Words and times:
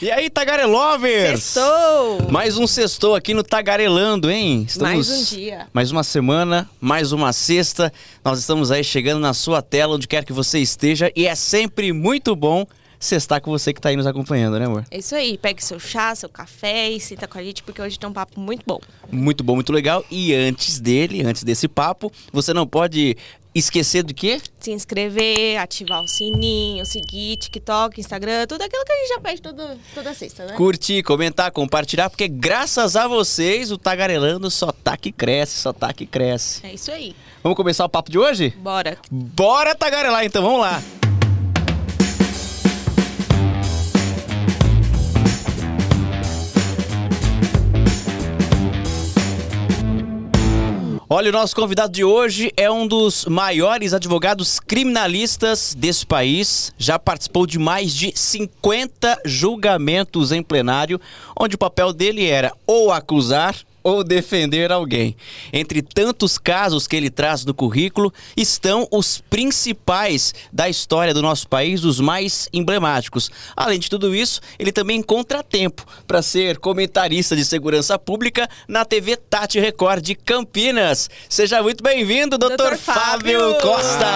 E 0.00 0.10
aí, 0.10 0.28
Tagarelovers? 0.28 1.42
Sextou! 1.42 2.30
Mais 2.30 2.56
um 2.56 2.66
sextou 2.66 3.14
aqui 3.14 3.34
no 3.34 3.42
Tagarelando, 3.42 4.30
hein? 4.30 4.66
Mais 4.80 5.08
um 5.08 5.36
dia. 5.36 5.68
Mais 5.72 5.90
uma 5.90 6.02
semana, 6.02 6.68
mais 6.80 7.12
uma 7.12 7.32
sexta. 7.32 7.92
Nós 8.24 8.38
estamos 8.38 8.70
aí 8.70 8.82
chegando 8.82 9.20
na 9.20 9.32
sua 9.32 9.62
tela, 9.62 9.94
onde 9.94 10.08
quer 10.08 10.24
que 10.24 10.32
você 10.32 10.58
esteja. 10.58 11.12
E 11.14 11.26
é 11.26 11.34
sempre 11.34 11.92
muito 11.92 12.34
bom 12.34 12.66
sextar 12.98 13.40
com 13.40 13.50
você 13.50 13.72
que 13.72 13.80
tá 13.80 13.88
aí 13.88 13.96
nos 13.96 14.06
acompanhando, 14.06 14.58
né, 14.58 14.66
amor? 14.66 14.84
É 14.90 14.98
isso 14.98 15.14
aí. 15.14 15.36
Pegue 15.36 15.62
seu 15.62 15.78
chá, 15.78 16.14
seu 16.14 16.28
café 16.28 16.88
e 16.90 17.00
sinta 17.00 17.26
com 17.26 17.38
a 17.38 17.42
gente, 17.42 17.62
porque 17.62 17.82
hoje 17.82 17.98
tem 17.98 18.08
um 18.08 18.12
papo 18.12 18.38
muito 18.40 18.62
bom. 18.66 18.80
Muito 19.10 19.42
bom, 19.42 19.56
muito 19.56 19.72
legal. 19.72 20.04
E 20.10 20.32
antes 20.34 20.78
dele, 20.78 21.24
antes 21.24 21.42
desse 21.42 21.66
papo, 21.66 22.12
você 22.32 22.54
não 22.54 22.66
pode 22.66 23.16
esquecer 23.54 24.02
do 24.02 24.14
quê? 24.14 24.40
Se 24.60 24.70
inscrever, 24.72 25.58
ativar 25.58 26.02
o 26.02 26.08
sininho, 26.08 26.84
seguir 26.86 27.36
TikTok, 27.36 28.00
Instagram, 28.00 28.46
tudo 28.46 28.62
aquilo 28.62 28.84
que 28.84 28.92
a 28.92 28.96
gente 28.96 29.08
já 29.08 29.20
pede 29.20 29.42
todo, 29.42 29.78
toda 29.94 30.14
sexta, 30.14 30.46
né? 30.46 30.54
Curtir, 30.54 31.02
comentar, 31.02 31.50
compartilhar, 31.50 32.08
porque 32.08 32.28
graças 32.28 32.96
a 32.96 33.06
vocês 33.06 33.70
o 33.70 33.78
Tagarelando 33.78 34.50
só 34.50 34.72
tá 34.72 34.96
que 34.96 35.12
cresce, 35.12 35.60
só 35.60 35.72
tá 35.72 35.92
que 35.92 36.06
cresce. 36.06 36.64
É 36.64 36.74
isso 36.74 36.90
aí. 36.90 37.14
Vamos 37.42 37.56
começar 37.56 37.84
o 37.84 37.88
papo 37.88 38.10
de 38.10 38.18
hoje? 38.18 38.50
Bora. 38.58 38.96
Bora 39.10 39.74
tagarelar 39.74 40.24
então, 40.24 40.42
vamos 40.42 40.60
lá. 40.60 40.82
Olha, 51.14 51.28
o 51.28 51.32
nosso 51.32 51.54
convidado 51.54 51.92
de 51.92 52.02
hoje 52.02 52.50
é 52.56 52.70
um 52.70 52.86
dos 52.86 53.26
maiores 53.26 53.92
advogados 53.92 54.58
criminalistas 54.58 55.74
desse 55.76 56.06
país. 56.06 56.72
Já 56.78 56.98
participou 56.98 57.46
de 57.46 57.58
mais 57.58 57.94
de 57.94 58.14
50 58.14 59.20
julgamentos 59.26 60.32
em 60.32 60.42
plenário, 60.42 60.98
onde 61.38 61.54
o 61.54 61.58
papel 61.58 61.92
dele 61.92 62.26
era 62.26 62.54
ou 62.66 62.90
acusar 62.90 63.54
ou 63.82 64.04
defender 64.04 64.70
alguém. 64.72 65.16
Entre 65.52 65.82
tantos 65.82 66.38
casos 66.38 66.86
que 66.86 66.96
ele 66.96 67.10
traz 67.10 67.44
no 67.44 67.54
currículo, 67.54 68.12
estão 68.36 68.86
os 68.90 69.18
principais 69.18 70.34
da 70.52 70.68
história 70.68 71.14
do 71.14 71.22
nosso 71.22 71.48
país, 71.48 71.84
os 71.84 72.00
mais 72.00 72.48
emblemáticos. 72.52 73.30
Além 73.56 73.78
de 73.78 73.90
tudo 73.90 74.14
isso, 74.14 74.40
ele 74.58 74.72
também 74.72 74.98
encontra 74.98 75.42
tempo 75.42 75.84
para 76.06 76.22
ser 76.22 76.58
comentarista 76.58 77.36
de 77.36 77.44
segurança 77.44 77.98
pública 77.98 78.48
na 78.68 78.84
TV 78.84 79.16
Tati 79.16 79.58
Record 79.60 80.02
de 80.02 80.14
Campinas. 80.14 81.08
Seja 81.28 81.62
muito 81.62 81.82
bem-vindo, 81.82 82.38
doutor 82.38 82.72
Dr. 82.72 82.78
Fábio 82.78 83.02
Fábio. 83.02 83.58
Costa. 83.60 84.06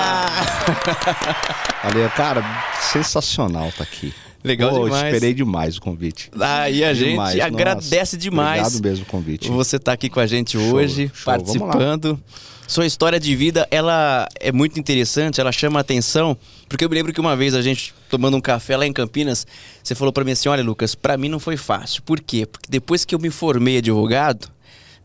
Valeu, 1.85 2.11
cara, 2.11 2.43
sensacional 2.81 3.73
tá 3.77 3.83
aqui. 3.83 4.13
Legal 4.45 4.71
Pô, 4.71 4.85
demais. 4.85 5.05
Esperei 5.15 5.35
demais 5.35 5.77
o 5.77 5.81
convite. 5.81 6.31
Ah, 6.39 6.71
e 6.71 6.85
a 6.85 6.95
gente 6.95 7.11
Demais, 7.11 7.35
nossa. 7.37 7.47
agradece 7.47 8.17
demais. 8.17 8.61
Obrigado 8.69 8.83
mesmo 8.85 9.05
o 9.05 9.09
convite. 9.09 9.51
Você 9.51 9.79
tá 9.79 9.93
aqui 9.93 10.09
com 10.09 10.21
a 10.21 10.27
gente 10.27 10.53
Show, 10.53 10.75
hoje, 10.75 11.11
show. 11.15 11.33
Lá. 11.33 11.39
participando. 11.39 12.21
Sua 12.69 12.85
história 12.85 13.21
de 13.21 13.35
vida, 13.37 13.67
ela 13.71 14.27
é 14.41 14.51
muito 14.51 14.79
interessante, 14.81 15.41
ela 15.41 15.53
chama 15.53 15.79
a 15.79 15.83
atenção, 15.83 16.37
porque 16.69 16.85
eu 16.85 16.89
me 16.89 16.97
lembro 16.97 17.13
que 17.13 17.21
uma 17.21 17.37
vez 17.37 17.55
a 17.55 17.63
gente 17.63 17.95
tomando 18.11 18.37
um 18.37 18.41
café 18.41 18.77
lá 18.77 18.85
em 18.85 18.93
Campinas, 18.93 19.47
você 19.81 19.95
falou 19.95 20.13
pra 20.13 20.25
mim 20.25 20.33
assim: 20.33 20.49
"Olha, 20.49 20.65
Lucas, 20.65 20.95
pra 20.97 21.17
mim 21.17 21.29
não 21.29 21.39
foi 21.39 21.57
fácil. 21.57 22.03
Por 22.03 22.21
quê? 22.21 22.45
Porque 22.45 22.67
depois 22.69 23.05
que 23.05 23.15
eu 23.15 23.21
me 23.21 23.31
formei 23.31 23.79
advogado, 23.79 24.49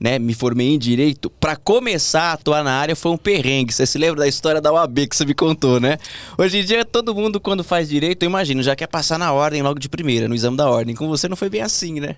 né, 0.02 0.18
me 0.18 0.34
formei 0.34 0.74
em 0.74 0.80
direito, 0.80 1.30
pra 1.30 1.56
começar 1.56 2.32
a 2.32 2.34
atuar 2.34 2.64
na 2.64 2.74
área 2.74 2.96
foi 2.96 3.12
um 3.12 3.18
perrengue. 3.18 3.72
Você 3.72 3.86
se 3.86 4.00
lembra 4.00 4.22
da 4.22 4.28
história 4.28 4.60
da 4.60 4.74
UAB 4.74 5.06
que 5.06 5.16
você 5.16 5.24
me 5.24 5.36
contou, 5.36 5.80
né? 5.80 6.00
Hoje 6.36 6.58
em 6.58 6.66
dia 6.66 6.84
todo 6.84 7.14
mundo 7.14 7.40
quando 7.40 7.64
faz 7.64 7.88
direito, 7.88 8.24
eu 8.24 8.28
imagino, 8.28 8.64
já 8.64 8.76
quer 8.76 8.88
passar 8.88 9.20
na 9.20 9.32
ordem 9.32 9.62
logo 9.62 9.78
de 9.80 9.88
primeira, 9.88 10.28
no 10.28 10.34
exame 10.34 10.58
da 10.58 10.68
ordem. 10.68 10.96
Com 10.96 11.08
você 11.08 11.30
não 11.30 11.36
foi 11.36 11.52
bem 11.52 11.62
assim, 11.62 12.00
né? 12.00 12.16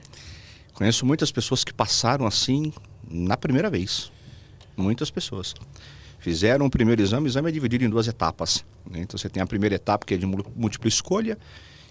Conheço 0.73 1.05
muitas 1.05 1.29
pessoas 1.29 1.65
que 1.65 1.73
passaram 1.73 2.25
assim 2.25 2.71
na 3.05 3.35
primeira 3.35 3.69
vez. 3.69 4.09
Muitas 4.77 5.11
pessoas. 5.11 5.53
Fizeram 6.19 6.65
o 6.65 6.69
primeiro 6.69 7.01
exame, 7.01 7.27
o 7.27 7.29
exame 7.29 7.49
é 7.49 7.51
dividido 7.51 7.83
em 7.83 7.89
duas 7.89 8.07
etapas. 8.07 8.63
né? 8.89 9.01
Então 9.01 9.17
você 9.17 9.27
tem 9.27 9.43
a 9.43 9.45
primeira 9.45 9.75
etapa 9.75 10.05
que 10.05 10.13
é 10.13 10.17
de 10.17 10.25
múltipla 10.25 10.87
escolha, 10.87 11.37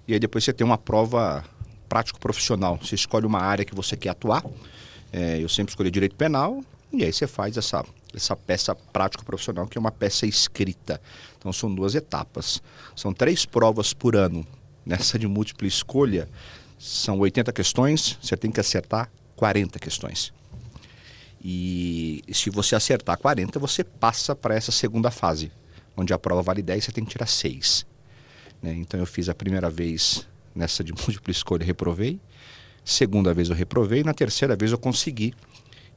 e 0.09 0.15
aí 0.15 0.19
depois 0.19 0.43
você 0.43 0.55
tem 0.55 0.65
uma 0.65 0.79
prova 0.79 1.45
prático-profissional. 1.87 2.79
Você 2.83 2.95
escolhe 2.95 3.27
uma 3.27 3.41
área 3.41 3.63
que 3.63 3.75
você 3.75 3.95
quer 3.95 4.09
atuar. 4.09 4.43
É, 5.13 5.43
eu 5.43 5.49
sempre 5.49 5.73
escolhi 5.73 5.91
direito 5.91 6.17
penal, 6.17 6.65
e 6.93 7.05
aí 7.05 7.13
você 7.13 7.27
faz 7.27 7.57
essa, 7.57 7.85
essa 8.15 8.35
peça 8.35 8.75
prático-profissional, 8.75 9.67
que 9.67 9.77
é 9.77 9.81
uma 9.81 9.93
peça 9.93 10.27
escrita. 10.27 11.01
Então 11.39 11.53
são 11.53 11.75
duas 11.75 11.95
etapas. 11.95 12.63
São 12.97 13.13
três 13.13 13.45
provas 13.45 13.93
por 13.93 14.17
ano. 14.17 14.47
Nessa 14.85 15.19
de 15.19 15.29
múltipla 15.29 15.69
escolha, 15.69 16.29
são 16.79 17.21
80 17.21 17.53
questões, 17.53 18.19
você 18.21 18.37
tem 18.37 18.51
que 18.51 18.59
acertar 18.59 19.09
40 19.37 19.79
questões. 19.79 20.33
E 21.45 22.23
se 22.33 22.51
você 22.51 22.75
acertar 22.75 23.17
40, 23.17 23.59
você 23.59 23.85
passa 23.85 24.35
para 24.35 24.55
essa 24.55 24.73
segunda 24.73 25.11
fase, 25.11 25.53
onde 25.97 26.13
a 26.13 26.19
prova 26.19 26.43
vale 26.43 26.63
10, 26.63 26.85
você 26.85 26.93
tem 26.93 27.05
que 27.05 27.11
tirar 27.11 27.27
6. 27.27 27.87
né? 28.61 28.75
Então 28.75 28.99
eu 28.99 29.07
fiz 29.07 29.29
a 29.29 29.35
primeira 29.35 29.71
vez 29.71 30.27
nessa 30.55 30.83
de 30.83 30.93
múltipla 30.93 31.31
escolha, 31.31 31.65
reprovei. 31.65 32.21
Segunda 32.85 33.33
vez 33.33 33.49
eu 33.49 33.55
reprovei. 33.55 34.03
Na 34.03 34.15
terceira 34.15 34.57
vez 34.57 34.73
eu 34.73 34.79
consegui 34.79 35.35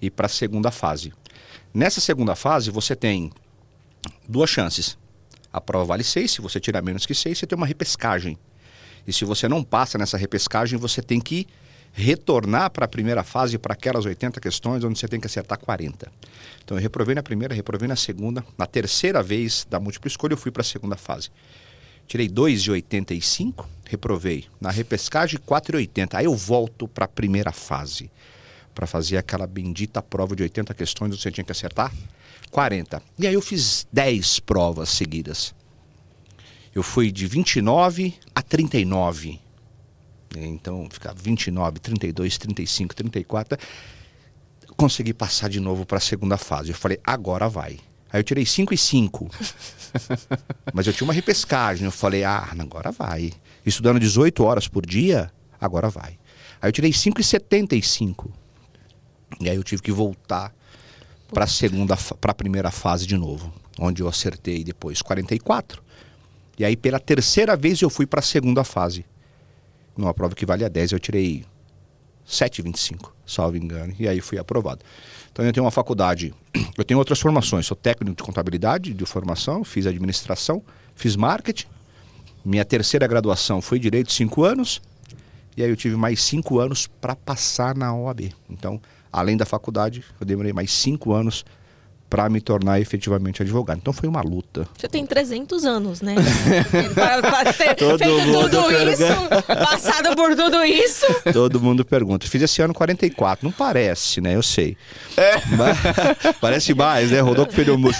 ir 0.01 0.11
para 0.11 0.25
a 0.27 0.29
segunda 0.29 0.71
fase. 0.71 1.13
Nessa 1.73 1.99
segunda 1.99 2.35
fase, 2.35 2.71
você 2.71 2.95
tem 2.95 3.31
duas 4.27 4.49
chances. 4.49 4.97
A 5.51 5.59
prova 5.59 5.85
vale 5.85 6.03
6, 6.03 6.31
se 6.31 6.41
você 6.41 6.59
tirar 6.59 6.81
menos 6.81 7.05
que 7.05 7.13
6, 7.13 7.37
você 7.37 7.47
tem 7.47 7.57
uma 7.57 7.65
repescagem. 7.65 8.37
E 9.07 9.13
se 9.13 9.25
você 9.25 9.47
não 9.47 9.63
passa 9.63 9.97
nessa 9.97 10.17
repescagem, 10.17 10.77
você 10.77 11.01
tem 11.01 11.19
que 11.19 11.47
retornar 11.93 12.69
para 12.71 12.85
a 12.85 12.87
primeira 12.87 13.23
fase, 13.23 13.57
para 13.57 13.73
aquelas 13.73 14.05
80 14.05 14.39
questões, 14.41 14.83
onde 14.83 14.99
você 14.99 15.07
tem 15.07 15.19
que 15.19 15.27
acertar 15.27 15.57
40. 15.57 16.11
Então 16.63 16.77
eu 16.77 16.81
reprovei 16.81 17.15
na 17.15 17.23
primeira, 17.23 17.53
reprovei 17.53 17.87
na 17.87 17.95
segunda. 17.95 18.43
Na 18.57 18.65
terceira 18.65 19.23
vez 19.23 19.65
da 19.69 19.79
múltipla 19.79 20.09
escolha, 20.09 20.33
eu 20.33 20.37
fui 20.37 20.51
para 20.51 20.61
a 20.61 20.65
segunda 20.65 20.97
fase. 20.97 21.29
Tirei 22.05 22.27
2,85, 22.27 23.65
reprovei. 23.87 24.45
Na 24.59 24.71
repescagem, 24.71 25.39
4,80. 25.39 26.15
Aí 26.15 26.25
eu 26.25 26.35
volto 26.35 26.87
para 26.87 27.05
a 27.05 27.07
primeira 27.07 27.51
fase, 27.51 28.11
para 28.73 28.85
fazer 28.85 29.17
aquela 29.17 29.47
bendita 29.47 30.01
prova 30.01 30.35
de 30.35 30.43
80 30.43 30.73
questões, 30.73 31.19
você 31.19 31.31
tinha 31.31 31.45
que 31.45 31.51
acertar 31.51 31.93
40. 32.51 33.01
E 33.19 33.27
aí 33.27 33.33
eu 33.33 33.41
fiz 33.41 33.87
10 33.91 34.39
provas 34.39 34.89
seguidas. 34.89 35.53
Eu 36.73 36.83
fui 36.83 37.11
de 37.11 37.27
29 37.27 38.13
a 38.33 38.41
39. 38.41 39.39
Então, 40.37 40.87
ficava 40.91 41.17
29, 41.21 41.79
32, 41.79 42.37
35, 42.37 42.95
34. 42.95 43.57
Consegui 44.75 45.13
passar 45.13 45.49
de 45.49 45.59
novo 45.59 45.85
para 45.85 45.97
a 45.97 46.01
segunda 46.01 46.37
fase. 46.37 46.69
Eu 46.69 46.75
falei, 46.75 46.99
agora 47.03 47.47
vai. 47.47 47.79
Aí 48.11 48.19
eu 48.19 48.23
tirei 48.23 48.45
5 48.45 48.73
e 48.73 48.77
5. 48.77 49.29
Mas 50.73 50.87
eu 50.87 50.93
tinha 50.93 51.07
uma 51.07 51.13
repescagem. 51.13 51.85
Eu 51.85 51.91
falei, 51.91 52.23
ah, 52.23 52.53
agora 52.57 52.91
vai. 52.91 53.31
Estudando 53.65 53.99
18 53.99 54.43
horas 54.43 54.67
por 54.67 54.85
dia, 54.85 55.31
agora 55.59 55.89
vai. 55.89 56.17
Aí 56.61 56.69
eu 56.69 56.71
tirei 56.71 56.93
5 56.93 57.19
e 57.19 57.23
75. 57.23 58.31
Aí 59.41 59.55
eu 59.55 59.63
tive 59.63 59.81
que 59.81 59.91
voltar 59.91 60.53
para 61.33 61.45
a 61.45 61.47
segunda, 61.47 61.97
para 62.21 62.31
a 62.31 62.35
primeira 62.35 62.71
fase 62.71 63.07
de 63.07 63.17
novo, 63.17 63.51
onde 63.79 64.01
eu 64.01 64.07
acertei 64.07 64.63
depois 64.63 65.01
44. 65.01 65.83
E 66.57 66.63
aí 66.63 66.77
pela 66.77 66.99
terceira 66.99 67.55
vez 67.57 67.81
eu 67.81 67.89
fui 67.89 68.05
para 68.05 68.19
a 68.19 68.23
segunda 68.23 68.63
fase. 68.63 69.05
Numa 69.97 70.13
prova 70.13 70.35
que 70.35 70.45
valia 70.45 70.69
10, 70.69 70.91
eu 70.91 70.99
tirei 70.99 71.45
7,25, 72.27 73.11
salvo 73.25 73.55
engano, 73.57 73.93
e 73.97 74.07
aí 74.07 74.19
fui 74.19 74.37
aprovado. 74.37 74.83
Então 75.31 75.45
eu 75.45 75.53
tenho 75.53 75.63
uma 75.63 75.71
faculdade, 75.71 76.33
eu 76.77 76.83
tenho 76.83 76.97
outras 76.97 77.19
formações, 77.19 77.65
sou 77.65 77.77
técnico 77.77 78.15
de 78.15 78.23
contabilidade 78.23 78.93
de 78.93 79.05
formação, 79.05 79.63
fiz 79.63 79.85
administração, 79.85 80.61
fiz 80.95 81.15
marketing. 81.15 81.67
Minha 82.45 82.63
terceira 82.63 83.07
graduação 83.07 83.59
foi 83.61 83.79
direito, 83.79 84.13
cinco 84.13 84.43
anos, 84.43 84.79
e 85.57 85.63
aí 85.63 85.69
eu 85.69 85.75
tive 85.75 85.95
mais 85.95 86.21
cinco 86.21 86.59
anos 86.59 86.87
para 87.01 87.15
passar 87.15 87.75
na 87.75 87.93
OAB. 87.95 88.31
Então, 88.49 88.79
além 89.11 89.35
da 89.35 89.45
faculdade, 89.45 90.03
eu 90.19 90.25
demorei 90.27 90.53
mais 90.53 90.71
cinco 90.71 91.11
anos 91.13 91.43
para 92.07 92.29
me 92.29 92.39
tornar 92.39 92.79
efetivamente 92.79 93.41
advogado. 93.41 93.79
Então 93.79 93.91
foi 93.91 94.07
uma 94.07 94.21
luta. 94.21 94.67
Você 94.77 94.87
tem 94.87 95.03
300 95.05 95.65
anos, 95.65 96.01
né? 96.01 96.13
Ter 97.57 97.75
Todo 97.75 97.97
feito 97.97 98.27
mundo 98.27 98.49
tudo 98.49 98.67
pergunta. 98.67 98.91
isso, 98.91 99.43
passado 99.47 100.15
por 100.15 100.35
tudo 100.35 100.63
isso. 100.63 101.05
Todo 101.33 101.59
mundo 101.59 101.83
pergunta. 101.83 102.27
Fiz 102.27 102.41
esse 102.43 102.61
ano 102.61 102.73
44. 102.75 103.43
Não 103.43 103.51
parece, 103.51 104.21
né? 104.21 104.35
Eu 104.35 104.43
sei. 104.43 104.77
Mas- 105.57 106.35
parece 106.39 106.73
mais, 106.75 107.09
né? 107.11 107.19
Rodolfo 107.21 107.51
Pneumus. 107.53 107.97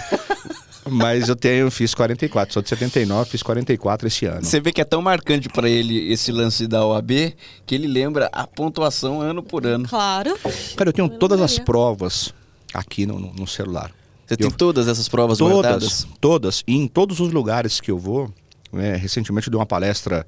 Mas 0.88 1.30
eu 1.30 1.36
tenho, 1.36 1.70
fiz 1.72 1.96
44. 1.96 2.54
Sou 2.54 2.62
de 2.62 2.70
79, 2.70 3.30
fiz 3.30 3.42
44 3.42 4.08
esse 4.08 4.26
ano. 4.26 4.44
Você 4.44 4.60
vê 4.60 4.72
que 4.72 4.80
é 4.80 4.86
tão 4.86 5.02
marcante 5.02 5.50
pra 5.50 5.68
ele 5.68 6.12
esse 6.12 6.32
lance 6.32 6.68
da 6.68 6.86
OAB 6.86 7.34
que 7.66 7.74
ele 7.74 7.88
lembra 7.88 8.30
a 8.32 8.46
pontuação 8.46 9.20
ano 9.20 9.42
por 9.42 9.66
ano. 9.66 9.88
Claro. 9.90 10.38
Cara, 10.76 10.90
eu 10.90 10.94
tenho 10.94 11.08
Eu 11.12 11.18
todas 11.18 11.42
as 11.42 11.58
provas 11.58 12.34
aqui 12.74 13.06
no, 13.06 13.18
no- 13.20 13.34
no 13.34 13.48
celular. 13.48 13.92
Você 14.28 14.38
tem 14.38 14.46
Eu- 14.48 14.52
todas 14.52 14.88
essas 14.88 15.10
provas 15.10 15.40
Todas, 15.40 15.54
guardadas? 15.56 16.08
todas. 16.22 16.64
E 16.68 16.76
em 16.76 16.88
todos 16.88 17.20
os 17.20 17.32
lugares 17.32 17.82
que 17.82 17.90
eu 17.90 17.98
vou, 17.98 18.32
né, 18.72 18.96
recentemente 18.96 19.48
eu 19.48 19.52
dei 19.52 19.60
uma 19.60 19.66
palestra 19.66 20.26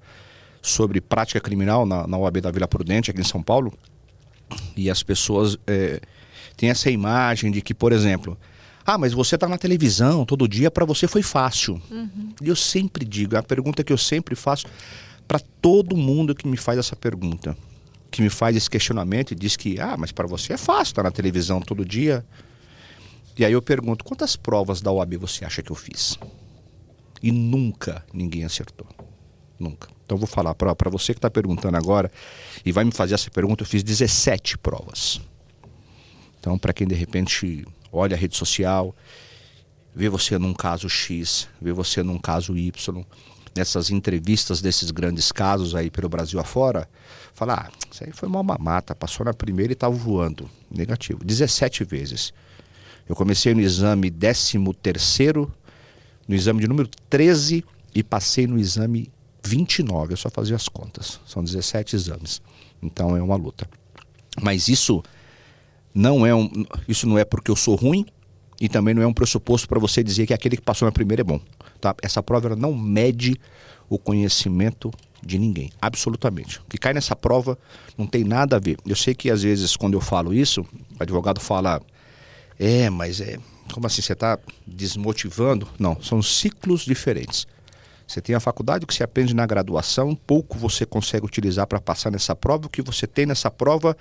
sobre 0.61 0.99
prática 0.99 1.39
criminal 1.39 1.85
na, 1.85 2.07
na 2.07 2.17
OAB 2.17 2.41
da 2.41 2.49
Vila 2.51 2.67
Prudente, 2.67 3.11
aqui 3.11 3.21
em 3.21 3.23
São 3.23 3.43
Paulo. 3.43 3.71
E 4.75 4.89
as 4.89 5.03
pessoas 5.03 5.55
é, 5.67 5.99
têm 6.55 6.69
essa 6.69 6.89
imagem 6.89 7.51
de 7.51 7.61
que, 7.61 7.73
por 7.73 7.91
exemplo, 7.91 8.37
ah, 8.89 8.97
mas 8.97 9.11
você 9.11 9.35
está 9.35 9.49
na 9.49 9.57
televisão 9.57 10.23
todo 10.23 10.47
dia, 10.47 10.71
para 10.71 10.85
você 10.85 11.09
foi 11.09 11.21
fácil. 11.21 11.81
Uhum. 11.91 12.31
E 12.41 12.47
eu 12.47 12.55
sempre 12.55 13.03
digo, 13.03 13.35
é 13.35 13.37
a 13.37 13.43
pergunta 13.43 13.83
que 13.83 13.91
eu 13.91 13.97
sempre 13.97 14.33
faço 14.33 14.65
para 15.27 15.39
todo 15.61 15.97
mundo 15.97 16.33
que 16.33 16.47
me 16.47 16.55
faz 16.55 16.79
essa 16.79 16.95
pergunta, 16.95 17.57
que 18.09 18.21
me 18.21 18.29
faz 18.29 18.55
esse 18.55 18.69
questionamento 18.69 19.31
e 19.31 19.35
diz 19.35 19.57
que, 19.57 19.77
ah, 19.77 19.97
mas 19.97 20.13
para 20.13 20.25
você 20.25 20.53
é 20.53 20.57
fácil 20.57 20.91
estar 20.91 21.03
tá 21.03 21.09
na 21.09 21.11
televisão 21.11 21.59
todo 21.59 21.83
dia. 21.83 22.25
E 23.37 23.43
aí 23.43 23.51
eu 23.51 23.61
pergunto, 23.61 24.05
quantas 24.05 24.37
provas 24.37 24.79
da 24.79 24.89
OAB 24.89 25.17
você 25.17 25.43
acha 25.43 25.61
que 25.61 25.69
eu 25.69 25.75
fiz? 25.75 26.17
E 27.21 27.29
nunca 27.29 28.05
ninguém 28.13 28.45
acertou. 28.45 28.87
Nunca. 29.59 29.89
Então 30.05 30.15
eu 30.15 30.19
vou 30.19 30.27
falar 30.27 30.55
para 30.55 30.89
você 30.89 31.13
que 31.13 31.17
está 31.17 31.29
perguntando 31.29 31.75
agora 31.75 32.09
e 32.65 32.71
vai 32.71 32.85
me 32.85 32.93
fazer 32.93 33.15
essa 33.15 33.29
pergunta, 33.29 33.63
eu 33.63 33.67
fiz 33.67 33.83
17 33.83 34.57
provas. 34.59 35.19
Então, 36.39 36.57
para 36.57 36.71
quem 36.71 36.87
de 36.87 36.95
repente 36.95 37.65
olha 37.97 38.15
a 38.15 38.19
rede 38.19 38.35
social, 38.35 38.95
vê 39.93 40.09
você 40.09 40.37
num 40.37 40.53
caso 40.53 40.87
X, 40.89 41.47
vê 41.61 41.73
você 41.73 42.03
num 42.03 42.17
caso 42.17 42.55
Y, 42.55 43.05
nessas 43.55 43.89
entrevistas 43.89 44.61
desses 44.61 44.91
grandes 44.91 45.31
casos 45.31 45.73
aí 45.73 45.89
pelo 45.89 46.07
Brasil 46.07 46.39
afora, 46.39 46.87
fala, 47.33 47.67
ah, 47.67 47.71
isso 47.91 48.03
aí 48.03 48.11
foi 48.11 48.29
uma 48.29 48.43
mamata, 48.43 48.95
passou 48.95 49.25
na 49.25 49.33
primeira 49.33 49.71
e 49.71 49.73
estava 49.73 49.95
voando. 49.95 50.49
Negativo. 50.69 51.23
17 51.23 51.83
vezes. 51.83 52.33
Eu 53.09 53.15
comecei 53.15 53.53
no 53.53 53.61
exame 53.61 54.11
13 54.11 54.59
terceiro, 54.81 55.51
no 56.27 56.35
exame 56.35 56.59
de 56.59 56.67
número 56.67 56.89
13 57.09 57.63
e 57.95 58.03
passei 58.03 58.45
no 58.45 58.59
exame 58.59 59.11
29. 59.43 60.13
Eu 60.13 60.17
só 60.17 60.29
fazia 60.29 60.55
as 60.55 60.67
contas. 60.67 61.19
São 61.25 61.43
17 61.43 61.95
exames. 61.95 62.41
Então 62.81 63.15
é 63.15 63.21
uma 63.21 63.35
luta. 63.35 63.67
Mas 64.41 64.67
isso 64.67 65.01
não 65.97 66.23
é 66.23 66.35
um, 66.35 66.47
isso 66.87 67.07
não 67.07 67.17
é 67.17 67.25
porque 67.25 67.49
eu 67.49 67.55
sou 67.55 67.73
ruim 67.73 68.05
e 68.61 68.69
também 68.69 68.93
não 68.93 69.01
é 69.01 69.07
um 69.07 69.13
pressuposto 69.13 69.67
para 69.67 69.79
você 69.79 70.03
dizer 70.03 70.27
que 70.27 70.33
aquele 70.33 70.55
que 70.55 70.61
passou 70.61 70.85
na 70.85 70.91
primeira 70.91 71.21
é 71.21 71.23
bom. 71.23 71.39
Tá? 71.81 71.95
Essa 72.03 72.21
prova 72.21 72.55
não 72.55 72.71
mede 72.71 73.35
o 73.89 73.97
conhecimento 73.97 74.91
de 75.23 75.39
ninguém, 75.39 75.71
absolutamente. 75.81 76.59
O 76.59 76.65
que 76.69 76.77
cai 76.77 76.93
nessa 76.93 77.15
prova 77.15 77.57
não 77.97 78.05
tem 78.05 78.23
nada 78.23 78.57
a 78.57 78.59
ver. 78.59 78.77
Eu 78.85 78.95
sei 78.95 79.15
que 79.15 79.31
às 79.31 79.41
vezes 79.41 79.75
quando 79.75 79.95
eu 79.95 80.01
falo 80.01 80.35
isso, 80.35 80.61
o 80.61 81.01
advogado 81.01 81.39
fala, 81.39 81.81
é, 82.59 82.91
mas 82.91 83.19
é, 83.19 83.39
como 83.73 83.87
assim 83.87 84.03
você 84.03 84.13
está 84.13 84.37
desmotivando? 84.67 85.67
Não, 85.79 85.99
são 85.99 86.21
ciclos 86.21 86.81
diferentes. 86.85 87.47
Você 88.07 88.21
tem 88.21 88.35
a 88.35 88.39
faculdade 88.39 88.85
que 88.85 88.93
você 88.93 89.03
aprende 89.03 89.33
na 89.33 89.47
graduação, 89.47 90.15
pouco 90.15 90.59
você 90.59 90.85
consegue 90.85 91.25
utilizar 91.25 91.65
para 91.65 91.81
passar 91.81 92.11
nessa 92.11 92.35
prova. 92.35 92.67
O 92.67 92.69
que 92.69 92.83
você 92.83 93.07
tem 93.07 93.25
nessa 93.25 93.49
prova 93.49 93.97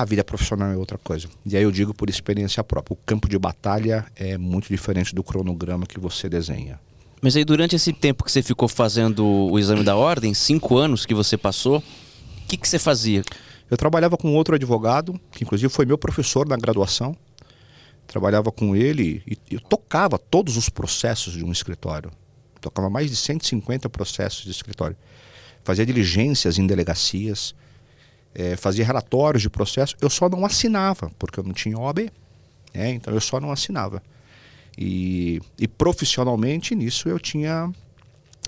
a 0.00 0.04
vida 0.04 0.22
profissional 0.22 0.70
é 0.70 0.76
outra 0.76 0.96
coisa. 0.98 1.28
E 1.44 1.56
aí 1.56 1.62
eu 1.62 1.70
digo 1.70 1.92
por 1.92 2.08
experiência 2.08 2.62
própria: 2.62 2.94
o 2.94 2.96
campo 2.96 3.28
de 3.28 3.38
batalha 3.38 4.06
é 4.14 4.38
muito 4.38 4.68
diferente 4.68 5.14
do 5.14 5.22
cronograma 5.22 5.86
que 5.86 5.98
você 5.98 6.28
desenha. 6.28 6.80
Mas 7.20 7.34
aí, 7.34 7.44
durante 7.44 7.74
esse 7.74 7.92
tempo 7.92 8.22
que 8.22 8.30
você 8.30 8.42
ficou 8.42 8.68
fazendo 8.68 9.26
o 9.26 9.58
exame 9.58 9.82
da 9.82 9.96
ordem, 9.96 10.32
cinco 10.34 10.76
anos 10.76 11.04
que 11.04 11.14
você 11.14 11.36
passou, 11.36 11.78
o 11.78 11.82
que, 12.46 12.56
que 12.56 12.68
você 12.68 12.78
fazia? 12.78 13.22
Eu 13.68 13.76
trabalhava 13.76 14.16
com 14.16 14.32
outro 14.34 14.54
advogado, 14.54 15.20
que 15.32 15.42
inclusive 15.42 15.68
foi 15.72 15.84
meu 15.84 15.98
professor 15.98 16.46
na 16.46 16.56
graduação. 16.56 17.16
Trabalhava 18.06 18.50
com 18.52 18.74
ele 18.74 19.22
e 19.26 19.36
eu 19.54 19.60
tocava 19.60 20.18
todos 20.18 20.56
os 20.56 20.68
processos 20.68 21.34
de 21.34 21.44
um 21.44 21.52
escritório. 21.52 22.10
Tocava 22.60 22.88
mais 22.88 23.10
de 23.10 23.16
150 23.16 23.90
processos 23.90 24.44
de 24.44 24.50
escritório. 24.50 24.96
Fazia 25.62 25.84
diligências 25.84 26.56
em 26.58 26.66
delegacias 26.66 27.54
é, 28.38 28.54
fazia 28.54 28.84
relatórios 28.84 29.42
de 29.42 29.50
processo, 29.50 29.96
eu 30.00 30.08
só 30.08 30.28
não 30.28 30.46
assinava, 30.46 31.10
porque 31.18 31.40
eu 31.40 31.44
não 31.44 31.52
tinha 31.52 31.76
OAB. 31.76 32.08
Né? 32.72 32.90
Então 32.92 33.12
eu 33.12 33.20
só 33.20 33.40
não 33.40 33.50
assinava. 33.50 34.00
E, 34.78 35.42
e 35.58 35.66
profissionalmente 35.66 36.72
nisso 36.76 37.08
eu 37.08 37.18
tinha 37.18 37.68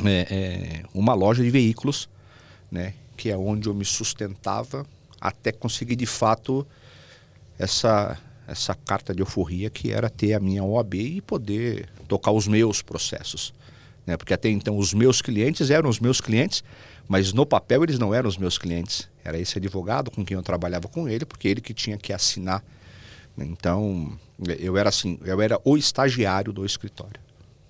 é, 0.04 0.26
é, 0.30 0.82
uma 0.94 1.12
loja 1.12 1.42
de 1.42 1.50
veículos, 1.50 2.08
né? 2.70 2.94
que 3.16 3.30
é 3.30 3.36
onde 3.36 3.68
eu 3.68 3.74
me 3.74 3.84
sustentava 3.84 4.86
até 5.20 5.50
conseguir 5.50 5.96
de 5.96 6.06
fato 6.06 6.64
essa, 7.58 8.16
essa 8.46 8.76
carta 8.76 9.12
de 9.12 9.20
euforia 9.20 9.68
que 9.70 9.90
era 9.90 10.08
ter 10.08 10.34
a 10.34 10.40
minha 10.40 10.62
OAB 10.62 10.94
e 10.94 11.20
poder 11.20 11.88
tocar 12.06 12.30
os 12.30 12.46
meus 12.46 12.80
processos. 12.80 13.52
Né? 14.06 14.16
Porque 14.16 14.32
até 14.32 14.48
então 14.48 14.78
os 14.78 14.94
meus 14.94 15.20
clientes 15.20 15.68
eram 15.68 15.90
os 15.90 15.98
meus 15.98 16.20
clientes, 16.20 16.62
mas 17.08 17.32
no 17.32 17.44
papel 17.44 17.82
eles 17.82 17.98
não 17.98 18.14
eram 18.14 18.28
os 18.28 18.38
meus 18.38 18.56
clientes. 18.56 19.09
Era 19.24 19.38
esse 19.38 19.58
advogado 19.58 20.10
com 20.10 20.24
quem 20.24 20.36
eu 20.36 20.42
trabalhava 20.42 20.88
com 20.88 21.08
ele, 21.08 21.24
porque 21.24 21.48
ele 21.48 21.60
que 21.60 21.74
tinha 21.74 21.96
que 21.96 22.12
assinar. 22.12 22.62
Então, 23.38 24.18
eu 24.58 24.76
era 24.76 24.88
assim, 24.88 25.18
eu 25.24 25.40
era 25.40 25.60
o 25.64 25.76
estagiário 25.76 26.52
do 26.52 26.64
escritório. 26.64 27.20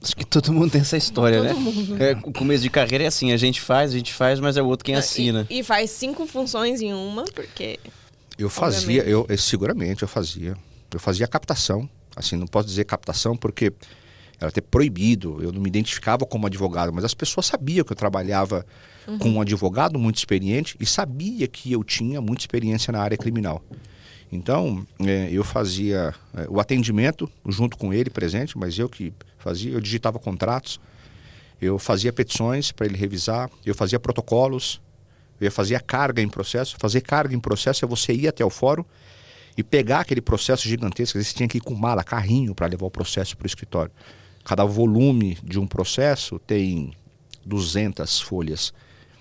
Acho 0.03 0.17
que 0.17 0.25
todo 0.25 0.53
mundo 0.53 0.71
tem 0.71 0.81
essa 0.81 0.97
história, 0.97 1.39
todo 1.39 1.49
né? 1.49 1.53
Mundo. 1.53 2.03
É, 2.03 2.13
o 2.25 2.33
começo 2.33 2.63
de 2.63 2.71
carreira 2.71 3.05
é 3.05 3.07
assim, 3.07 3.33
a 3.33 3.37
gente 3.37 3.61
faz, 3.61 3.93
a 3.93 3.97
gente 3.97 4.15
faz, 4.15 4.41
mas 4.41 4.57
é 4.57 4.63
o 4.63 4.67
outro 4.67 4.85
quem 4.85 4.95
assina. 4.95 5.47
E, 5.51 5.59
e 5.59 5.63
faz 5.63 5.91
cinco 5.91 6.27
funções 6.27 6.81
em 6.81 6.95
uma, 6.95 7.25
porque. 7.25 7.79
Eu 8.39 8.49
fazia, 8.49 9.03
eu, 9.03 9.27
eu, 9.29 9.39
seguramente 9.39 10.03
eu 10.03 10.09
fazia. 10.09 10.57
Eu 10.93 10.99
fazia 10.99 11.27
captação. 11.27 11.89
Assim, 12.17 12.37
não 12.37 12.47
posso 12.47 12.67
dizer 12.67 12.85
captação 12.85 13.37
porque 13.37 13.73
era 14.41 14.49
até 14.49 14.61
proibido. 14.61 15.39
Eu 15.43 15.53
não 15.53 15.61
me 15.61 15.69
identificava 15.69 16.25
como 16.25 16.47
advogado, 16.47 16.93
mas 16.93 17.05
as 17.05 17.15
pessoas 17.15 17.47
sabiam 17.47 17.85
que 17.85 17.93
eu 17.93 17.97
trabalhava 17.97 18.65
uhum. 19.07 19.19
com 19.19 19.29
um 19.31 19.41
advogado 19.41 19.99
muito 19.99 20.17
experiente 20.17 20.77
e 20.81 20.87
sabia 20.87 21.47
que 21.47 21.71
eu 21.71 21.85
tinha 21.85 22.21
muita 22.21 22.43
experiência 22.43 22.91
na 22.91 23.01
área 23.01 23.19
criminal. 23.19 23.63
Então, 24.33 24.87
é, 25.01 25.29
eu 25.31 25.45
fazia 25.45 26.15
é, 26.35 26.47
o 26.49 26.59
atendimento 26.59 27.31
junto 27.47 27.77
com 27.77 27.93
ele 27.93 28.09
presente, 28.09 28.57
mas 28.57 28.79
eu 28.79 28.89
que 28.89 29.13
fazia, 29.39 29.73
eu 29.73 29.81
digitava 29.81 30.19
contratos, 30.19 30.81
eu 31.61 31.79
fazia 31.79 32.13
petições 32.13 32.73
para 32.73 32.87
ele 32.87 32.97
revisar, 32.97 33.51
eu 33.67 33.75
fazia 33.75 33.99
protocolos, 33.99 34.81
eu 35.41 35.51
fazia 35.51 35.81
carga 35.81 36.23
em 36.23 36.29
processo. 36.29 36.77
Fazer 36.79 37.01
carga 37.01 37.35
em 37.35 37.41
processo 37.41 37.85
é 37.85 37.89
você 37.89 38.13
ir 38.13 38.29
até 38.29 38.45
o 38.45 38.51
fórum 38.51 38.85
e 39.57 39.63
pegar 39.63 40.01
aquele 40.01 40.21
processo 40.21 40.69
gigantesco, 40.69 41.19
às 41.19 41.25
vezes 41.25 41.29
você 41.29 41.37
tinha 41.37 41.49
que 41.49 41.59
ir 41.59 41.61
com 41.61 41.75
mala, 41.75 42.05
carrinho 42.05 42.55
para 42.55 42.67
levar 42.67 42.87
o 42.87 42.91
processo 42.91 43.37
para 43.37 43.45
o 43.45 43.47
escritório. 43.47 43.93
Cada 44.45 44.65
volume 44.65 45.39
de 45.43 45.59
um 45.59 45.67
processo 45.67 46.39
tem 46.39 46.93
200 47.45 48.21
folhas. 48.21 48.73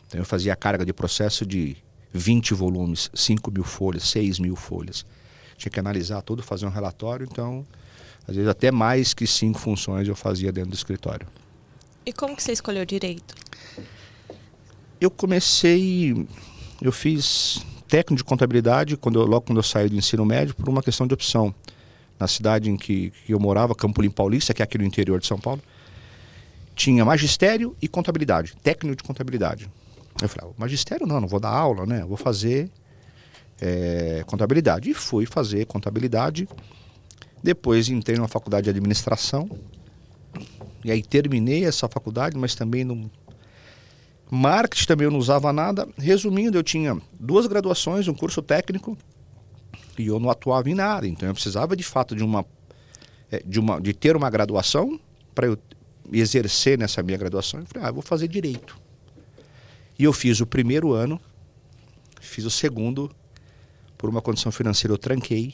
Então 0.08 0.20
eu 0.20 0.26
fazia 0.26 0.54
a 0.54 0.56
carga 0.56 0.86
de 0.86 0.94
processo 0.94 1.46
de 1.46 1.78
20 2.14 2.54
volumes, 2.54 3.10
5 3.14 3.52
mil 3.52 3.64
folhas, 3.64 4.04
6 4.04 4.40
mil 4.40 4.56
folhas. 4.56 5.06
Tinha 5.58 5.72
que 5.72 5.80
analisar 5.80 6.22
tudo, 6.22 6.42
fazer 6.42 6.66
um 6.66 6.70
relatório, 6.70 7.28
então, 7.30 7.68
às 8.28 8.36
vezes 8.36 8.50
até 8.50 8.72
mais 8.72 9.14
que 9.14 9.28
cinco 9.28 9.60
funções 9.60 10.08
eu 10.08 10.16
fazia 10.16 10.52
dentro 10.52 10.72
do 10.72 10.76
escritório. 10.76 11.28
E 12.06 12.14
como 12.14 12.36
que 12.36 12.42
você 12.42 12.54
escolheu 12.54 12.86
direito? 12.86 13.36
Eu 15.02 15.12
comecei, 15.12 16.28
eu 16.82 16.92
fiz 16.92 17.66
técnico 17.90 18.16
de 18.18 18.24
contabilidade 18.24 18.96
quando 18.96 19.20
eu, 19.20 19.26
logo 19.26 19.48
quando 19.48 19.58
eu 19.58 19.64
saí 19.64 19.90
do 19.90 19.96
ensino 19.96 20.26
médio 20.26 20.56
por 20.56 20.70
uma 20.70 20.82
questão 20.82 21.06
de 21.06 21.14
opção. 21.14 21.54
Na 22.20 22.28
cidade 22.28 22.70
em 22.70 22.76
que, 22.76 23.12
que 23.26 23.34
eu 23.34 23.40
morava, 23.40 23.74
Campolim 23.74 24.10
Paulista, 24.10 24.54
que 24.54 24.62
é 24.62 24.66
aqui 24.66 24.78
no 24.78 24.84
interior 24.84 25.20
de 25.20 25.26
São 25.26 25.40
Paulo, 25.40 25.62
tinha 26.76 27.04
magistério 27.06 27.76
e 27.82 27.88
contabilidade, 27.88 28.56
técnico 28.62 28.98
de 28.98 29.04
contabilidade. 29.04 29.70
Eu 30.22 30.28
falei, 30.28 30.50
ah, 30.50 30.54
magistério 30.58 31.08
não, 31.08 31.22
não 31.22 31.28
vou 31.28 31.40
dar 31.40 31.50
aula, 31.50 31.86
né? 31.86 32.04
Vou 32.06 32.18
fazer 32.18 32.70
é, 33.62 34.24
contabilidade. 34.26 34.90
E 34.90 34.94
fui 34.94 35.26
fazer 35.26 35.66
contabilidade. 35.66 36.48
Depois 37.42 37.88
entrei 37.90 38.18
numa 38.18 38.28
faculdade 38.28 38.66
de 38.66 38.70
administração. 38.70 39.50
E 40.84 40.92
aí 40.92 41.02
terminei 41.02 41.66
essa 41.66 41.88
faculdade, 41.88 42.38
mas 42.38 42.56
também 42.56 42.84
não. 42.84 43.10
Marketing 44.30 44.86
também 44.86 45.06
eu 45.06 45.12
não 45.12 45.20
usava 45.20 45.52
nada. 45.52 45.88
Resumindo, 45.98 46.58
eu 46.58 46.64
tinha 46.64 46.98
duas 47.20 47.48
graduações, 47.48 48.08
um 48.08 48.14
curso 48.14 48.42
técnico, 48.42 48.98
e 50.00 50.08
eu 50.08 50.20
não 50.20 50.30
atuava 50.30 50.70
em 50.70 50.74
nada. 50.74 51.06
Então 51.06 51.28
eu 51.28 51.34
precisava 51.34 51.76
de 51.76 51.84
fato 51.84 52.16
de 52.16 52.24
uma. 52.24 52.46
É, 53.32 53.44
de, 53.46 53.60
uma, 53.60 53.80
de 53.80 53.94
ter 53.94 54.16
uma 54.16 54.30
graduação 54.30 55.00
para 55.36 55.46
eu 55.46 55.58
exercer 56.12 56.78
nessa 56.78 57.04
minha 57.04 57.18
graduação. 57.18 57.60
Eu 57.60 57.66
falei, 57.68 57.88
ah, 57.88 57.90
eu 57.90 57.94
vou 57.94 58.02
fazer 58.02 58.28
direito. 58.28 58.80
E 60.00 60.04
eu 60.04 60.14
fiz 60.14 60.40
o 60.40 60.48
primeiro 60.48 60.94
ano, 60.94 61.22
fiz 62.20 62.46
o 62.46 62.50
segundo, 62.50 63.12
por 63.98 64.10
uma 64.10 64.22
condição 64.22 64.52
financeira 64.52 64.94
eu 64.94 64.98
tranquei, 64.98 65.54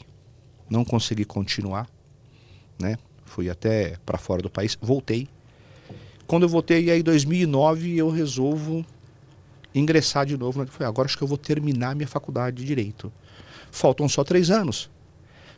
não 0.70 0.84
consegui 0.84 1.24
continuar, 1.24 1.86
né? 2.78 2.96
Fui 3.24 3.50
até 3.50 3.96
para 4.06 4.16
fora 4.16 4.40
do 4.40 4.48
país, 4.48 4.78
voltei. 4.80 5.28
Quando 6.26 6.44
eu 6.44 6.48
voltei, 6.48 6.90
aí 6.90 7.00
em 7.00 7.02
2009 7.02 7.96
eu 7.96 8.08
resolvo 8.08 8.86
ingressar 9.74 10.24
de 10.24 10.36
novo. 10.36 10.60
Né? 10.60 10.66
Falei, 10.66 10.88
agora 10.88 11.06
acho 11.06 11.18
que 11.18 11.24
eu 11.24 11.28
vou 11.28 11.36
terminar 11.36 11.94
minha 11.94 12.08
faculdade 12.08 12.56
de 12.56 12.64
Direito. 12.64 13.12
Faltam 13.70 14.08
só 14.08 14.24
três 14.24 14.50
anos. 14.50 14.90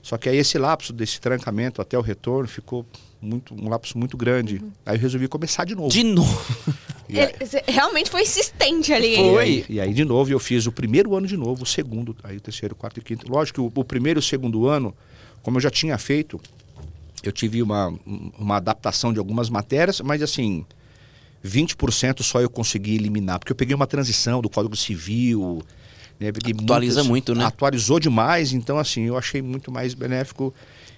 Só 0.03 0.17
que 0.17 0.29
aí 0.29 0.37
esse 0.37 0.57
lapso 0.59 0.93
desse 0.93 1.21
trancamento 1.21 1.83
até 1.83 1.99
o 1.99 2.01
retorno 2.01 2.49
ficou 2.49 2.87
muito, 3.21 3.55
um 3.55 3.69
lapso 3.69 3.99
muito 3.99 4.17
grande. 4.17 4.63
Aí 4.87 4.97
eu 4.97 5.01
resolvi 5.01 5.29
começar 5.29 5.65
de 5.65 5.75
novo. 5.75 5.89
De 5.89 6.03
novo. 6.03 6.41
Ele 7.09 7.33
realmente 7.67 8.11
foi 8.11 8.23
insistente 8.23 8.93
ali. 8.93 9.17
hein? 9.17 9.31
Foi. 9.33 9.49
E 9.49 9.51
aí, 9.51 9.67
e 9.69 9.81
aí, 9.81 9.95
de 9.95 10.05
novo, 10.05 10.31
eu 10.31 10.39
fiz 10.39 10.67
o 10.67 10.73
primeiro 10.73 11.17
ano 11.17 11.27
de 11.27 11.37
novo, 11.37 11.63
o 11.63 11.67
segundo, 11.67 12.15
aí 12.23 12.37
o 12.37 12.41
terceiro, 12.41 12.75
o 12.75 12.77
quarto 12.77 12.99
e 12.99 13.01
o 13.01 13.03
quinto. 13.03 13.31
Lógico 13.31 13.55
que 13.71 13.79
o, 13.79 13.81
o 13.81 13.85
primeiro 13.85 14.19
e 14.19 14.21
o 14.21 14.23
segundo 14.23 14.67
ano, 14.69 14.95
como 15.43 15.57
eu 15.57 15.61
já 15.63 15.71
tinha 15.71 15.97
feito, 15.97 16.39
eu 17.23 17.33
tive 17.33 17.63
uma, 17.63 17.93
uma 18.39 18.57
adaptação 18.57 19.13
de 19.13 19.19
algumas 19.19 19.49
matérias, 19.49 20.01
mas 20.03 20.23
assim, 20.23 20.67
20% 21.45 22.23
só 22.23 22.41
eu 22.41 22.51
consegui 22.51 22.97
eliminar, 22.97 23.39
porque 23.39 23.53
eu 23.53 23.57
peguei 23.57 23.75
uma 23.75 23.87
transição 23.87 24.41
do 24.41 24.51
Código 24.51 24.77
Civil. 24.77 25.63
Né, 26.19 26.33
Atualiza 26.63 27.05
muito, 27.05 27.35
né? 27.35 27.45
Atualizou 27.45 28.01
demais, 28.01 28.53
então 28.53 28.79
assim, 28.79 29.03
eu 29.03 29.17
achei 29.17 29.41
muito 29.41 29.71
mais 29.71 29.95
benéfico 29.95 30.53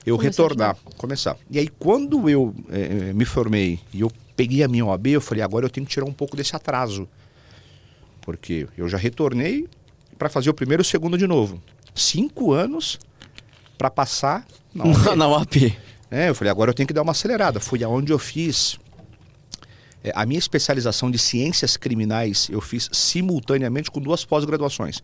eu 0.06 0.16
Começar 0.16 0.42
de 0.42 0.48
retornar, 0.48 0.76
começar. 0.96 1.36
E 1.50 1.58
aí, 1.58 1.68
quando 1.68 2.28
eu 2.28 2.54
eh, 2.70 3.12
me 3.12 3.26
formei 3.26 3.78
e 3.92 4.00
eu 4.00 4.10
peguei 4.34 4.62
a 4.62 4.68
minha 4.68 4.86
OAB, 4.86 5.08
eu 5.08 5.20
falei, 5.20 5.42
agora 5.42 5.66
eu 5.66 5.70
tenho 5.70 5.86
que 5.86 5.92
tirar 5.92 6.06
um 6.06 6.12
pouco 6.12 6.36
desse 6.36 6.56
atraso. 6.56 7.06
Porque 8.22 8.66
eu 8.78 8.88
já 8.88 8.96
retornei 8.96 9.68
para 10.18 10.30
fazer 10.30 10.48
o 10.48 10.54
primeiro 10.54 10.80
e 10.80 10.84
o 10.84 10.86
segundo 10.86 11.18
de 11.18 11.26
novo. 11.26 11.62
Cinco 11.94 12.52
anos 12.52 12.98
para 13.76 13.90
passar 13.90 14.46
na 14.74 14.84
OAB. 14.88 15.16
Na 15.16 15.28
UAP. 15.28 15.76
É, 16.10 16.28
eu 16.30 16.34
falei, 16.34 16.50
agora 16.50 16.70
eu 16.70 16.74
tenho 16.74 16.86
que 16.86 16.94
dar 16.94 17.02
uma 17.02 17.12
acelerada. 17.12 17.60
Foi 17.60 17.82
aonde 17.84 18.12
eu 18.12 18.18
fiz. 18.18 18.78
É, 20.02 20.12
a 20.14 20.24
minha 20.24 20.38
especialização 20.38 21.10
de 21.10 21.18
ciências 21.18 21.76
criminais 21.76 22.48
eu 22.50 22.60
fiz 22.60 22.88
simultaneamente 22.92 23.90
com 23.90 24.00
duas 24.00 24.24
pós-graduações. 24.24 25.02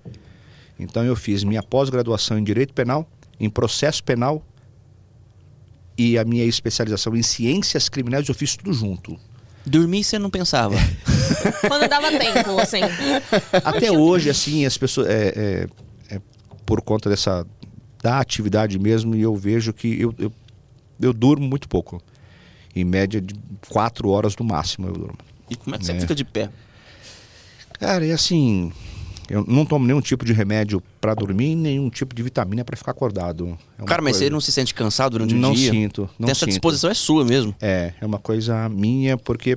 Então 0.79 1.05
eu 1.05 1.17
fiz 1.17 1.45
minha 1.45 1.63
pós-graduação 1.63 2.39
em 2.39 2.45
Direito 2.45 2.73
Penal, 2.73 3.09
em 3.39 3.49
Processo 3.49 4.03
Penal 4.03 4.45
e 5.97 6.19
a 6.19 6.25
minha 6.25 6.45
especialização 6.45 7.17
em 7.17 7.23
Ciências 7.23 7.89
Criminais 7.89 8.29
eu 8.29 8.35
fiz 8.35 8.57
tudo 8.57 8.73
junto. 8.73 9.19
Dormir 9.65 10.05
você 10.05 10.19
não 10.19 10.31
pensava. 10.31 10.77
Quando 11.67 11.89
dava 11.89 12.11
tempo, 12.11 12.59
assim. 12.61 12.81
Até 13.65 13.91
hoje, 13.91 14.31
assim, 14.31 14.65
as 14.65 14.79
pessoas. 14.79 15.09
É, 15.09 15.69
é, 16.11 16.15
é 16.15 16.21
por 16.65 16.81
conta 16.81 17.11
dessa. 17.11 17.45
da 18.01 18.21
atividade 18.21 18.79
mesmo, 18.79 19.17
e 19.17 19.23
eu 19.23 19.35
vejo 19.35 19.73
que 19.73 20.01
eu, 20.01 20.15
eu, 20.19 20.33
eu 21.01 21.13
durmo 21.13 21.49
muito 21.49 21.69
pouco. 21.69 22.01
Em 22.77 22.85
média 22.85 23.21
de 23.21 23.35
quatro 23.71 24.11
horas 24.11 24.37
no 24.37 24.45
máximo 24.45 24.89
eu 24.89 24.93
durmo. 24.93 25.19
E 25.51 25.57
como 25.57 25.75
é 25.75 25.79
que 25.79 25.87
você 25.87 25.93
É. 25.93 26.01
fica 26.01 26.15
de 26.15 26.25
pé? 26.25 26.51
Cara, 27.79 28.05
e 28.07 28.13
assim. 28.13 28.73
Eu 29.29 29.45
não 29.45 29.67
tomo 29.67 29.85
nenhum 29.85 30.01
tipo 30.01 30.25
de 30.25 30.33
remédio 30.33 30.81
para 31.01 31.13
dormir, 31.13 31.57
nenhum 31.57 31.91
tipo 31.91 32.15
de 32.15 32.23
vitamina 32.23 32.65
para 32.65 32.77
ficar 32.77 32.93
acordado. 32.93 33.59
É 33.77 33.83
Cara, 33.85 34.01
mas 34.01 34.13
coisa- 34.13 34.27
você 34.27 34.31
não 34.31 34.41
se 34.41 34.53
sente 34.53 34.73
cansado 34.73 35.13
durante 35.15 35.35
o 35.35 35.37
Não 35.37 35.53
dia? 35.53 35.73
sinto, 35.73 36.09
não 36.17 36.29
Essa 36.29 36.41
sinto. 36.45 36.51
disposição 36.51 36.89
é 36.91 36.95
sua 36.95 37.25
mesmo. 37.25 37.53
É, 37.61 37.93
é 38.01 38.07
uma 38.07 38.21
coisa 38.21 38.69
minha, 38.69 39.19
porque 39.19 39.57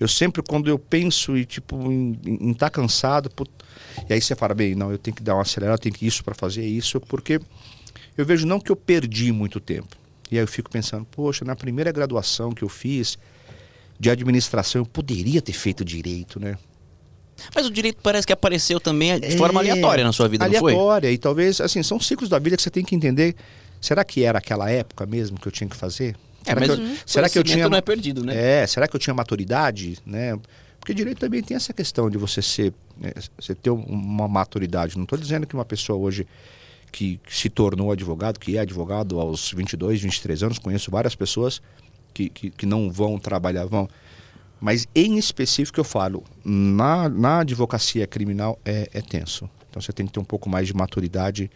eu 0.00 0.08
sempre, 0.08 0.42
quando 0.42 0.68
eu 0.68 0.76
penso 0.76 1.36
e, 1.36 1.44
tipo, 1.44 1.76
em 1.92 2.50
estar 2.50 2.68
cansado, 2.68 3.30
put- 3.30 3.48
e 4.10 4.12
aí 4.12 4.20
você 4.20 4.34
fala, 4.34 4.54
bem, 4.56 4.74
não, 4.74 4.90
eu 4.90 4.98
tenho 4.98 5.14
que 5.16 5.22
dar 5.22 5.34
uma 5.36 5.42
acelerada, 5.42 5.76
eu 5.78 5.82
tenho 5.82 5.94
que 5.94 6.04
isso 6.04 6.24
para 6.24 6.34
fazer 6.34 6.66
isso, 6.66 7.00
porque 7.02 7.40
eu 8.18 8.26
vejo 8.26 8.44
não 8.44 8.58
que 8.58 8.72
eu 8.72 8.76
perdi 8.76 9.30
muito 9.30 9.60
tempo. 9.60 9.96
E 10.30 10.36
aí 10.36 10.42
eu 10.42 10.48
fico 10.48 10.70
pensando, 10.70 11.04
poxa, 11.04 11.44
na 11.44 11.54
primeira 11.54 11.92
graduação 11.92 12.52
que 12.52 12.62
eu 12.64 12.68
fiz 12.68 13.16
de 13.98 14.10
administração, 14.10 14.82
eu 14.82 14.86
poderia 14.86 15.40
ter 15.40 15.52
feito 15.52 15.84
direito, 15.84 16.38
né? 16.40 16.56
Mas 17.54 17.66
o 17.66 17.70
direito 17.70 17.98
parece 18.02 18.26
que 18.26 18.32
apareceu 18.32 18.80
também 18.80 19.18
de 19.20 19.36
forma 19.36 19.60
É, 19.60 19.70
aleatória 19.70 20.04
na 20.04 20.12
sua 20.12 20.26
vida, 20.28 20.48
não 20.48 20.58
foi? 20.58 20.72
Aleatória, 20.72 21.12
e 21.12 21.18
talvez, 21.18 21.60
assim, 21.60 21.82
são 21.82 22.00
ciclos 22.00 22.28
da 22.30 22.38
vida 22.38 22.56
que 22.56 22.62
você 22.62 22.70
tem 22.70 22.84
que 22.84 22.94
entender. 22.94 23.34
Será 23.80 24.04
que 24.04 24.22
era 24.24 24.38
aquela 24.38 24.70
época 24.70 25.04
mesmo 25.06 25.38
que 25.38 25.46
eu 25.46 25.52
tinha 25.52 25.68
que 25.68 25.76
fazer? 25.76 26.16
É, 26.44 26.50
será 26.54 26.60
mas 26.60 26.70
que 26.70 26.80
eu, 26.80 26.96
será 27.04 27.28
que 27.28 27.38
eu 27.38 27.44
tinha 27.44 27.68
não 27.68 27.76
é 27.76 27.80
perdido, 27.82 28.24
né? 28.24 28.34
É, 28.62 28.66
será 28.66 28.88
que 28.88 28.96
eu 28.96 29.00
tinha 29.00 29.12
maturidade, 29.14 29.98
né? 30.06 30.38
Porque 30.80 30.94
direito 30.94 31.18
também 31.18 31.42
tem 31.42 31.56
essa 31.56 31.72
questão 31.72 32.08
de 32.08 32.16
você 32.16 32.40
ser, 32.40 32.72
né, 32.96 33.12
você 33.38 33.54
ter 33.54 33.70
um- 33.70 33.82
uma 33.84 34.28
maturidade. 34.28 34.96
Não 34.96 35.02
estou 35.02 35.18
dizendo 35.18 35.46
que 35.46 35.54
uma 35.54 35.64
pessoa 35.64 35.98
hoje 35.98 36.26
que 36.92 37.20
se 37.28 37.48
tornou 37.50 37.92
advogado, 37.92 38.38
que 38.38 38.56
é 38.56 38.60
advogado 38.60 39.20
aos 39.20 39.52
22, 39.52 40.00
23 40.02 40.42
anos, 40.42 40.58
conheço 40.58 40.90
várias 40.90 41.14
pessoas 41.14 41.60
que, 42.14 42.28
que, 42.28 42.50
que 42.50 42.66
não 42.66 42.90
vão 42.90 43.18
trabalhar, 43.18 43.66
vão. 43.66 43.88
Mas 44.60 44.86
em 44.94 45.18
específico 45.18 45.78
eu 45.78 45.84
falo, 45.84 46.24
na, 46.44 47.08
na 47.08 47.40
advocacia 47.40 48.06
criminal 48.06 48.58
é, 48.64 48.88
é 48.92 49.02
tenso. 49.02 49.48
Então 49.68 49.80
você 49.82 49.92
tem 49.92 50.06
que 50.06 50.12
ter 50.12 50.20
um 50.20 50.24
pouco 50.24 50.48
mais 50.48 50.66
de 50.66 50.74
maturidade, 50.74 51.50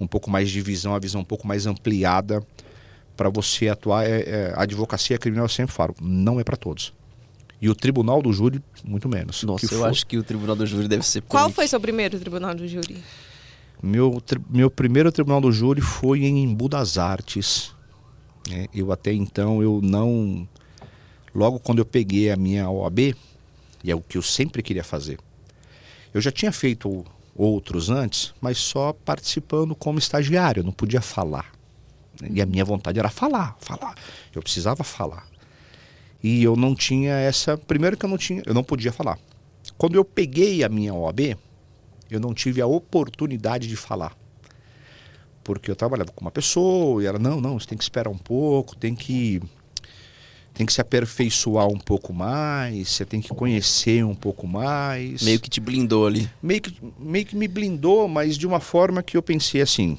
um 0.00 0.06
pouco 0.06 0.30
mais 0.30 0.48
de 0.50 0.60
visão, 0.62 0.94
a 0.94 0.98
visão 0.98 1.20
um 1.20 1.24
pouco 1.24 1.46
mais 1.46 1.66
ampliada 1.66 2.42
para 3.16 3.28
você 3.28 3.68
atuar. 3.68 4.06
É, 4.06 4.20
é, 4.20 4.52
a 4.56 4.62
advocacia 4.62 5.18
criminal 5.18 5.44
eu 5.44 5.50
sempre 5.50 5.74
falo, 5.74 5.94
não 6.00 6.40
é 6.40 6.44
para 6.44 6.56
todos. 6.56 6.94
E 7.60 7.68
o 7.68 7.74
tribunal 7.74 8.22
do 8.22 8.32
júri, 8.32 8.62
muito 8.84 9.08
menos. 9.08 9.42
Nossa, 9.42 9.66
Que 9.66 9.74
eu 9.74 9.80
for- 9.80 9.88
acho 9.90 10.06
que 10.06 10.16
o 10.16 10.22
tribunal 10.22 10.54
do 10.54 10.64
júri 10.64 10.86
deve 10.86 11.02
ser 11.04 11.22
Qual 11.22 11.50
foi 11.50 11.66
seu 11.66 11.80
primeiro 11.80 12.18
tribunal 12.18 12.54
do 12.54 12.66
júri? 12.66 13.02
Meu, 13.82 14.20
meu 14.50 14.70
primeiro 14.70 15.12
tribunal 15.12 15.40
do 15.40 15.52
júri 15.52 15.80
foi 15.80 16.24
em 16.24 16.42
Embu 16.42 16.68
das 16.68 16.98
Artes. 16.98 17.74
né? 18.48 18.66
Eu 18.74 18.90
até 18.92 19.12
então 19.12 19.62
eu 19.62 19.80
não. 19.82 20.48
Logo 21.34 21.60
quando 21.60 21.78
eu 21.78 21.84
peguei 21.84 22.30
a 22.30 22.36
minha 22.36 22.68
OAB, 22.68 23.14
e 23.84 23.90
é 23.90 23.94
o 23.94 24.00
que 24.00 24.18
eu 24.18 24.22
sempre 24.22 24.62
queria 24.62 24.82
fazer. 24.82 25.18
Eu 26.12 26.20
já 26.20 26.32
tinha 26.32 26.50
feito 26.50 27.04
outros 27.36 27.88
antes, 27.88 28.34
mas 28.40 28.58
só 28.58 28.92
participando 28.92 29.74
como 29.76 29.98
estagiário, 29.98 30.60
eu 30.60 30.64
não 30.64 30.72
podia 30.72 31.00
falar. 31.00 31.52
né? 32.20 32.28
E 32.32 32.42
a 32.42 32.46
minha 32.46 32.64
vontade 32.64 32.98
era 32.98 33.10
falar, 33.10 33.56
falar. 33.60 33.94
Eu 34.34 34.42
precisava 34.42 34.82
falar. 34.82 35.24
E 36.20 36.42
eu 36.42 36.56
não 36.56 36.74
tinha 36.74 37.12
essa. 37.12 37.56
Primeiro 37.56 37.96
que 37.96 38.04
eu 38.04 38.10
não 38.10 38.18
tinha, 38.18 38.42
eu 38.44 38.52
não 38.52 38.64
podia 38.64 38.90
falar. 38.92 39.18
Quando 39.76 39.94
eu 39.94 40.04
peguei 40.04 40.64
a 40.64 40.68
minha 40.68 40.92
OAB, 40.92 41.36
eu 42.10 42.20
não 42.20 42.34
tive 42.34 42.60
a 42.60 42.66
oportunidade 42.66 43.68
de 43.68 43.76
falar. 43.76 44.16
Porque 45.42 45.70
eu 45.70 45.76
trabalhava 45.76 46.12
com 46.12 46.20
uma 46.20 46.30
pessoa 46.30 47.02
e 47.02 47.06
ela, 47.06 47.18
não, 47.18 47.40
não, 47.40 47.58
você 47.58 47.66
tem 47.66 47.78
que 47.78 47.84
esperar 47.84 48.10
um 48.10 48.18
pouco, 48.18 48.76
tem 48.76 48.94
que 48.94 49.40
tem 50.58 50.66
que 50.66 50.72
se 50.72 50.80
aperfeiçoar 50.80 51.68
um 51.68 51.78
pouco 51.78 52.12
mais, 52.12 52.88
você 52.88 53.04
tem 53.04 53.20
que 53.20 53.28
conhecer 53.28 54.04
um 54.04 54.14
pouco 54.14 54.44
mais. 54.44 55.22
Meio 55.22 55.38
que 55.38 55.48
te 55.48 55.60
blindou 55.60 56.04
ali. 56.04 56.28
meio 56.42 56.60
que, 56.60 56.76
meio 56.98 57.24
que 57.24 57.36
me 57.36 57.46
blindou, 57.46 58.08
mas 58.08 58.36
de 58.36 58.44
uma 58.44 58.58
forma 58.58 59.00
que 59.00 59.16
eu 59.16 59.22
pensei 59.22 59.62
assim: 59.62 59.96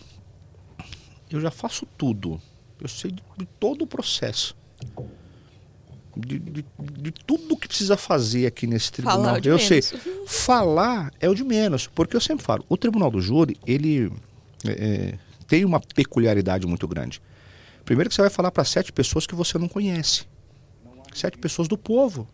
eu 1.32 1.39
já 1.39 1.50
faço 1.50 1.88
tudo, 1.98 2.42
eu 2.82 2.89
sei 2.89 3.12
de, 3.12 3.24
todo 3.58 3.84
o 3.84 3.88
processo. 3.88 4.54
De, 6.20 6.40
de, 6.40 6.66
de 7.02 7.12
tudo 7.12 7.56
que 7.58 7.68
precisa 7.68 7.96
fazer 7.98 8.46
aqui 8.46 8.68
nesse 8.68 8.92
tribunal. 8.92 9.36
é 9.36 9.40
eu 9.40 9.58
menos. 9.58 9.64
sei. 9.64 9.82
Falar 10.28 11.12
é 11.20 11.30
o 11.30 11.36
de 11.36 11.44
menos, 11.44 11.88
porque 11.88 12.16
eu 12.16 12.22
sempre 12.22 12.46
falo, 12.46 12.64
o 12.70 12.78
tribunal 12.78 13.10
do 13.12 13.22
júri, 13.22 13.58
ele 13.66 14.12
é, 14.66 14.70
é, 14.72 15.20
tem 15.48 15.64
uma 15.66 15.80
peculiaridade 15.80 16.66
muito 16.68 16.88
grande. 16.88 17.22
Primeiro 17.86 18.10
que 18.10 18.16
você 18.16 18.22
vai 18.22 18.30
falar 18.30 18.52
para 18.52 18.64
sete 18.64 18.92
pessoas 18.92 19.26
que 19.26 19.34
você 19.36 19.58
não 19.58 19.68
conhece. 19.68 20.24
Sete 21.14 21.38
pessoas 21.38 21.68
do 21.68 21.78
povo. 21.78 22.28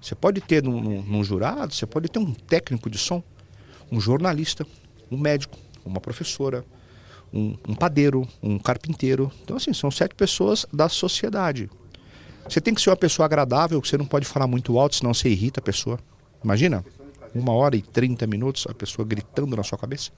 Você 0.00 0.14
pode 0.14 0.40
ter 0.40 0.62
num, 0.62 0.80
num- 0.80 1.02
num 1.02 1.24
jurado, 1.24 1.74
você 1.74 1.86
pode 1.86 2.08
ter 2.08 2.18
um 2.18 2.32
técnico 2.32 2.88
de 2.88 2.96
som, 2.98 3.22
um 3.90 4.00
jornalista, 4.00 4.64
um 5.10 5.18
médico, 5.18 5.58
uma 5.84 6.00
professora, 6.00 6.64
um, 7.32 7.56
um 7.68 7.74
padeiro, 7.74 8.26
um 8.42 8.58
carpinteiro. 8.58 9.30
Então, 9.42 9.56
assim, 9.56 9.72
são 9.74 9.90
sete 9.90 10.14
pessoas 10.14 10.64
da 10.72 10.88
sociedade. 10.88 11.68
Você 12.50 12.60
tem 12.60 12.74
que 12.74 12.80
ser 12.80 12.90
uma 12.90 12.96
pessoa 12.96 13.26
agradável, 13.26 13.80
você 13.80 13.96
não 13.96 14.04
pode 14.04 14.26
falar 14.26 14.48
muito 14.48 14.76
alto, 14.76 14.96
senão 14.96 15.14
você 15.14 15.28
irrita 15.28 15.60
a 15.60 15.62
pessoa. 15.62 16.00
Imagina, 16.42 16.84
uma 17.32 17.52
hora 17.52 17.76
e 17.76 17.82
trinta 17.82 18.26
minutos 18.26 18.66
a 18.68 18.74
pessoa 18.74 19.06
gritando 19.06 19.56
na 19.56 19.62
sua 19.62 19.78
cabeça. 19.78 20.10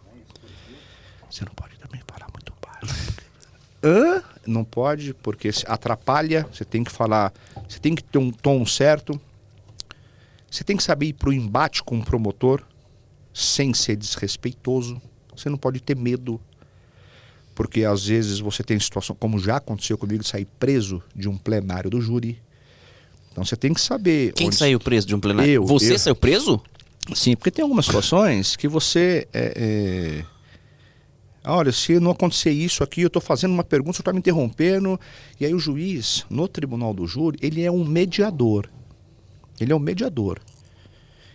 Você 1.30 1.44
não 1.44 1.52
pode 1.52 1.76
também 1.76 2.00
falar 2.10 2.30
muito 2.32 2.54
baixo. 2.62 3.12
Hã? 3.84 4.22
Não 4.46 4.64
pode, 4.64 5.12
porque 5.12 5.50
atrapalha. 5.66 6.48
Você 6.50 6.64
tem 6.64 6.82
que 6.82 6.90
falar, 6.90 7.34
você 7.68 7.78
tem 7.78 7.94
que 7.94 8.02
ter 8.02 8.18
um 8.18 8.30
tom 8.30 8.64
certo. 8.64 9.20
Você 10.50 10.64
tem 10.64 10.76
que 10.76 10.82
saber 10.82 11.08
ir 11.08 11.12
para 11.12 11.28
o 11.28 11.34
embate 11.34 11.82
com 11.82 11.98
o 11.98 12.04
promotor 12.04 12.62
sem 13.34 13.74
ser 13.74 13.96
desrespeitoso. 13.96 15.02
Você 15.36 15.50
não 15.50 15.58
pode 15.58 15.80
ter 15.80 15.96
medo. 15.96 16.40
Porque 17.54 17.84
às 17.84 18.06
vezes 18.06 18.38
você 18.38 18.62
tem 18.62 18.78
situação, 18.80 19.14
como 19.18 19.38
já 19.38 19.56
aconteceu 19.56 19.98
comigo, 19.98 20.22
de 20.22 20.28
sair 20.28 20.46
preso 20.58 21.02
de 21.14 21.28
um 21.28 21.36
plenário 21.36 21.90
do 21.90 22.00
júri. 22.00 22.38
Então 23.30 23.44
você 23.44 23.56
tem 23.56 23.72
que 23.74 23.80
saber. 23.80 24.32
Quem 24.32 24.46
onde- 24.48 24.56
saiu 24.56 24.78
preso 24.80 25.06
de 25.06 25.14
um 25.14 25.20
plenário? 25.20 25.50
Eu, 25.52 25.64
Você 25.66 25.94
eu. 25.94 25.98
saiu 25.98 26.16
preso? 26.16 26.60
Sim, 27.14 27.34
porque 27.34 27.50
tem 27.50 27.62
algumas 27.62 27.84
situações 27.84 28.56
que 28.56 28.68
você. 28.68 29.26
É, 29.32 30.22
é, 30.24 30.24
Olha, 31.44 31.72
se 31.72 31.98
não 31.98 32.12
acontecer 32.12 32.52
isso 32.52 32.84
aqui, 32.84 33.00
eu 33.02 33.08
estou 33.08 33.20
fazendo 33.20 33.52
uma 33.52 33.64
pergunta, 33.64 33.94
você 33.96 34.02
está 34.02 34.12
me 34.12 34.20
interrompendo. 34.20 34.98
E 35.40 35.44
aí 35.44 35.52
o 35.52 35.58
juiz, 35.58 36.24
no 36.30 36.46
tribunal 36.46 36.94
do 36.94 37.04
júri, 37.04 37.36
ele 37.42 37.62
é 37.62 37.70
um 37.70 37.84
mediador. 37.84 38.68
Ele 39.60 39.72
é 39.72 39.74
um 39.74 39.80
mediador. 39.80 40.38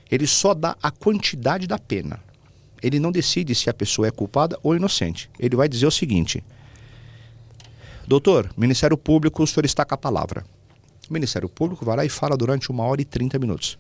Ele 0.10 0.26
só 0.26 0.54
dá 0.54 0.78
a 0.82 0.90
quantidade 0.92 1.68
da 1.68 1.78
pena. 1.78 2.24
Ele 2.82 3.00
não 3.00 3.12
decide 3.12 3.56
se 3.56 3.70
a 3.70 3.74
pessoa 3.74 4.08
é 4.08 4.12
culpada 4.12 4.58
ou 4.62 4.76
inocente. 4.76 5.30
Ele 5.40 5.56
vai 5.56 5.68
dizer 5.68 5.88
o 5.88 5.92
seguinte: 5.92 6.44
Doutor, 8.08 8.50
Ministério 8.56 8.98
Público, 8.98 9.44
o 9.44 9.48
senhor 9.48 9.66
está 9.66 9.84
com 9.84 9.96
a 9.96 9.98
palavra. 9.98 10.46
O 11.10 11.14
Ministério 11.14 11.50
Público 11.50 11.84
vai 11.84 11.98
lá 11.98 12.06
e 12.06 12.10
fala 12.10 12.38
durante 12.38 12.70
uma 12.70 12.84
hora 12.84 13.02
e 13.02 13.06
30 13.06 13.40
minutos. 13.40 13.78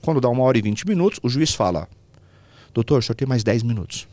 Quando 0.00 0.20
dá 0.20 0.28
uma 0.28 0.42
hora 0.42 0.58
e 0.58 0.62
20 0.62 0.86
minutos, 0.86 1.18
o 1.22 1.28
juiz 1.28 1.54
fala: 1.54 1.88
Doutor, 2.72 2.98
o 2.98 3.02
senhor 3.02 3.16
tem 3.16 3.26
mais 3.26 3.42
10 3.42 3.62
minutos. 3.62 4.06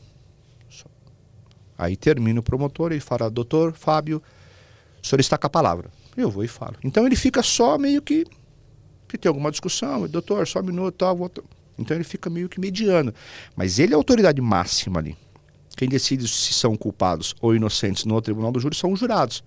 Aí 1.78 1.96
termina 1.96 2.40
o 2.40 2.44
promotor 2.44 2.92
e 2.92 3.00
fala: 3.00 3.30
Doutor 3.30 3.74
Fábio, 3.74 4.22
o 5.02 5.06
senhor 5.06 5.20
está 5.20 5.38
com 5.38 5.48
a 5.48 5.50
palavra. 5.50 5.90
Eu 6.16 6.32
vou 6.32 6.44
e 6.44 6.48
falo. 6.48 6.76
Então 6.84 7.06
ele 7.06 7.16
fica 7.16 7.44
só 7.44 7.78
meio 7.78 8.02
que. 8.02 8.26
que 9.08 9.18
tem 9.18 9.30
alguma 9.30 9.52
discussão, 9.52 10.08
doutor, 10.08 10.48
só 10.48 10.60
um 10.60 10.64
minuto, 10.64 10.96
tal, 10.96 11.16
vou... 11.16 11.32
Então 11.78 11.96
ele 11.96 12.04
fica 12.04 12.30
meio 12.30 12.48
que 12.48 12.60
mediano. 12.60 13.14
Mas 13.56 13.80
ele 13.80 13.94
é 13.94 13.96
a 13.96 13.98
autoridade 13.98 14.42
máxima 14.42 15.00
ali. 15.00 15.16
Quem 15.76 15.90
decide 15.90 16.28
se 16.28 16.54
são 16.54 16.76
culpados 16.76 17.36
ou 17.42 17.54
inocentes 17.56 18.06
no 18.06 18.22
tribunal 18.22 18.52
do 18.52 18.60
júri 18.60 18.76
são 18.76 18.92
os 18.94 19.00
jurados. 19.00 19.44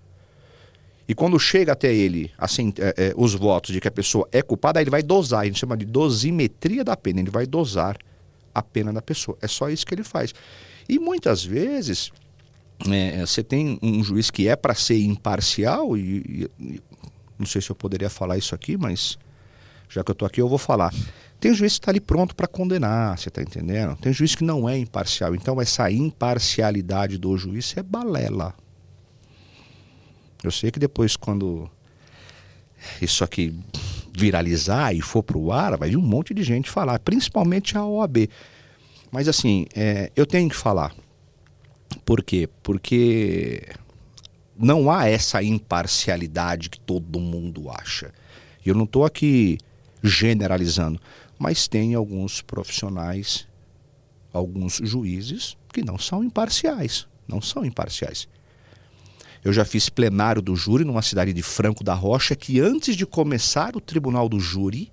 E 1.07 1.15
quando 1.15 1.39
chega 1.39 1.71
até 1.71 1.91
ele 1.91 2.31
assim, 2.37 2.71
é, 2.77 2.93
é, 2.95 3.13
os 3.17 3.33
votos 3.33 3.73
de 3.73 3.81
que 3.81 3.87
a 3.87 3.91
pessoa 3.91 4.29
é 4.31 4.43
culpada, 4.43 4.79
ele 4.79 4.91
vai 4.91 5.01
dosar, 5.01 5.41
a 5.41 5.45
gente 5.45 5.57
chama 5.57 5.75
de 5.75 5.85
dosimetria 5.85 6.83
da 6.83 6.95
pena, 6.95 7.19
ele 7.19 7.31
vai 7.31 7.47
dosar 7.47 7.97
a 8.53 8.61
pena 8.61 8.93
da 8.93 9.01
pessoa. 9.01 9.35
É 9.41 9.47
só 9.47 9.69
isso 9.69 9.85
que 9.87 9.95
ele 9.95 10.03
faz. 10.03 10.35
E 10.87 10.99
muitas 10.99 11.43
vezes 11.43 12.11
é, 12.87 13.25
você 13.25 13.43
tem 13.43 13.79
um 13.81 14.03
juiz 14.03 14.29
que 14.29 14.47
é 14.47 14.55
para 14.55 14.75
ser 14.75 14.99
imparcial, 15.01 15.97
e, 15.97 16.47
e, 16.59 16.81
não 17.37 17.45
sei 17.45 17.61
se 17.61 17.69
eu 17.69 17.75
poderia 17.75 18.09
falar 18.09 18.37
isso 18.37 18.53
aqui, 18.53 18.77
mas 18.77 19.17
já 19.89 20.03
que 20.03 20.11
eu 20.11 20.13
estou 20.13 20.25
aqui 20.25 20.39
eu 20.39 20.47
vou 20.47 20.59
falar. 20.59 20.93
Tem 21.39 21.53
juiz 21.53 21.73
que 21.73 21.79
está 21.79 21.91
ali 21.91 22.01
pronto 22.01 22.35
para 22.35 22.47
condenar, 22.47 23.17
você 23.17 23.29
está 23.29 23.41
entendendo? 23.41 23.95
Tem 23.95 24.11
juiz 24.11 24.35
que 24.35 24.43
não 24.43 24.67
é 24.67 24.77
imparcial. 24.77 25.33
Então 25.33 25.59
essa 25.61 25.89
imparcialidade 25.89 27.17
do 27.17 27.37
juiz 27.37 27.75
é 27.77 27.83
balela. 27.83 28.53
Eu 30.43 30.51
sei 30.51 30.71
que 30.71 30.79
depois, 30.79 31.15
quando 31.15 31.69
isso 33.01 33.23
aqui 33.23 33.57
viralizar 34.13 34.93
e 34.93 35.01
for 35.01 35.23
para 35.23 35.37
o 35.37 35.51
ar, 35.51 35.77
vai 35.77 35.89
vir 35.89 35.97
um 35.97 36.01
monte 36.01 36.33
de 36.33 36.43
gente 36.43 36.69
falar, 36.69 36.99
principalmente 36.99 37.77
a 37.77 37.85
OAB. 37.85 38.29
Mas 39.11 39.27
assim, 39.27 39.65
é, 39.75 40.11
eu 40.15 40.25
tenho 40.25 40.49
que 40.49 40.55
falar. 40.55 40.93
Por 42.05 42.23
quê? 42.23 42.49
Porque 42.61 43.63
não 44.57 44.91
há 44.91 45.07
essa 45.07 45.41
imparcialidade 45.41 46.69
que 46.69 46.79
todo 46.79 47.19
mundo 47.19 47.69
acha. 47.69 48.13
Eu 48.65 48.75
não 48.75 48.83
estou 48.83 49.05
aqui 49.05 49.57
generalizando, 50.03 50.99
mas 51.39 51.69
tem 51.69 51.95
alguns 51.95 52.41
profissionais, 52.41 53.47
alguns 54.33 54.81
juízes 54.83 55.57
que 55.71 55.81
não 55.81 55.97
são 55.97 56.21
imparciais. 56.21 57.07
Não 57.25 57.41
são 57.41 57.63
imparciais. 57.63 58.27
Eu 59.43 59.53
já 59.53 59.63
fiz 59.63 59.87
plenário 59.87 60.41
do 60.41 60.55
júri 60.55 60.83
numa 60.83 61.01
cidade 61.01 61.31
de 61.31 61.41
Franco 61.41 61.83
da 61.83 61.93
Rocha 61.93 62.35
que 62.35 62.59
antes 62.59 62.95
de 62.97 63.05
começar 63.05 63.75
o 63.75 63.81
tribunal 63.81 64.27
do 64.27 64.39
júri, 64.39 64.91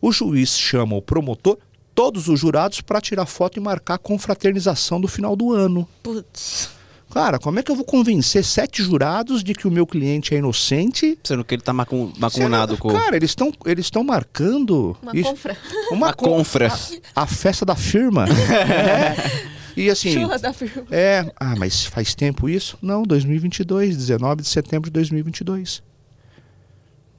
o 0.00 0.12
juiz 0.12 0.56
chama 0.56 0.94
o 0.94 1.02
promotor, 1.02 1.58
todos 1.92 2.28
os 2.28 2.38
jurados 2.38 2.80
para 2.80 3.00
tirar 3.00 3.26
foto 3.26 3.58
e 3.58 3.60
marcar 3.60 3.94
a 3.94 3.98
confraternização 3.98 5.00
do 5.00 5.08
final 5.08 5.34
do 5.34 5.52
ano. 5.52 5.88
Putz. 6.02 6.70
Cara, 7.14 7.38
como 7.38 7.60
é 7.60 7.62
que 7.62 7.70
eu 7.70 7.76
vou 7.76 7.84
convencer 7.84 8.44
sete 8.44 8.82
jurados 8.82 9.44
de 9.44 9.54
que 9.54 9.68
o 9.68 9.70
meu 9.70 9.86
cliente 9.86 10.34
é 10.34 10.38
inocente? 10.38 11.16
Sendo 11.22 11.44
que 11.44 11.54
ele 11.54 11.62
tá 11.62 11.72
macu 11.72 12.12
macumunado 12.18 12.76
com. 12.76 12.88
Cara, 12.88 13.14
eles 13.14 13.30
estão 13.30 13.52
eles 13.64 13.86
estão 13.86 14.02
marcando. 14.02 14.96
Uma 15.00 15.12
isso- 15.16 15.30
confra. 15.30 15.56
Uma, 15.92 16.12
con- 16.12 16.24
confra. 16.26 16.72
A, 17.14 17.22
a 17.22 17.26
festa 17.28 17.64
da 17.64 17.76
firma. 17.76 18.26
É. 18.36 19.54
E 19.76 19.88
assim. 19.90 20.12
Churras 20.12 20.40
da 20.40 20.52
firma. 20.52 20.84
É, 20.90 21.32
ah, 21.38 21.54
mas 21.56 21.84
faz 21.86 22.16
tempo 22.16 22.48
isso? 22.48 22.76
Não, 22.82 23.04
2022, 23.04 23.96
19 23.96 24.42
de 24.42 24.48
setembro 24.48 24.90
de 24.90 24.94
2022. 24.94 25.82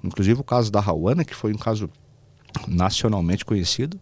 Inclusive 0.03 0.41
o 0.41 0.43
caso 0.43 0.69
da 0.71 0.81
Rauana, 0.81 1.23
que 1.23 1.33
foi 1.33 1.53
um 1.53 1.57
caso 1.57 1.89
nacionalmente 2.67 3.45
conhecido. 3.45 3.97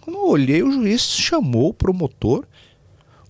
Quando 0.00 0.16
eu 0.16 0.28
olhei, 0.28 0.62
o 0.62 0.70
juiz 0.70 1.02
chamou 1.02 1.68
o 1.70 1.74
promotor, 1.74 2.44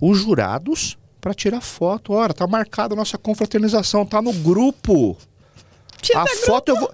os 0.00 0.18
jurados, 0.18 0.96
para 1.20 1.34
tirar 1.34 1.60
foto. 1.60 2.12
Ora, 2.12 2.32
tá 2.34 2.46
marcada 2.46 2.94
a 2.94 2.96
nossa 2.96 3.18
confraternização, 3.18 4.04
tá 4.06 4.20
no 4.22 4.32
grupo. 4.32 5.16
Tira 6.00 6.22
a 6.22 6.26
foto 6.46 6.68
eu 6.70 6.76
vou. 6.80 6.90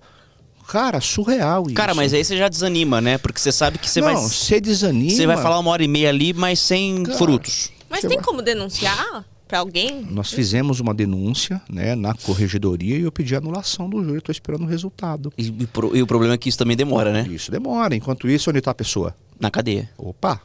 Cara, 0.67 0.99
surreal 1.01 1.65
isso. 1.67 1.75
Cara, 1.75 1.95
mas 1.95 2.15
aí 2.15 2.25
você 2.25 2.37
já 2.39 2.49
desanima, 2.49 3.01
né? 3.01 3.19
Porque 3.19 3.39
você 3.39 3.53
sabe 3.53 3.79
que 3.79 3.89
você 3.89 4.01
Não, 4.01 4.07
vai. 4.15 4.17
você 4.17 4.61
desanima. 4.61 5.11
Você 5.11 5.27
vai 5.27 5.37
falar 5.37 5.59
uma 5.59 5.71
hora 5.71 5.85
e 5.85 5.89
meia 5.89 6.09
ali, 6.09 6.33
mas 6.33 6.59
sem 6.59 7.03
Cara. 7.03 7.19
frutos. 7.19 7.71
Mas 7.91 8.01
tem 8.01 8.17
vai- 8.17 8.23
como 8.25 8.41
denunciar 8.41 9.27
pra 9.47 9.59
alguém? 9.59 10.01
Nós 10.11 10.33
fizemos 10.33 10.81
uma 10.81 10.95
denúncia 10.95 11.61
né, 11.69 11.95
na 11.95 12.15
corregedoria 12.15 12.97
e 12.97 13.03
eu 13.03 13.13
pedi 13.13 13.37
anulação 13.37 13.91
do 13.91 14.03
júri. 14.03 14.19
Estou 14.19 14.33
esperando 14.33 14.63
o 14.65 14.67
resultado. 14.67 15.31
E, 15.37 15.49
e 15.49 15.67
pro- 15.67 15.95
e 15.95 16.01
o 16.03 16.07
problema 16.07 16.33
é 16.33 16.39
que 16.39 16.49
isso 16.49 16.57
também 16.59 16.77
demora, 16.79 17.13
né? 17.13 17.27
Isso 17.31 17.51
demora. 17.51 17.95
Enquanto 17.95 18.27
isso, 18.27 18.49
onde 18.49 18.59
está 18.61 18.71
a 18.71 18.75
pessoa? 18.75 19.15
Na 19.39 19.51
cadeia. 19.51 19.91
Opa! 19.99 20.41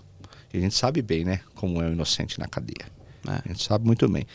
E 0.54 0.58
a 0.58 0.60
gente 0.62 0.76
sabe 0.76 1.02
bem, 1.02 1.24
né? 1.24 1.40
Como 1.56 1.82
é 1.82 1.88
o 1.88 1.94
inocente 1.94 2.38
na 2.40 2.48
cadeia. 2.48 2.88
É. 3.28 3.42
A 3.46 3.48
gente 3.48 3.64
sabe 3.64 3.86
muito 3.86 4.08
bem. 4.08 4.26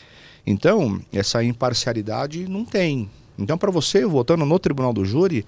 Então, 0.45 1.01
essa 1.11 1.43
imparcialidade 1.43 2.47
não 2.47 2.63
tem. 2.63 3.09
Então, 3.37 3.57
para 3.57 3.71
você, 3.71 4.05
votando 4.05 4.45
no 4.45 4.59
tribunal 4.59 4.93
do 4.93 5.03
júri, 5.03 5.45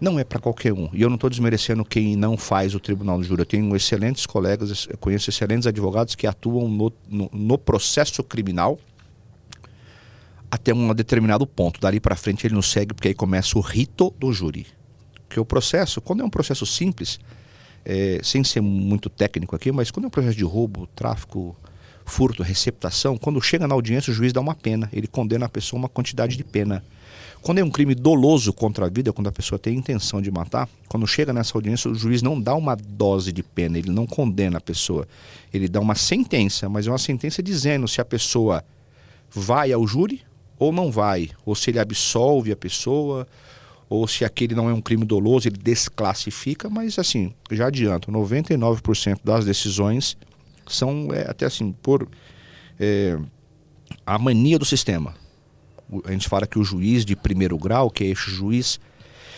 não 0.00 0.18
é 0.18 0.24
para 0.24 0.38
qualquer 0.38 0.72
um. 0.72 0.88
E 0.92 1.02
eu 1.02 1.08
não 1.08 1.16
estou 1.16 1.28
desmerecendo 1.28 1.84
quem 1.84 2.16
não 2.16 2.36
faz 2.36 2.74
o 2.74 2.80
tribunal 2.80 3.18
do 3.18 3.24
júri. 3.24 3.42
Eu 3.42 3.46
tenho 3.46 3.74
excelentes 3.74 4.26
colegas, 4.26 4.86
eu 4.88 4.98
conheço 4.98 5.30
excelentes 5.30 5.66
advogados 5.66 6.14
que 6.14 6.26
atuam 6.26 6.68
no, 6.68 6.92
no, 7.08 7.30
no 7.32 7.58
processo 7.58 8.22
criminal 8.22 8.78
até 10.50 10.72
um 10.72 10.94
determinado 10.94 11.46
ponto. 11.46 11.80
Dali 11.80 12.00
para 12.00 12.16
frente 12.16 12.46
ele 12.46 12.54
não 12.54 12.62
segue, 12.62 12.94
porque 12.94 13.08
aí 13.08 13.14
começa 13.14 13.58
o 13.58 13.60
rito 13.60 14.14
do 14.18 14.32
júri. 14.32 14.66
Porque 15.26 15.40
o 15.40 15.44
processo, 15.44 16.00
quando 16.00 16.22
é 16.22 16.24
um 16.24 16.30
processo 16.30 16.64
simples, 16.64 17.18
é, 17.84 18.20
sem 18.22 18.42
ser 18.44 18.60
muito 18.60 19.10
técnico 19.10 19.54
aqui, 19.54 19.70
mas 19.70 19.90
quando 19.90 20.04
é 20.04 20.08
um 20.08 20.10
processo 20.10 20.36
de 20.36 20.44
roubo, 20.44 20.86
tráfico, 20.94 21.56
furto, 22.08 22.42
receptação, 22.42 23.16
quando 23.16 23.40
chega 23.40 23.68
na 23.68 23.74
audiência 23.74 24.10
o 24.10 24.14
juiz 24.14 24.32
dá 24.32 24.40
uma 24.40 24.54
pena, 24.54 24.88
ele 24.92 25.06
condena 25.06 25.46
a 25.46 25.48
pessoa 25.48 25.78
a 25.78 25.82
uma 25.82 25.88
quantidade 25.88 26.36
de 26.36 26.44
pena. 26.44 26.82
Quando 27.40 27.58
é 27.58 27.64
um 27.64 27.70
crime 27.70 27.94
doloso 27.94 28.52
contra 28.52 28.86
a 28.86 28.88
vida, 28.88 29.12
quando 29.12 29.28
a 29.28 29.32
pessoa 29.32 29.58
tem 29.58 29.76
intenção 29.76 30.20
de 30.20 30.30
matar, 30.30 30.68
quando 30.88 31.06
chega 31.06 31.32
nessa 31.32 31.56
audiência 31.56 31.90
o 31.90 31.94
juiz 31.94 32.20
não 32.20 32.40
dá 32.40 32.54
uma 32.54 32.74
dose 32.74 33.32
de 33.32 33.42
pena, 33.42 33.78
ele 33.78 33.90
não 33.90 34.06
condena 34.06 34.58
a 34.58 34.60
pessoa, 34.60 35.06
ele 35.54 35.68
dá 35.68 35.80
uma 35.80 35.94
sentença, 35.94 36.68
mas 36.68 36.86
é 36.86 36.90
uma 36.90 36.98
sentença 36.98 37.42
dizendo 37.42 37.86
se 37.86 38.00
a 38.00 38.04
pessoa 38.04 38.64
vai 39.30 39.72
ao 39.72 39.86
júri 39.86 40.22
ou 40.58 40.72
não 40.72 40.90
vai, 40.90 41.30
ou 41.46 41.54
se 41.54 41.70
ele 41.70 41.78
absolve 41.78 42.50
a 42.50 42.56
pessoa, 42.56 43.26
ou 43.88 44.06
se 44.08 44.24
aquele 44.24 44.54
não 44.54 44.68
é 44.68 44.74
um 44.74 44.80
crime 44.80 45.04
doloso, 45.04 45.48
ele 45.48 45.56
desclassifica, 45.56 46.68
mas 46.68 46.98
assim, 46.98 47.32
já 47.50 47.68
adianto, 47.68 48.10
99% 48.10 49.20
das 49.24 49.44
decisões 49.44 50.16
são 50.74 51.08
é, 51.12 51.28
até 51.28 51.46
assim, 51.46 51.72
por 51.72 52.08
é, 52.78 53.18
a 54.06 54.18
mania 54.18 54.58
do 54.58 54.64
sistema. 54.64 55.14
A 56.04 56.12
gente 56.12 56.28
fala 56.28 56.46
que 56.46 56.58
o 56.58 56.64
juiz 56.64 57.04
de 57.04 57.16
primeiro 57.16 57.56
grau, 57.56 57.90
que 57.90 58.04
é 58.04 58.08
esse 58.08 58.30
juiz, 58.30 58.78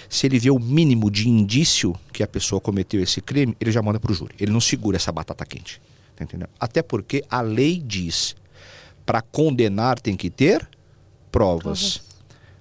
se 0.08 0.26
ele 0.26 0.38
vê 0.38 0.50
o 0.50 0.58
mínimo 0.58 1.10
de 1.10 1.28
indício 1.28 1.94
que 2.12 2.22
a 2.22 2.26
pessoa 2.26 2.60
cometeu 2.60 3.00
esse 3.00 3.20
crime, 3.20 3.56
ele 3.60 3.70
já 3.70 3.80
manda 3.80 4.00
para 4.00 4.10
o 4.10 4.14
júri. 4.14 4.34
Ele 4.40 4.50
não 4.50 4.60
segura 4.60 4.96
essa 4.96 5.12
batata 5.12 5.46
quente. 5.46 5.80
Tá 6.16 6.24
entendendo? 6.24 6.50
Até 6.58 6.82
porque 6.82 7.24
a 7.30 7.40
lei 7.40 7.80
diz, 7.80 8.34
para 9.06 9.22
condenar 9.22 10.00
tem 10.00 10.16
que 10.16 10.28
ter 10.28 10.68
provas. 11.30 12.02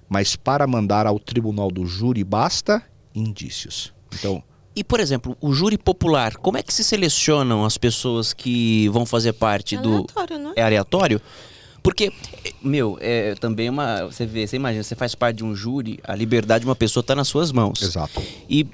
Mas 0.08 0.36
para 0.36 0.66
mandar 0.66 1.06
ao 1.06 1.18
tribunal 1.18 1.70
do 1.70 1.86
júri 1.86 2.22
basta 2.24 2.82
indícios. 3.14 3.92
Então, 4.14 4.42
E, 4.74 4.84
por 4.84 5.00
exemplo, 5.00 5.36
o 5.40 5.52
júri 5.52 5.76
popular, 5.76 6.36
como 6.36 6.56
é 6.56 6.62
que 6.62 6.72
se 6.72 6.84
selecionam 6.84 7.64
as 7.64 7.76
pessoas 7.76 8.32
que 8.32 8.88
vão 8.90 9.04
fazer 9.04 9.32
parte 9.32 9.76
do. 9.76 9.88
Aleatório, 9.94 10.38
não 10.38 10.50
é? 10.50 10.54
É 10.56 10.62
aleatório? 10.62 11.20
Porque, 11.82 12.12
meu, 12.62 12.96
é 13.00 13.34
também 13.36 13.68
uma. 13.68 14.04
Você 14.04 14.26
vê, 14.26 14.46
você 14.46 14.56
imagina, 14.56 14.82
você 14.84 14.94
faz 14.94 15.14
parte 15.14 15.38
de 15.38 15.44
um 15.44 15.54
júri, 15.56 15.98
a 16.04 16.14
liberdade 16.14 16.62
de 16.64 16.68
uma 16.68 16.76
pessoa 16.76 17.00
está 17.00 17.14
nas 17.14 17.26
suas 17.26 17.50
mãos. 17.52 17.82
exato. 17.82 18.22
E, 18.48 18.64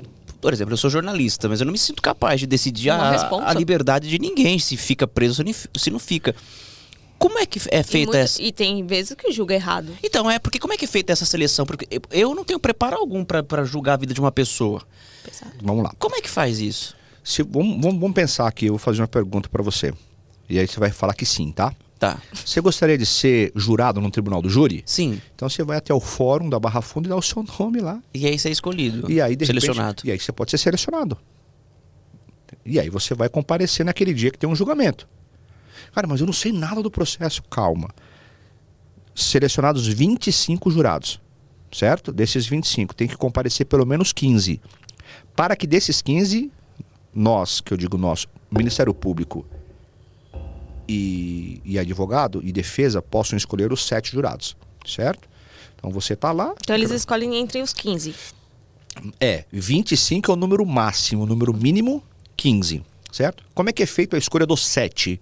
por 0.41 0.53
exemplo, 0.53 0.73
eu 0.75 0.77
sou 0.77 0.91
jornalista, 0.91 1.49
mas 1.49 1.61
eu 1.61 1.65
não 1.67 1.73
me 1.73 1.79
sinto 1.79 2.03
capaz 2.03 2.41
de 2.41 2.47
decidir 2.47 2.91
a, 2.91 3.29
a 3.49 3.55
liberdade 3.55 4.09
de 4.09 4.19
ninguém, 4.19 4.59
se 4.59 4.77
fica 4.77 5.07
preso 5.07 5.43
ou 5.43 5.81
se 5.81 5.91
não- 5.91 5.99
fica. 5.99 6.35
Como 7.19 7.39
é 7.39 7.47
que 7.47 7.59
é 7.71 7.81
E, 7.81 7.83
feita 7.83 8.19
essa. 8.19 8.43
e 8.43 8.53
tem 8.53 8.85
vezes 8.87 9.15
que 9.17 9.33
julga 9.33 9.55
errado. 9.55 9.97
Então, 10.03 10.31
é 10.31 10.39
porque 10.39 10.59
como 10.59 10.75
é 10.75 10.77
que 10.77 10.85
é 10.85 10.89
feita 10.89 11.13
essa 11.13 11.25
seleção? 11.25 11.65
Porque 11.65 11.89
eu- 12.11 12.35
não 12.35 12.45
tenho 12.45 12.61
preparo 12.61 12.97
algum 12.99 13.25
pra 13.25 13.65
julgar 13.65 13.95
a 13.95 13.97
vida 13.97 14.13
de 14.13 14.21
uma 14.21 14.31
pessoa. 14.31 14.83
Pesado. 15.29 15.53
Vamos 15.62 15.85
lá. 15.85 15.93
Como 15.99 16.17
é 16.17 16.21
que 16.21 16.29
faz 16.31 16.59
isso? 16.61 16.97
Se, 17.25 17.43
vamos, 17.43 17.81
vamos, 17.83 18.01
vamos 18.01 18.15
pensar 18.15 18.47
aqui, 18.47 18.67
eu 18.67 18.73
vou 18.75 18.79
fazer 18.79 19.01
uma 19.03 19.09
pergunta 19.09 19.49
para 19.49 19.62
você. 19.62 19.93
E 20.49 20.59
aí 20.59 20.67
você 20.67 20.79
vai 20.79 20.91
falar 20.91 21.15
que 21.15 21.27
sim, 21.27 21.51
tá? 21.51 21.75
Tá. 21.99 22.19
Você 22.45 22.61
gostaria 22.61 22.97
de 22.99 23.07
ser 23.07 23.51
jurado 23.57 24.01
no 24.01 24.11
tribunal 24.11 24.41
do 24.43 24.49
júri? 24.51 24.83
Sim. 24.87 25.21
Então 25.35 25.49
você 25.49 25.65
vai 25.65 25.79
até 25.79 25.93
o 25.95 25.99
fórum 26.01 26.49
da 26.49 26.61
Barra 26.61 26.83
Funda 26.83 27.09
e 27.09 27.11
dá 27.11 27.17
o 27.17 27.23
seu 27.23 27.43
nome 27.59 27.81
lá. 27.81 28.01
E 28.15 28.27
aí 28.27 28.39
você 28.39 28.49
é 28.49 28.53
escolhido. 28.53 29.11
E 29.11 29.21
aí, 29.21 29.35
de 29.35 29.45
repente- 29.45 29.61
selecionado. 29.62 30.03
e 30.05 30.11
aí 30.12 30.19
você 30.21 30.31
pode 30.31 30.51
ser 30.51 30.59
selecionado. 30.59 31.17
E 32.65 32.79
aí 32.79 32.89
você 32.91 33.15
vai 33.15 33.29
comparecer 33.29 33.85
naquele 33.85 34.12
dia 34.15 34.31
que 34.31 34.39
tem 34.39 34.49
um 34.49 34.55
julgamento. 34.55 35.09
Cara, 35.95 36.07
mas 36.07 36.21
eu 36.21 36.27
não 36.27 36.33
sei 36.35 36.53
nada 36.53 36.83
do 36.83 36.91
processo. 36.91 37.43
Calma. 37.45 37.89
selecionados 39.15 39.87
25 39.87 40.71
jurados, 40.71 41.21
certo? 41.73 42.12
Desses 42.12 42.47
25, 42.47 42.95
tem 42.95 43.09
que 43.09 43.17
comparecer 43.17 43.65
pelo 43.67 43.87
menos 43.87 44.12
15. 44.12 44.61
Para 45.35 45.57
que 45.57 45.66
desses 45.66 46.01
15, 46.01 46.51
nós, 47.14 47.61
que 47.61 47.73
eu 47.73 47.77
digo 47.77 47.97
nós, 47.97 48.27
Ministério 48.51 48.95
Público 48.95 49.47
e, 50.88 51.61
e 51.64 51.79
advogado 51.79 52.40
e 52.45 52.53
defesa 52.53 53.03
possam 53.03 53.37
escolher 53.37 53.73
os 53.73 53.87
sete 53.87 54.12
jurados, 54.12 54.57
certo? 54.87 55.29
Então 55.77 55.90
você 55.90 56.14
está 56.14 56.33
lá. 56.33 56.55
Então 56.62 56.75
eles 56.75 56.90
escolhem 56.90 57.37
entre 57.37 57.61
os 57.61 57.73
15. 57.73 58.14
É, 59.21 59.45
25 59.53 60.31
é 60.31 60.35
o 60.35 60.37
número 60.37 60.64
máximo, 60.64 61.25
o 61.25 61.27
número 61.27 61.53
mínimo 61.53 62.03
15, 62.37 62.83
certo? 63.12 63.45
Como 63.55 63.69
é 63.69 63.73
que 63.73 63.83
é 63.83 63.87
feita 63.87 64.16
a 64.16 64.19
escolha 64.19 64.47
dos 64.47 64.64
sete? 64.64 65.21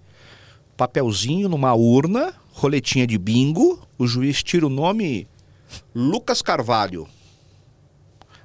Papelzinho 0.77 1.49
numa 1.49 1.73
urna, 1.73 2.33
roletinha 2.51 3.05
de 3.05 3.17
bingo, 3.17 3.85
o 3.97 4.07
juiz 4.07 4.43
tira 4.43 4.65
o 4.65 4.69
nome 4.69 5.27
Lucas 5.93 6.41
Carvalho. 6.41 7.07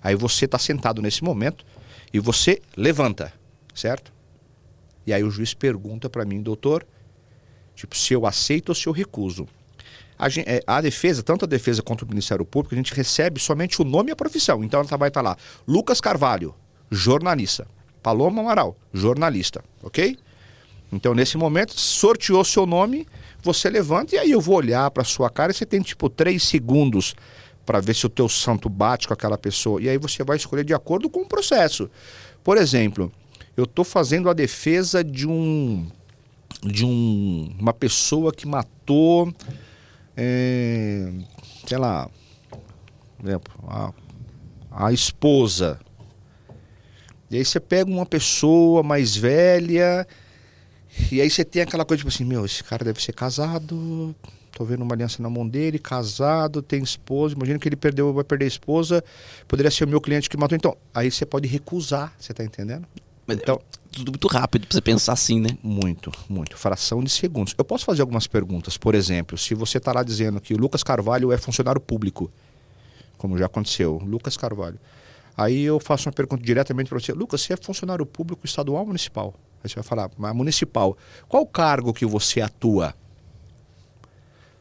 Aí 0.03 0.15
você 0.15 0.45
está 0.45 0.59
sentado 0.59 1.03
nesse 1.03 1.23
momento 1.23 1.65
e 2.13 2.19
você 2.19 2.61
levanta, 2.77 3.33
certo? 3.75 4.13
E 5.07 5.13
aí 5.13 5.23
o 5.23 5.31
juiz 5.31 5.55
pergunta 5.55 6.09
para 6.09 6.25
mim, 6.25 6.41
doutor, 6.43 6.87
tipo, 7.75 7.97
se 7.97 8.13
eu 8.15 8.27
aceito 8.27 8.71
ou 8.71 8.75
se 8.75 8.87
eu 8.87 8.93
recuso. 8.93 9.47
A, 10.19 10.29
gen- 10.29 10.45
é, 10.47 10.63
a 10.67 10.81
defesa, 10.81 11.23
tanto 11.23 11.45
a 11.45 11.49
defesa 11.49 11.83
quanto 11.83 12.03
o 12.03 12.09
Ministério 12.09 12.45
Público, 12.45 12.75
a 12.75 12.77
gente 12.77 12.95
recebe 12.95 13.41
somente 13.41 13.81
o 13.81 13.85
nome 13.85 14.11
e 14.11 14.13
a 14.13 14.17
profissão. 14.17 14.63
Então 14.63 14.81
ela 14.81 14.97
vai 14.99 15.09
estar 15.09 15.23
lá, 15.23 15.37
Lucas 15.67 16.01
Carvalho, 16.01 16.55
jornalista. 16.91 17.67
Paloma 18.03 18.41
Amaral, 18.41 18.77
jornalista, 18.95 19.63
ok? 19.83 20.17
Então, 20.93 21.15
nesse 21.15 21.37
momento, 21.37 21.79
sorteou 21.79 22.43
seu 22.45 22.67
nome, 22.67 23.07
você 23.43 23.69
levanta 23.71 24.15
e 24.15 24.19
aí 24.19 24.31
eu 24.31 24.41
vou 24.41 24.57
olhar 24.57 24.91
para 24.91 25.05
sua 25.05 25.31
cara 25.31 25.53
e 25.53 25.55
você 25.55 25.65
tem 25.65 25.81
tipo 25.81 26.09
três 26.09 26.43
segundos 26.43 27.15
para 27.71 27.79
ver 27.79 27.95
se 27.95 28.05
o 28.05 28.09
teu 28.09 28.29
santo 28.29 28.69
bate 28.69 29.07
com 29.07 29.15
aquela 29.15 29.39
pessoa. 29.39 29.81
E 29.81 29.89
aí 29.89 29.97
você 29.97 30.25
vai 30.25 30.37
escolher 30.37 30.65
de 30.65 30.75
acordo 30.75 31.09
com 31.09 31.21
o 31.21 31.25
processo. 31.25 31.89
Por 32.43 32.57
exemplo, 32.57 33.13
eu 33.57 33.63
estou 33.63 33.85
fazendo 33.85 34.29
a 34.29 34.33
defesa 34.33 35.05
de 35.05 35.25
um 35.25 35.89
de 36.65 36.85
um, 36.85 37.55
uma 37.61 37.73
pessoa 37.73 38.33
que 38.33 38.45
matou, 38.45 39.33
é, 40.17 41.13
sei 41.65 41.79
lá, 41.79 42.11
a, 43.69 43.93
a 44.73 44.93
esposa. 44.93 45.79
E 47.31 47.37
aí 47.37 47.45
você 47.45 47.61
pega 47.61 47.89
uma 47.89 48.05
pessoa 48.05 48.83
mais 48.83 49.15
velha 49.15 50.05
e 51.13 51.21
aí 51.21 51.31
você 51.31 51.45
tem 51.45 51.63
aquela 51.63 51.85
coisa 51.85 51.99
tipo 51.99 52.13
assim, 52.13 52.25
meu, 52.25 52.45
esse 52.45 52.65
cara 52.65 52.85
deve 52.85 53.01
ser 53.01 53.13
casado, 53.13 54.13
tô 54.61 54.65
vendo 54.67 54.83
uma 54.83 54.95
aliança 54.95 55.23
na 55.23 55.31
mão 55.31 55.49
dele, 55.49 55.79
casado, 55.79 56.61
tem 56.61 56.83
esposa, 56.83 57.35
imagina 57.35 57.59
que 57.59 57.67
ele 57.67 57.77
perdeu, 57.77 58.13
vai 58.13 58.23
perder 58.23 58.45
a 58.45 58.49
esposa, 58.49 59.03
poderia 59.49 59.71
ser 59.71 59.85
o 59.85 59.89
meu 59.89 60.03
cliente 60.03 60.29
que 60.29 60.37
matou. 60.37 60.55
Então, 60.55 60.77
aí 60.93 61.11
você 61.11 61.25
pode 61.25 61.49
recusar, 61.49 62.13
você 62.19 62.35
tá 62.35 62.45
entendendo? 62.45 62.87
Mas 63.27 63.39
Então, 63.39 63.59
Tudo 63.91 64.13
muito 64.13 64.29
rápido 64.29 64.67
pra 64.67 64.75
você 64.75 64.83
pensar 64.83 65.15
assim, 65.15 65.41
né? 65.41 65.49
muito, 65.63 66.13
muito. 66.29 66.59
Fração 66.59 67.03
de 67.03 67.09
segundos. 67.09 67.55
Eu 67.57 67.65
posso 67.65 67.87
fazer 67.87 68.03
algumas 68.03 68.27
perguntas. 68.27 68.77
Por 68.77 68.95
exemplo, 68.95 69.39
se 69.39 69.55
você 69.55 69.79
está 69.79 69.95
lá 69.95 70.03
dizendo 70.03 70.39
que 70.43 70.53
o 70.53 70.59
Lucas 70.59 70.83
Carvalho 70.83 71.33
é 71.33 71.39
funcionário 71.39 71.81
público, 71.81 72.31
como 73.17 73.39
já 73.39 73.47
aconteceu, 73.47 73.97
Lucas 74.05 74.37
Carvalho. 74.37 74.79
Aí 75.39 75.63
eu 75.63 75.81
faço 75.81 76.07
uma 76.07 76.13
pergunta 76.13 76.45
diretamente 76.45 76.91
para 76.91 77.01
você. 77.01 77.15
Lucas, 77.15 77.41
você 77.41 77.55
é 77.55 77.57
funcionário 77.57 78.05
público 78.05 78.45
estadual 78.45 78.81
ou 78.81 78.89
municipal? 78.89 79.35
Aí 79.65 79.71
você 79.71 79.77
vai 79.77 79.85
falar, 79.85 80.11
mas 80.19 80.37
municipal. 80.37 80.99
Qual 81.27 81.47
cargo 81.47 81.95
que 81.95 82.05
você 82.05 82.43
atua? 82.43 82.95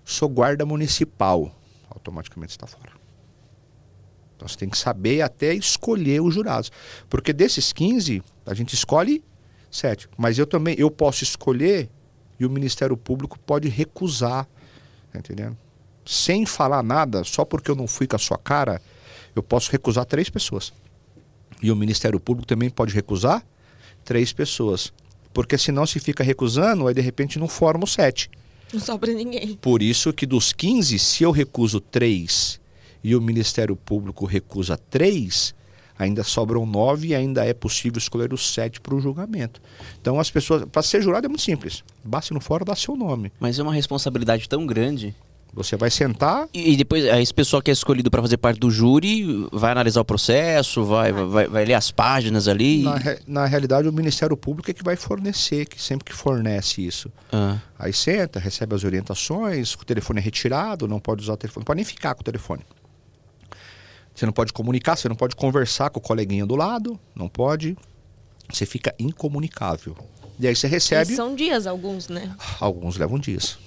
Sou 0.10 0.28
guarda 0.28 0.66
municipal. 0.66 1.56
Automaticamente 1.88 2.50
está 2.50 2.66
fora. 2.66 2.94
Então 4.36 4.48
você 4.48 4.58
tem 4.58 4.68
que 4.68 4.76
saber 4.76 5.22
até 5.22 5.54
escolher 5.54 6.20
os 6.20 6.34
jurados. 6.34 6.72
Porque 7.08 7.32
desses 7.32 7.72
15, 7.72 8.24
a 8.44 8.56
gente 8.56 8.74
escolhe 8.74 9.24
sete. 9.70 10.10
Mas 10.18 10.40
eu 10.40 10.48
também 10.48 10.74
eu 10.80 10.90
posso 10.90 11.24
escolher 11.24 11.92
e 12.40 12.46
o 12.46 12.50
Ministério 12.50 12.98
Público 12.98 13.38
pode 13.38 13.70
recusar. 13.70 14.48
Tá 15.14 15.20
entendendo? 15.20 15.56
Sem 16.04 16.44
falar 16.44 16.82
nada, 16.82 17.24
só 17.24 17.46
porque 17.46 17.70
eu 17.70 17.76
não 17.76 17.86
fui 17.86 18.08
com 18.08 18.16
a 18.16 18.20
sua 18.20 18.40
cara, 18.40 18.82
eu 19.36 19.44
posso 19.44 19.72
recusar 19.72 20.06
três 20.06 20.28
pessoas. 20.28 20.74
E 21.62 21.72
o 21.72 21.76
Ministério 21.76 22.20
Público 22.20 22.48
também 22.48 22.72
pode 22.72 22.96
recusar 22.96 23.46
três 24.04 24.34
pessoas. 24.34 24.92
Porque 25.32 25.56
senão 25.56 25.86
se 25.86 26.00
fica 26.00 26.24
recusando, 26.24 26.88
aí 26.88 26.96
de 26.96 27.02
repente 27.02 27.38
não 27.38 27.48
forma 27.48 27.84
os 27.84 27.94
sete. 27.94 28.32
Não 28.74 28.80
sobra 28.80 29.14
ninguém. 29.14 29.56
Por 29.56 29.82
isso 29.82 30.14
que 30.14 30.26
dos 30.26 30.54
15, 30.54 30.98
se 31.00 31.24
eu 31.24 31.32
recuso 31.32 31.80
três 31.80 32.60
e 33.04 33.16
o 33.16 33.22
Ministério 33.22 33.76
Público 33.76 34.26
recusa 34.26 34.78
três, 34.78 35.56
ainda 35.98 36.24
sobram 36.24 36.66
nove 36.66 37.10
e 37.10 37.16
ainda 37.16 37.46
é 37.46 37.54
possível 37.54 37.98
escolher 37.98 38.34
os 38.34 38.54
sete 38.54 38.80
para 38.80 38.96
o 38.96 39.02
julgamento. 39.02 39.62
Então 40.02 40.20
as 40.20 40.32
pessoas, 40.32 40.64
para 40.66 40.82
ser 40.82 41.02
jurado 41.02 41.26
é 41.26 41.30
muito 41.30 41.42
simples. 41.42 41.84
Basta 42.04 42.34
no 42.34 42.40
fórum 42.40 42.64
dar 42.64 42.78
seu 42.78 42.96
nome. 42.96 43.32
Mas 43.40 43.60
é 43.60 43.64
uma 43.64 43.74
responsabilidade 43.74 44.48
tão 44.48 44.66
grande. 44.66 45.14
Você 45.52 45.76
vai 45.76 45.90
sentar, 45.90 46.48
E 46.54 46.74
e 46.74 46.78
depois, 46.78 47.04
esse 47.04 47.34
pessoal 47.34 47.60
que 47.62 47.72
é 47.72 47.74
escolhido 47.74 48.12
pra 48.12 48.22
fazer 48.22 48.38
parte 48.38 48.60
do 48.60 48.70
júri 48.70 49.48
vai 49.52 49.72
analisar 49.72 50.00
o 50.00 50.06
processo, 50.06 50.84
vai, 50.86 51.12
vai, 51.12 51.48
vai 51.48 51.66
ler 51.66 51.74
as 51.74 51.90
páginas 51.92 52.48
ali. 52.48 52.84
na, 52.84 52.96
re- 52.96 53.20
na 53.26 53.46
realidade 53.48 53.88
o 53.88 53.92
Ministério 53.92 54.38
Público 54.38 54.70
é 54.70 54.74
que 54.74 54.84
vai 54.84 54.96
fornecer, 54.96 55.66
que 55.66 55.82
sempre 55.82 56.06
que 56.06 56.14
fornece 56.14 56.86
isso. 56.86 57.12
Ah, 57.32 57.58
Aí 57.80 57.92
senta, 57.92 58.40
recebe 58.40 58.76
as 58.76 58.84
orientações, 58.84 59.74
o 59.74 59.84
telefone 59.86 60.20
é 60.20 60.24
retirado, 60.24 60.88
não 60.88 61.00
pode 61.00 61.24
usar 61.24 61.34
o 61.34 61.38
telefone, 61.38 61.62
não 61.62 61.66
pode 61.66 61.78
nem 61.78 61.86
ficar 61.86 62.14
com 62.14 62.22
o 62.22 62.24
telefone. 62.24 62.62
Você 64.14 64.26
não 64.26 64.34
pode 64.34 64.52
comunicar, 64.54 64.96
você 64.98 65.10
não 65.10 65.16
pode 65.16 65.36
conversar 65.36 65.90
com 65.90 66.00
o 66.00 66.02
coleguinha 66.02 66.46
do 66.46 66.56
lado, 66.56 67.00
não 67.16 67.28
pode. 67.28 67.78
Você 68.52 68.66
fica 68.66 68.94
incomunicável. 69.00 69.96
E 70.40 70.48
aí 70.48 70.56
você 70.56 70.68
recebe. 70.68 71.14
E 71.14 71.16
são 71.16 71.36
dias 71.36 71.66
alguns, 71.66 72.08
né? 72.08 72.36
Alguns 72.60 72.98
levam 72.98 73.18
dias. 73.18 73.58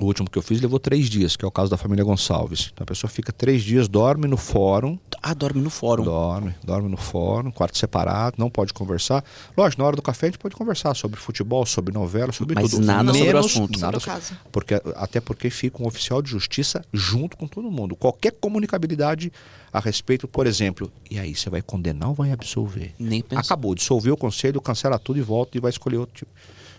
O 0.00 0.06
último 0.06 0.28
que 0.28 0.36
eu 0.36 0.42
fiz 0.42 0.60
levou 0.60 0.80
três 0.80 1.08
dias, 1.08 1.36
que 1.36 1.44
é 1.44 1.48
o 1.48 1.52
caso 1.52 1.70
da 1.70 1.76
família 1.76 2.02
Gonçalves. 2.04 2.70
Então 2.72 2.82
a 2.82 2.86
pessoa 2.86 3.08
fica 3.08 3.32
três 3.32 3.62
dias, 3.62 3.86
dorme 3.86 4.26
no 4.26 4.36
fórum, 4.36 4.98
ah, 5.22 5.32
dorme 5.32 5.60
no 5.60 5.70
fórum. 5.70 6.02
Dorme, 6.02 6.52
dorme 6.64 6.88
no 6.88 6.96
fórum, 6.96 7.52
quarto 7.52 7.78
separado, 7.78 8.34
não 8.36 8.50
pode 8.50 8.72
conversar. 8.74 9.24
Lógico, 9.56 9.80
na 9.80 9.86
hora 9.86 9.94
do 9.94 10.02
café 10.02 10.26
a 10.26 10.30
gente 10.30 10.38
pode 10.40 10.56
conversar 10.56 10.94
sobre 10.96 11.20
futebol, 11.20 11.64
sobre 11.64 11.94
novela, 11.94 12.32
sobre 12.32 12.56
Mas 12.56 12.72
tudo. 12.72 12.84
nada 12.84 13.12
sobre 13.12 13.22
o 13.22 13.26
Menos- 13.26 13.46
assunto. 13.46 13.78
Nada 13.78 13.98
Sobre 13.98 13.98
o 13.98 14.00
so- 14.00 14.30
caso. 14.30 14.40
Porque, 14.50 14.74
até 14.96 15.20
porque 15.20 15.48
fica 15.48 15.80
um 15.80 15.86
oficial 15.86 16.20
de 16.20 16.28
justiça 16.28 16.84
junto 16.92 17.36
com 17.36 17.46
todo 17.46 17.70
mundo. 17.70 17.94
Qualquer 17.94 18.32
comunicabilidade 18.32 19.32
a 19.72 19.78
respeito, 19.78 20.26
por 20.26 20.44
exemplo, 20.48 20.90
e 21.08 21.20
aí, 21.20 21.36
você 21.36 21.48
vai 21.48 21.62
condenar 21.62 22.08
ou 22.08 22.14
vai 22.16 22.32
absolver? 22.32 22.92
Nem 22.98 23.22
pensar. 23.22 23.42
Acabou, 23.42 23.74
dissolveu 23.76 24.14
o 24.14 24.16
conselho, 24.16 24.60
cancela 24.60 24.98
tudo 24.98 25.20
e 25.20 25.22
volta 25.22 25.56
e 25.56 25.60
vai 25.60 25.70
escolher 25.70 25.98
outro 25.98 26.16
tipo. 26.16 26.30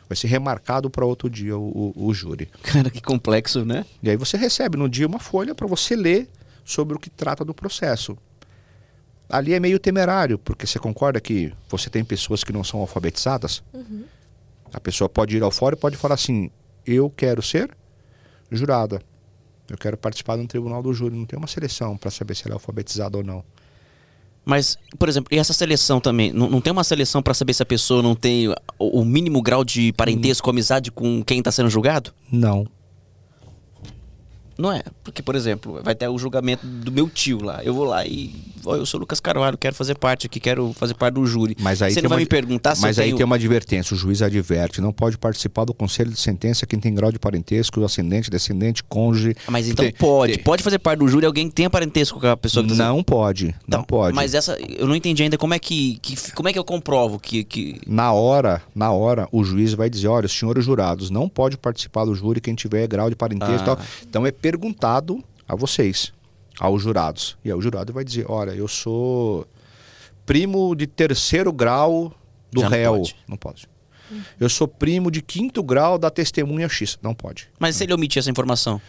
Vai 0.08 0.16
ser 0.16 0.28
remarcado 0.28 0.90
para 0.90 1.06
outro 1.06 1.30
dia 1.30 1.58
o, 1.58 1.94
o- 1.96 2.08
o 2.08 2.14
júri. 2.14 2.48
Cara, 2.62 2.90
que 2.90 3.02
complexo, 3.02 3.66
né? 3.66 3.86
E 4.04 4.10
aí 4.10 4.16
você 4.18 4.38
recebe 4.38 4.78
no 4.78 4.88
dia 4.88 5.08
uma 5.08 5.20
folha 5.20 5.56
para 5.56 5.66
você 5.68 5.96
ler 5.96 6.30
sobre 6.64 6.96
o 6.96 7.00
que 7.00 7.10
trata 7.10 7.44
do 7.44 7.54
processo. 7.54 8.18
Ali 9.28 9.54
é 9.54 9.60
meio 9.60 9.80
temerário, 9.80 10.38
porque 10.38 10.68
você 10.68 10.78
concorda 10.78 11.20
que 11.20 11.52
você 11.68 11.90
tem 11.90 12.04
pessoas 12.06 12.44
que 12.44 12.54
não 12.54 12.64
são 12.64 12.80
alfabetizadas? 12.82 13.64
A 14.74 14.80
pessoa 14.80 15.10
pode 15.10 15.36
ir 15.36 15.42
ao 15.42 15.50
fórum 15.52 15.76
e 15.76 15.80
pode 15.80 15.98
falar 15.98 16.14
assim: 16.16 16.52
eu 16.86 17.10
quero 17.10 17.42
ser 17.42 17.76
jurada. 18.52 19.02
Eu 19.68 19.78
quero 19.78 19.98
participar 19.98 20.36
de 20.38 20.44
um 20.44 20.48
tribunal 20.48 20.84
do 20.84 20.94
júri. 20.94 21.16
Não 21.16 21.26
tem 21.26 21.38
uma 21.40 21.48
seleção 21.48 21.98
para 21.98 22.12
saber 22.12 22.36
se 22.36 22.44
ela 22.46 22.54
é 22.54 22.58
alfabetizada 22.58 23.18
ou 23.18 23.24
não. 23.24 23.44
Mas, 24.46 24.78
por 25.00 25.10
exemplo, 25.10 25.30
e 25.36 25.40
essa 25.40 25.54
seleção 25.54 26.00
também? 26.00 26.32
Não, 26.32 26.50
não 26.50 26.62
tem 26.62 26.72
uma 26.72 26.84
seleção 26.84 27.22
pra 27.22 27.34
saber 27.34 27.54
se 27.54 27.64
a 27.64 27.66
pessoa 27.66 28.04
não 28.04 28.14
tem 28.14 28.48
o, 28.48 28.56
o 29.02 29.04
mínimo 29.04 29.42
grau 29.42 29.64
de 29.64 29.92
parentesco, 29.94 30.50
amizade 30.50 30.92
com 30.92 31.24
quem 31.24 31.42
tá 31.42 31.52
sendo 31.52 31.70
julgado? 31.70 32.14
Não. 32.32 32.68
Não 34.58 34.72
é? 34.72 34.82
Porque, 35.04 35.22
por 35.22 35.36
exemplo, 35.36 35.82
vai 35.84 35.94
ter 35.94 36.08
o 36.08 36.18
julgamento 36.18 36.66
do 36.66 36.92
meu 36.92 37.10
tio 37.10 37.44
lá. 37.44 37.62
Eu 37.64 37.74
vou 37.74 37.84
lá 37.86 38.06
e. 38.06 38.34
Ó, 38.66 38.76
eu 38.76 38.86
sou 38.86 39.00
Lucas 39.00 39.20
Carvalho, 39.20 39.58
quero 39.58 39.76
fazer 39.76 39.96
parte 39.96 40.26
aqui, 40.26 40.40
quero 40.40 40.74
fazer 40.74 40.96
parte 40.96 41.16
do 41.16 41.26
júri. 41.28 41.56
Mas 41.60 41.82
aí 41.84 41.94
Você 41.94 42.02
não 42.02 42.10
vai 42.10 42.18
uma- 42.18 42.22
me 42.22 42.26
perguntar 42.26 42.74
se 42.74 42.82
Mas 42.82 42.98
aí 42.98 43.06
tenho... 43.08 43.18
tem 43.18 43.26
uma 43.26 43.36
advertência, 43.36 43.94
o 43.94 43.98
juiz 43.98 44.22
adverte, 44.24 44.82
não 44.82 44.92
pode 44.92 45.18
participar 45.20 45.66
do 45.66 45.74
conselho 45.74 46.10
de 46.10 46.20
sentença 46.20 46.66
quem 46.66 46.80
tem 46.80 46.94
grau 46.96 47.12
de 47.12 47.20
parentesco, 47.20 47.84
ascendente, 47.84 48.32
descendente, 48.32 48.84
cônjuge. 48.84 49.36
Mas 49.50 49.68
então 49.70 49.86
Tem- 49.86 49.94
pode. 49.94 50.34
tem- 50.36 50.44
Pode 50.44 50.64
fazer 50.64 50.80
parte 50.80 51.00
do 51.00 51.08
júri 51.08 51.26
alguém 51.28 51.48
que 51.50 51.54
tenha 51.54 51.70
parentesco 51.70 52.20
com 52.20 52.26
a 52.28 52.36
pessoa 52.38 52.66
que 52.66 52.76
tá 52.76 52.88
Não 52.88 53.04
pode, 53.04 53.48
não 53.48 53.54
Então, 53.68 53.84
pode. 53.84 54.16
Mas 54.16 54.34
essa. 54.34 54.58
Eu 54.60 54.88
não 54.88 54.96
entendi 54.96 55.22
ainda 55.22 55.38
como 55.38 55.54
é 55.54 55.60
que. 55.60 56.00
que- 56.02 56.32
como 56.32 56.50
é 56.50 56.54
que 56.54 56.58
eu 56.58 56.64
comprovo 56.64 57.20
que. 57.20 57.44
que... 57.44 57.80
Na 57.86 58.14
hora, 58.14 58.64
na 58.74 58.92
hora, 58.92 59.28
o 59.32 59.44
juiz 59.44 59.74
vai 59.74 59.90
dizer, 59.90 60.08
olha, 60.08 60.26
os 60.26 60.32
senhores 60.32 60.66
jurados, 60.66 61.10
não 61.12 61.30
pode 61.30 61.56
participar 61.58 62.06
do 62.06 62.16
júri 62.16 62.42
quem 62.42 62.56
tiver 62.56 62.88
grau 62.88 63.10
de 63.12 63.16
parentesco 63.16 63.54
e 63.54 63.62
Ah. 63.62 63.76
tal. 63.76 63.80
Então 64.08 64.26
é 64.26 64.32
perguntado 64.50 65.24
a 65.48 65.56
vocês, 65.56 66.14
aos 66.60 66.84
jurados. 66.84 67.36
E 67.44 67.50
aí 67.50 67.58
o 67.58 67.62
jurado 67.62 67.92
vai 67.92 68.04
dizer, 68.04 68.26
olha, 68.30 68.52
eu 68.52 68.68
sou 68.68 69.48
primo 70.24 70.76
de 70.76 70.86
terceiro 70.86 71.52
grau 71.52 72.14
do 72.52 72.62
Já 72.62 72.70
não 72.70 72.78
réu. 72.78 72.94
pode. 72.98 73.16
Não 73.28 73.38
pode. 73.38 73.68
Eu 74.40 74.48
sou 74.48 74.68
primo 74.68 75.10
de 75.10 75.20
quinto 75.24 75.64
grau 75.64 75.98
da 75.98 76.12
testemunha 76.12 76.70
X. 76.70 77.00
Não 77.02 77.16
pode. 77.16 77.48
Mas 77.60 77.76
se 77.76 77.84
ele 77.86 77.94
omitir 77.94 78.20
essa 78.20 78.30
informação? 78.30 78.80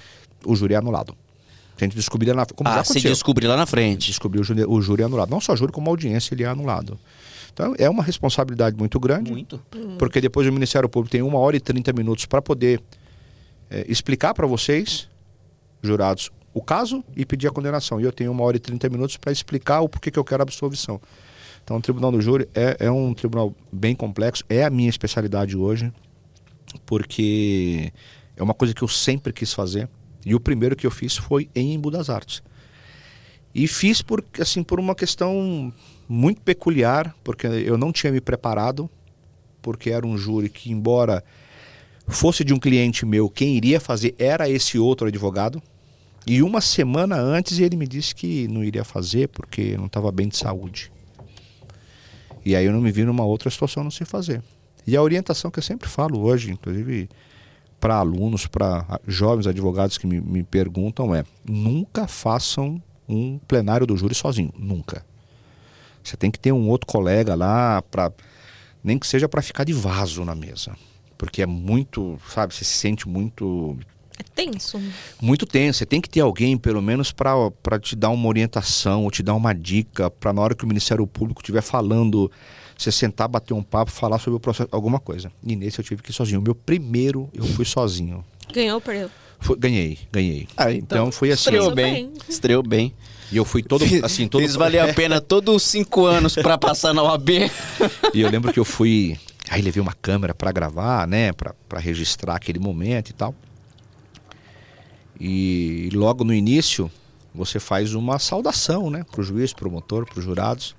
o 0.44 0.54
júri 0.54 0.74
é 0.74 0.76
anulado. 0.76 1.16
A 1.80 1.84
gente 1.84 1.96
descobrir 1.96 2.28
lá 2.30 2.36
na 2.36 2.46
como 2.46 2.68
Ah, 2.68 2.84
se 2.84 3.00
descobrir 3.00 3.46
lá 3.46 3.56
na 3.56 3.64
frente. 3.66 4.08
descobrir 4.08 4.40
o 4.40 4.44
júri, 4.44 4.62
o 4.64 4.80
júri 4.82 5.02
anulado. 5.02 5.30
Não 5.30 5.40
só 5.40 5.56
júri, 5.56 5.72
como 5.72 5.88
audiência 5.90 6.34
ele 6.34 6.44
é 6.44 6.46
anulado. 6.46 6.98
Então 7.52 7.74
é 7.78 7.88
uma 7.88 8.02
responsabilidade 8.02 8.76
muito 8.76 9.00
grande. 9.00 9.30
Muito. 9.32 9.58
Porque 9.98 10.20
depois 10.20 10.46
o 10.46 10.52
Ministério 10.52 10.86
Público 10.88 11.10
tem 11.12 11.22
uma 11.22 11.38
hora 11.38 11.56
e 11.56 11.60
30 11.60 11.92
minutos 11.94 12.26
para 12.26 12.42
poder 12.42 12.80
eh, 13.70 13.86
explicar 13.88 14.34
para 14.34 14.46
vocês, 14.46 15.08
jurados, 15.86 16.30
o 16.52 16.62
caso 16.62 17.04
e 17.16 17.24
pedir 17.24 17.48
a 17.48 17.50
condenação. 17.50 18.00
E 18.00 18.04
eu 18.04 18.12
tenho 18.12 18.32
uma 18.32 18.44
hora 18.44 18.56
e 18.56 18.60
30 18.60 18.88
minutos 18.88 19.16
para 19.16 19.32
explicar 19.32 19.80
o 19.80 19.88
porquê 19.88 20.10
que 20.10 20.18
eu 20.18 20.24
quero 20.24 20.42
absolvição. 20.42 21.00
Então 21.62 21.76
o 21.76 21.80
Tribunal 21.80 22.12
do 22.12 22.20
Júri 22.20 22.48
é, 22.54 22.76
é 22.80 22.90
um 22.90 23.12
tribunal 23.12 23.54
bem 23.72 23.94
complexo, 23.94 24.44
é 24.48 24.64
a 24.64 24.70
minha 24.70 24.88
especialidade 24.88 25.56
hoje, 25.56 25.92
porque 26.84 27.92
é 28.36 28.42
uma 28.42 28.54
coisa 28.54 28.72
que 28.72 28.82
eu 28.82 28.88
sempre 28.88 29.32
quis 29.32 29.52
fazer. 29.52 29.88
E 30.24 30.34
o 30.34 30.40
primeiro 30.40 30.76
que 30.76 30.86
eu 30.86 30.90
fiz 30.90 31.16
foi 31.16 31.48
em 31.54 31.74
Embu 31.74 31.90
das 31.90 32.08
Artes. 32.08 32.42
E 33.54 33.66
fiz 33.66 34.02
por, 34.02 34.24
assim, 34.40 34.62
por 34.62 34.78
uma 34.78 34.94
questão 34.94 35.72
muito 36.08 36.40
peculiar, 36.42 37.14
porque 37.24 37.46
eu 37.46 37.78
não 37.78 37.90
tinha 37.90 38.12
me 38.12 38.20
preparado, 38.20 38.88
porque 39.62 39.90
era 39.90 40.06
um 40.06 40.16
júri 40.16 40.48
que, 40.48 40.70
embora 40.70 41.24
fosse 42.06 42.44
de 42.44 42.54
um 42.54 42.58
cliente 42.58 43.04
meu, 43.04 43.28
quem 43.28 43.56
iria 43.56 43.80
fazer 43.80 44.14
era 44.18 44.48
esse 44.48 44.78
outro 44.78 45.08
advogado. 45.08 45.62
E 46.26 46.42
uma 46.42 46.60
semana 46.60 47.16
antes 47.16 47.60
ele 47.60 47.76
me 47.76 47.86
disse 47.86 48.14
que 48.14 48.48
não 48.48 48.64
iria 48.64 48.84
fazer 48.84 49.28
porque 49.28 49.76
não 49.76 49.86
estava 49.86 50.10
bem 50.10 50.28
de 50.28 50.36
saúde. 50.36 50.90
E 52.44 52.56
aí 52.56 52.66
eu 52.66 52.72
não 52.72 52.80
me 52.80 52.90
vi 52.90 53.04
numa 53.04 53.24
outra 53.24 53.48
situação 53.48 53.84
não 53.84 53.90
sei 53.90 54.04
fazer. 54.04 54.42
E 54.86 54.96
a 54.96 55.02
orientação 55.02 55.50
que 55.50 55.58
eu 55.58 55.62
sempre 55.62 55.88
falo 55.88 56.20
hoje, 56.20 56.50
inclusive 56.50 57.08
para 57.78 57.96
alunos, 57.96 58.46
para 58.46 59.00
jovens 59.06 59.46
advogados 59.46 59.98
que 59.98 60.06
me, 60.06 60.20
me 60.20 60.42
perguntam 60.42 61.14
é: 61.14 61.24
nunca 61.44 62.08
façam 62.08 62.82
um 63.08 63.38
plenário 63.38 63.86
do 63.86 63.96
júri 63.96 64.14
sozinho, 64.14 64.52
nunca. 64.58 65.04
Você 66.02 66.16
tem 66.16 66.30
que 66.30 66.38
ter 66.38 66.52
um 66.52 66.68
outro 66.68 66.86
colega 66.86 67.34
lá 67.34 67.82
para 67.82 68.12
nem 68.82 68.98
que 68.98 69.06
seja 69.06 69.28
para 69.28 69.42
ficar 69.42 69.64
de 69.64 69.72
vaso 69.72 70.24
na 70.24 70.34
mesa, 70.34 70.76
porque 71.18 71.42
é 71.42 71.46
muito, 71.46 72.18
sabe, 72.32 72.54
você 72.54 72.64
se 72.64 72.78
sente 72.78 73.08
muito 73.08 73.76
É 74.18 74.22
tenso. 74.34 74.80
muito 75.20 75.46
tenso. 75.46 75.78
Você 75.78 75.86
tem 75.86 76.00
que 76.00 76.08
ter 76.08 76.20
alguém, 76.20 76.56
pelo 76.56 76.80
menos, 76.80 77.12
para 77.12 77.78
te 77.80 77.94
dar 77.94 78.10
uma 78.10 78.28
orientação, 78.28 79.04
ou 79.04 79.10
te 79.10 79.22
dar 79.22 79.34
uma 79.34 79.54
dica, 79.54 80.10
para 80.10 80.32
na 80.32 80.40
hora 80.40 80.54
que 80.54 80.64
o 80.64 80.68
Ministério 80.68 81.06
Público 81.06 81.40
estiver 81.42 81.62
falando, 81.62 82.30
você 82.76 82.90
sentar, 82.92 83.28
bater 83.28 83.54
um 83.54 83.62
papo, 83.62 83.90
falar 83.90 84.18
sobre 84.18 84.36
o 84.36 84.40
processo, 84.40 84.68
alguma 84.72 84.98
coisa. 84.98 85.30
E 85.44 85.54
nesse 85.56 85.78
eu 85.78 85.84
tive 85.84 86.02
que 86.02 86.10
ir 86.10 86.14
sozinho. 86.14 86.40
O 86.40 86.42
meu 86.42 86.54
primeiro, 86.54 87.28
eu 87.34 87.44
fui 87.44 87.64
sozinho. 87.64 88.24
Ganhou 88.52 88.76
ou 88.76 88.80
perdeu? 88.80 89.10
Foi- 89.38 89.56
ganhei, 89.58 89.98
ganhei. 90.10 90.48
Ah, 90.56 90.72
então, 90.72 91.12
foi 91.12 91.30
assim. 91.30 91.50
Estreou 91.50 91.74
bem. 91.74 92.12
Estreou 92.28 92.62
bem. 92.62 92.94
E 93.30 93.36
eu 93.36 93.44
fui 93.44 93.62
todo, 93.62 93.84
assim, 94.04 94.28
todo... 94.28 94.40
Fez 94.40 94.54
valer 94.54 94.78
a 94.78 94.92
pena 94.94 95.20
todos 95.20 95.54
os 95.56 95.62
cinco 95.64 96.06
anos 96.06 96.34
pra 96.34 96.56
passar 96.56 96.94
na 96.94 97.02
OAB. 97.02 97.28
E 98.14 98.20
eu 98.20 98.30
lembro 98.30 98.52
que 98.52 98.58
eu 98.60 98.64
fui. 98.64 99.18
Aí 99.50 99.60
levei 99.60 99.80
uma 99.82 99.92
câmera 99.92 100.34
para 100.34 100.50
gravar, 100.52 101.06
né? 101.08 101.32
para 101.32 101.78
registrar 101.78 102.36
aquele 102.36 102.58
momento 102.58 103.10
e 103.10 103.12
tal. 103.12 103.34
E 105.20 105.88
logo 105.92 106.24
no 106.24 106.34
início, 106.34 106.90
você 107.34 107.58
faz 107.58 107.94
uma 107.94 108.18
saudação, 108.18 108.90
né? 108.90 109.04
Pro 109.10 109.22
juiz, 109.22 109.52
pro 109.52 109.68
promotor, 109.68 110.06
pros 110.06 110.24
jurados. 110.24 110.74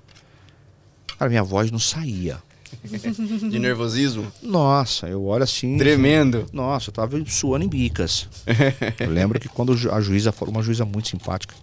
Cara, 1.18 1.28
minha 1.28 1.42
voz 1.42 1.70
não 1.70 1.78
saía. 1.78 2.42
De 3.50 3.58
nervosismo? 3.58 4.30
Nossa, 4.42 5.08
eu 5.08 5.24
olho 5.24 5.42
assim. 5.42 5.78
Tremendo. 5.78 6.46
Nossa, 6.52 6.90
eu 6.90 6.94
tava 6.94 7.22
suando 7.26 7.64
em 7.64 7.68
bicas. 7.68 8.28
eu 9.00 9.10
lembro 9.10 9.40
que 9.40 9.48
quando 9.48 9.72
a 9.90 10.00
juíza, 10.00 10.32
foi 10.32 10.48
uma 10.48 10.62
juíza 10.62 10.84
muito 10.84 11.08
simpática, 11.08 11.54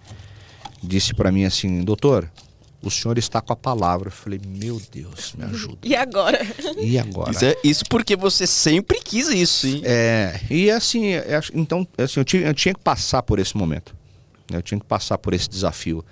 disse 0.81 1.13
para 1.13 1.31
mim 1.31 1.45
assim: 1.45 1.83
doutor, 1.83 2.29
o 2.87 2.91
senhor 2.91 3.17
está 3.17 3.41
com 3.41 3.51
a 3.53 3.55
palavra. 3.55 4.07
Eu 4.07 4.11
falei: 4.11 4.39
meu 4.45 4.81
Deus, 4.91 5.33
me 5.37 5.43
ajuda. 5.49 5.77
E 5.83 5.95
agora? 5.95 6.39
E 6.77 6.97
agora? 6.99 7.31
Isso, 7.31 7.45
é- 7.45 7.57
isso 7.63 7.83
porque 7.89 8.15
você 8.15 8.45
sempre 8.47 8.99
quis 8.99 9.27
isso, 9.29 9.67
hein? 9.67 9.81
É, 9.83 10.39
e 10.49 10.69
assim, 10.71 11.07
é, 11.13 11.39
então, 11.53 11.87
assim, 11.97 12.19
eu, 12.19 12.25
tinha, 12.25 12.43
eu 12.47 12.53
tinha 12.53 12.73
que 12.73 12.79
passar 12.81 13.21
por 13.23 13.39
esse 13.39 13.55
momento. 13.57 13.95
né? 14.51 14.57
Eu 14.57 14.61
tinha 14.61 14.79
que 14.79 14.85
passar 14.85 15.17
por 15.17 15.33
esse 15.33 15.49
desafio. 15.49 16.03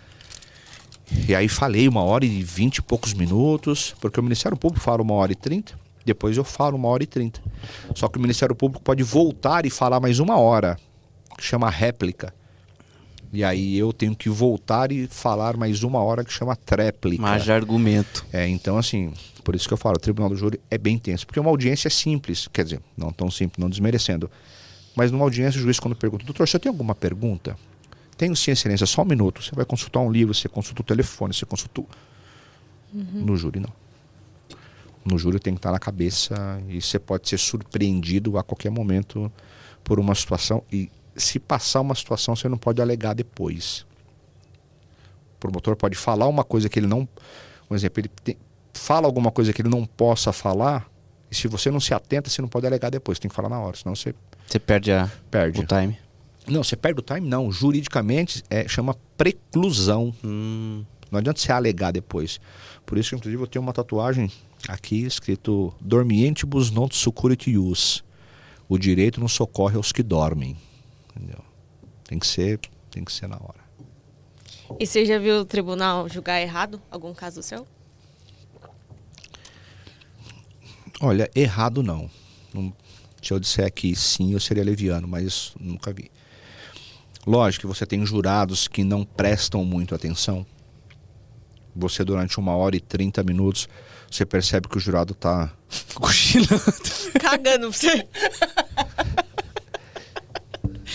E 1.28 1.36
aí 1.36 1.48
falei 1.48 1.88
uma 1.88 2.02
hora 2.04 2.26
e 2.26 2.42
vinte 2.44 2.78
e 2.78 2.82
poucos 2.82 3.14
minutos, 3.14 3.94
porque 4.02 4.20
o 4.20 4.24
Ministério 4.24 4.58
Público 4.58 4.84
fala 4.84 5.02
uma 5.02 5.14
hora 5.14 5.32
e 5.32 5.36
trinta, 5.36 5.74
depois 6.06 6.36
eu 6.38 6.44
falo 6.44 6.76
uma 6.76 6.88
hora 6.88 7.04
e 7.04 7.06
trinta. 7.06 7.40
Só 7.94 8.08
que 8.08 8.18
o 8.18 8.22
Ministério 8.22 8.56
Público 8.56 8.84
pode 8.84 9.04
voltar 9.04 9.66
e 9.66 9.70
falar 9.70 10.00
mais 10.00 10.20
uma 10.20 10.38
hora, 10.38 10.78
que 11.38 11.44
chama 11.44 11.70
réplica. 11.70 12.34
E 13.34 13.43
aí 13.43 13.76
eu 13.78 13.91
tenho 13.91 14.15
que 14.15 14.30
voltar 14.30 14.91
e 14.91 15.08
falar 15.08 15.58
mais 15.58 15.82
uma 15.82 16.00
hora, 16.00 16.24
que 16.24 16.32
chama 16.32 16.56
tréplica. 16.56 17.19
Mas 17.22 17.43
de 17.43 17.52
argumento. 17.52 18.24
É, 18.32 18.48
então 18.48 18.78
assim, 18.78 19.12
por 19.43 19.56
isso 19.56 19.67
que 19.67 19.74
eu 19.74 19.78
falo, 19.78 19.96
o 19.96 20.00
Tribunal 20.00 20.30
do 20.30 20.36
Júri 20.36 20.60
é 20.69 20.78
bem 20.78 21.00
tenso, 21.00 21.26
porque 21.26 21.39
uma 21.39 21.50
audiência 21.50 21.88
é 21.88 21.91
simples, 21.91 22.48
quer 22.54 22.63
dizer, 22.63 22.80
não 22.96 23.12
tão 23.12 23.32
simples, 23.32 23.58
não 23.58 23.69
desmerecendo. 23.69 24.30
Mas 24.96 25.10
numa 25.12 25.24
audiência, 25.24 25.58
o 25.60 25.63
juiz 25.63 25.80
quando 25.80 25.96
pergunta, 25.96 26.24
doutor, 26.24 26.48
você 26.48 26.60
tem 26.60 26.69
alguma 26.69 26.93
pergunta? 26.93 27.58
Tenho 28.15 28.36
sim, 28.36 28.52
excelência, 28.52 28.86
só 28.86 29.02
um 29.02 29.06
minuto. 29.06 29.41
Você 29.41 29.56
vai 29.56 29.65
consultar 29.65 30.00
um 30.02 30.12
livro, 30.12 30.32
você 30.36 30.48
consulta 30.48 30.82
o 30.84 30.86
telefone, 30.86 31.34
você 31.34 31.46
consulta... 31.48 31.82
o- 31.82 31.88
No 32.93 33.36
júri, 33.36 33.60
não. 33.60 33.74
No 35.04 35.17
júri 35.17 35.39
tem 35.39 35.54
que 35.56 35.58
estar 35.58 35.72
na 35.72 35.80
cabeça 35.80 36.62
e 36.69 36.80
você 36.80 37.00
pode 37.00 37.28
ser 37.28 37.39
surpreendido 37.39 38.38
a 38.38 38.43
qualquer 38.43 38.69
momento 38.69 39.32
por 39.84 40.00
uma 40.00 40.13
situação. 40.13 40.63
E 40.72 40.89
se 41.15 41.39
passar 41.39 41.82
uma 41.82 41.95
situação, 41.95 42.36
você 42.36 42.47
não 42.49 42.58
pode 42.58 42.82
alegar 42.82 43.13
depois. 43.13 43.86
O 45.36 45.39
promotor 45.39 45.76
pode 45.76 45.95
falar 45.95 46.28
uma 46.28 46.43
coisa 46.43 46.69
que 46.69 46.80
ele 46.80 46.88
não. 46.88 47.08
Um 47.69 47.76
exemplo, 47.76 47.99
ele 48.02 48.10
tem- 48.23 48.38
fala 48.73 49.08
alguma 49.08 49.32
coisa 49.32 49.52
que 49.54 49.62
ele 49.62 49.69
não 49.69 49.86
possa 49.86 50.32
falar, 50.32 50.89
e 51.30 51.36
se 51.36 51.47
você 51.47 51.69
não 51.71 51.80
se 51.80 51.93
atenta, 51.93 52.30
você 52.30 52.41
não 52.41 52.49
pode 52.49 52.65
alegar 52.65 52.89
depois, 52.89 53.19
tem 53.19 53.30
que 53.30 53.36
falar 53.36 53.49
na 53.49 53.60
hora, 53.60 53.76
senão 53.76 53.95
você 53.95 54.13
Você 54.47 54.60
perde 54.60 54.91
a, 54.91 55.10
perde. 55.32 55.60
o 55.62 55.65
time. 55.65 55.97
Não, 56.47 56.63
você 56.63 56.76
perde 56.76 56.99
o 56.99 57.04
time, 57.04 57.21
não. 57.21 57.52
Juridicamente 57.52 58.43
é, 58.49 58.67
chama 58.67 58.95
preclusão. 59.17 60.13
Hum, 60.23 60.84
Não 61.10 61.19
adianta 61.19 61.39
você 61.39 61.52
alegar 61.52 61.91
depois. 61.91 62.39
Por 62.86 62.97
isso 62.97 63.12
que, 63.12 63.15
inclusive, 63.15 63.41
eu 63.43 63.47
tenho 63.47 63.62
uma 63.62 63.71
tatuagem 63.71 64.32
aqui 64.67 65.06
escrito 65.06 65.71
Dormientibus 65.80 66.71
non 66.71 66.88
succurit 66.91 67.49
ius. 67.52 68.04
O 68.67 68.80
direito 68.80 69.19
não 69.19 69.28
socorre 69.28 69.78
aos 69.78 69.91
que 69.91 70.02
dormem. 70.02 70.58
Entendeu? 71.15 71.39
Tem 72.06 72.17
que 72.19 72.28
ser, 72.28 72.60
tem 72.89 73.04
que 73.04 73.12
ser 73.12 73.28
na 73.28 73.36
hora. 73.38 73.63
E 74.80 74.86
você 74.88 75.06
já 75.06 75.17
viu 75.19 75.39
o 75.41 75.45
tribunal 75.45 76.08
julgar 76.10 76.41
errado 76.41 76.82
algum 76.89 77.13
caso 77.13 77.43
seu? 77.43 77.67
Olha, 81.02 81.30
errado 81.36 81.84
não. 81.84 82.10
Não- 82.54 82.73
Se 83.21 83.32
eu 83.32 83.39
disser 83.39 83.71
que 83.71 83.95
sim, 83.95 84.34
eu 84.34 84.39
seria 84.39 84.63
leviano, 84.63 85.08
mas 85.08 85.54
nunca 85.60 85.93
vi. 85.93 86.12
Lógico 87.26 87.62
que 87.62 87.67
você 87.73 87.86
tem 87.86 88.06
jurados 88.06 88.67
que 88.67 88.84
não 88.84 89.06
prestam 89.06 89.63
muito 89.63 89.95
atenção. 89.95 90.45
Você, 91.73 92.04
durante 92.04 92.38
uma 92.38 92.54
hora 92.56 92.76
e 92.76 92.82
30 92.82 93.23
minutos, 93.23 93.69
você 94.12 94.26
percebe 94.26 94.67
que 94.67 94.76
o 94.78 94.80
jurado 94.80 95.13
tá 95.15 95.52
está 95.69 95.93
cochilando. 95.99 96.49
Cagando 97.19 97.69
pra 97.69 97.80
você. 97.80 98.08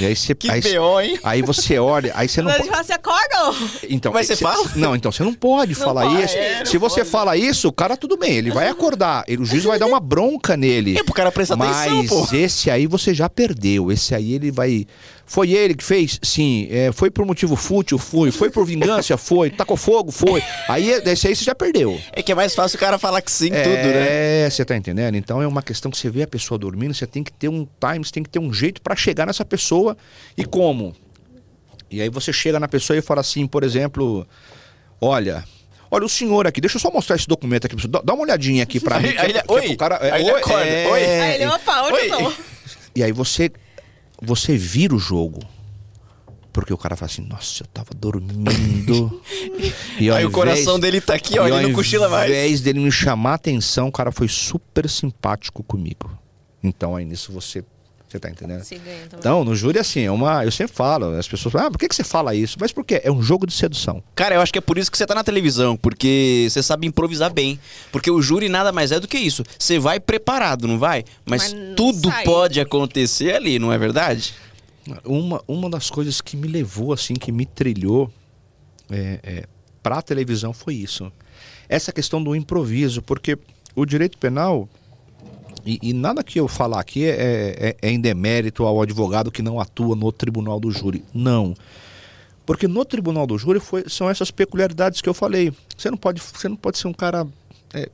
E 0.01 0.07
aí 0.07 0.15
você. 0.17 0.35
Que 0.35 0.51
aí, 0.51 0.61
B.O., 0.61 1.01
hein? 1.01 1.19
aí 1.25 1.43
você 1.43 1.79
olha, 1.79 2.13
aí 2.15 2.29
você 2.29 2.41
não 2.41 2.51
Mas 2.51 2.59
pode. 2.59 2.71
você? 2.71 3.87
Então, 3.89 4.13
Mas 4.13 4.27
você 4.27 4.37
cê- 4.37 4.45
fala? 4.45 4.71
Não, 4.77 4.95
então 4.95 5.11
você 5.11 5.23
não 5.23 5.35
pode 5.35 5.75
falar 5.75 6.03
pode, 6.07 6.23
isso. 6.25 6.37
é, 6.37 6.65
Se 6.65 6.79
você 6.79 7.05
fala 7.05 7.37
isso, 7.37 7.69
o 7.69 7.73
cara 7.73 7.97
tudo 7.97 8.17
bem, 8.17 8.37
ele 8.37 8.51
vai 8.51 8.69
acordar. 8.69 9.25
Ele, 9.27 9.43
o 9.43 9.45
juiz 9.45 9.65
vai 9.65 9.79
dar 9.79 9.87
uma 9.87 10.01
bronca 10.01 10.57
nele. 10.57 10.99
É 10.99 11.03
pro 11.03 11.13
cara 11.15 11.33
prestar 11.33 11.57
Mas 11.57 11.77
atenção, 11.77 12.27
pô. 12.27 12.35
esse 12.37 12.71
aí 12.71 12.87
você 12.87 13.13
já 13.15 13.29
perdeu. 13.29 13.91
Esse 13.91 14.15
aí 14.15 14.35
ele 14.35 14.51
vai. 14.51 14.87
Foi 15.31 15.53
ele 15.53 15.75
que 15.75 15.85
fez? 15.85 16.19
Sim. 16.23 16.67
É, 16.71 16.91
foi 16.91 17.11
por 17.11 17.25
motivo 17.27 17.55
fútil? 17.55 17.99
Fui. 17.99 18.31
Foi 18.31 18.51
por 18.51 18.65
vingança? 18.65 19.15
Foi. 19.19 19.51
Tacou 19.51 19.77
fogo? 19.77 20.11
Foi. 20.11 20.43
Aí 20.67 20.89
esse 20.91 21.29
aí 21.29 21.37
você 21.37 21.45
já 21.45 21.55
perdeu. 21.55 22.01
É 22.13 22.23
que 22.23 22.33
é 22.33 22.35
mais 22.35 22.55
fácil 22.55 22.77
o 22.77 22.81
cara 22.81 22.99
falar 22.99 23.21
que 23.21 23.31
sim, 23.31 23.51
tudo, 23.51 23.59
né? 23.67 24.47
É, 24.47 24.49
você 24.51 24.65
tá 24.65 24.75
entendendo? 24.75 25.17
Então 25.17 25.43
é 25.43 25.47
uma 25.47 25.63
questão 25.63 25.91
que 25.91 25.99
você 25.99 26.09
vê 26.09 26.23
a 26.23 26.27
pessoa 26.27 26.59
dormindo, 26.59 26.95
você 26.95 27.07
tem 27.07 27.23
que 27.23 27.31
ter 27.31 27.49
um 27.49 27.67
time, 27.79 28.05
você 28.05 28.11
tem 28.13 28.23
que 28.23 28.31
ter 28.31 28.39
um 28.39 28.51
jeito 28.53 28.81
pra 28.81 28.97
chegar 28.97 29.27
nessa 29.27 29.45
pessoa. 29.45 29.97
E 30.37 30.45
como? 30.47 30.97
E 31.91 32.01
aí 32.01 32.09
você 32.09 32.33
chega 32.33 32.59
na 32.59 32.67
pessoa 32.69 32.97
e 32.99 33.03
fala 33.03 33.21
assim, 33.21 33.47
por 33.47 33.63
exemplo, 33.65 34.27
olha, 35.01 35.45
olha 35.91 36.05
o 36.07 36.09
senhor 36.09 36.47
aqui, 36.47 36.61
deixa 36.61 36.77
eu 36.77 36.81
só 36.81 36.91
mostrar 36.91 37.17
esse 37.17 37.27
documento 37.29 37.67
aqui, 37.67 37.75
pra 37.77 37.83
você. 37.83 37.89
dá 38.05 38.15
uma 38.15 38.23
olhadinha 38.23 38.63
aqui 38.63 38.81
pra 38.81 38.99
mim. 39.01 39.09
Aí- 39.09 39.13
que 39.15 39.19
é- 39.19 39.21
aí 39.23 39.31
ele- 39.31 39.43
que 39.43 39.51
é 39.51 39.55
oi, 39.55 39.77
cara- 39.77 39.97
é, 40.03 40.11
aí 40.11 40.23
ele 40.23 40.33
oi, 40.33 40.41
acorda, 40.41 40.65
é, 40.67 40.89
oi. 40.89 41.05
Aí 41.05 41.35
ele, 41.43 41.47
opa, 41.47 41.83
hoje 41.83 41.93
Oi. 42.03 42.09
não. 42.09 42.33
E 42.97 43.03
aí 43.03 43.13
você 43.13 43.51
você 44.23 44.57
vira 44.57 44.95
o 44.95 44.99
jogo. 44.99 45.41
Porque 46.53 46.73
o 46.73 46.79
cara 46.79 46.97
fala 46.97 47.11
assim, 47.11 47.23
nossa, 47.23 47.63
eu 47.63 47.67
tava 47.69 47.91
dormindo. 47.95 49.23
e 50.01 50.11
ao 50.11 50.17
Aí 50.17 50.25
o 50.25 50.31
coração 50.31 50.79
dele 50.81 51.01
tá 51.01 51.15
aqui, 51.15 51.39
ó, 51.39 51.47
ele 51.47 51.57
ao 51.57 51.63
não 51.63 51.73
cochila 51.73 52.09
mais. 52.09 52.29
invés 52.29 52.61
dele 52.61 52.81
me 52.81 52.91
chamar 52.91 53.33
a 53.33 53.35
atenção, 53.35 53.89
o 53.89 53.93
cara 53.93 54.11
foi 54.11 54.27
super 54.29 54.89
simpático 54.89 55.63
comigo. 55.63 56.11
Então 56.63 56.97
aí 56.97 57.05
nisso 57.05 57.33
você 57.33 57.65
Você 58.09 58.19
tá 58.19 58.31
entendendo? 58.31 58.65
Se 58.65 58.77
ganha 58.77 59.03
também. 59.03 59.19
Então, 59.19 59.45
no 59.45 59.55
júri, 59.55 59.79
assim, 59.79 60.01
é 60.01 60.11
uma. 60.11 60.43
Eu 60.43 60.51
sempre 60.51 60.75
falo, 60.75 61.11
as 61.11 61.29
pessoas 61.29 61.53
falam, 61.53 61.69
ah, 61.69 61.71
por 61.71 61.79
que, 61.79 61.89
que 61.89 61.95
você 61.95 62.03
fala 62.03 62.35
isso? 62.35 62.57
Mas 62.59 62.73
por 62.73 62.83
quê? 62.85 63.03
É 63.05 63.13
um 63.13 63.23
jogo 63.23 63.47
de 63.47 63.53
sedução. 63.53 64.03
Cara, 64.15 64.35
eu 64.35 64.41
acho 64.41 64.51
que 64.51 64.59
é 64.59 64.63
por 64.63 64.79
isso 64.79 64.91
que 64.91 64.97
você 64.97 65.07
tá 65.07 65.15
na 65.15 65.23
televisão, 65.23 65.77
porque 65.77 66.47
você 66.49 66.63
sabe 66.63 66.87
improvisar 66.87 67.31
bem. 67.31 67.61
Porque 67.93 68.11
o 68.11 68.23
júri 68.23 68.49
nada 68.49 68.73
mais 68.73 68.93
é 68.93 68.99
do 68.99 69.07
que 69.07 69.19
isso. 69.19 69.45
Você 69.59 69.79
vai 69.79 70.01
preparado, 70.01 70.67
não 70.67 70.79
vai? 70.79 71.05
Mas, 71.27 71.53
Mas 71.53 71.53
não 71.53 71.75
tudo 71.75 72.09
sai. 72.09 72.25
pode 72.25 72.61
acontecer 72.61 73.35
ali, 73.35 73.59
não 73.59 73.71
é 73.71 73.77
verdade? 73.77 74.33
Uma, 75.05 75.43
uma 75.47 75.69
das 75.69 75.91
coisas 75.91 76.23
que 76.23 76.35
me 76.35 76.49
levou, 76.49 76.95
assim, 76.95 77.13
que 77.13 77.31
me 77.31 77.45
trilhou 77.45 78.11
é, 78.91 79.21
é, 79.23 79.45
para 79.83 79.99
a 79.99 80.03
televisão 80.03 80.55
foi 80.55 80.75
isso. 80.77 81.13
Essa 81.69 81.93
questão 81.93 82.23
do 82.23 82.35
improviso, 82.35 83.03
porque 83.03 83.39
o 83.75 83.85
direito 83.85 84.17
penal, 84.17 84.67
e, 85.65 85.79
e 85.83 85.93
nada 85.93 86.23
que 86.23 86.39
eu 86.39 86.49
falar 86.49 86.81
aqui 86.81 87.05
é, 87.05 87.57
é, 87.59 87.77
é 87.81 87.91
em 87.91 88.01
demérito 88.01 88.65
ao 88.65 88.81
advogado 88.81 89.31
que 89.31 89.43
não 89.43 89.61
atua 89.61 89.95
no 89.95 90.11
tribunal 90.13 90.59
do 90.59 90.71
júri. 90.71 91.05
Não. 91.13 91.55
Porque 92.47 92.67
no 92.67 92.85
tribunal 92.85 93.27
do 93.27 93.37
júri 93.37 93.61
foi, 93.61 93.85
são 93.89 94.09
essas 94.09 94.31
peculiaridades 94.31 95.01
que 95.01 95.09
eu 95.09 95.15
falei. 95.15 95.53
Você 95.77 95.91
não 95.91 95.99
pode, 95.99 96.21
você 96.21 96.49
não 96.49 96.57
pode 96.57 96.79
ser 96.79 96.89
um 96.89 96.93
cara 96.93 97.27
é, 97.75 97.91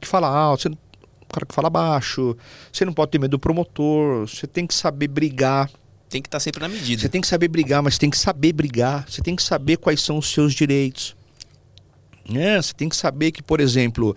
que 0.00 0.08
fala 0.08 0.28
alto, 0.28 0.62
você 0.62 0.68
não, 0.70 0.78
um 1.22 1.28
cara 1.28 1.46
que 1.46 1.54
fala 1.54 1.68
baixo, 1.68 2.36
você 2.72 2.84
não 2.84 2.92
pode 2.92 3.10
ter 3.10 3.18
medo 3.18 3.32
do 3.32 3.38
promotor, 3.38 4.26
você 4.26 4.46
tem 4.46 4.66
que 4.66 4.74
saber 4.74 5.08
brigar. 5.08 5.70
Tem 6.08 6.22
que 6.22 6.28
estar 6.28 6.40
sempre 6.40 6.60
na 6.60 6.68
medida. 6.68 7.02
Você 7.02 7.08
tem 7.08 7.20
que 7.20 7.26
saber 7.26 7.48
brigar, 7.48 7.82
mas 7.82 7.98
tem 7.98 8.08
que 8.08 8.16
saber 8.16 8.52
brigar. 8.52 9.04
Você 9.08 9.20
tem 9.20 9.36
que 9.36 9.42
saber 9.42 9.76
quais 9.76 10.00
são 10.00 10.18
os 10.18 10.30
seus 10.30 10.54
direitos. 10.54 11.16
É, 12.34 12.60
você 12.60 12.72
tem 12.72 12.88
que 12.88 12.96
saber 12.96 13.32
que, 13.32 13.42
por 13.42 13.60
exemplo, 13.60 14.16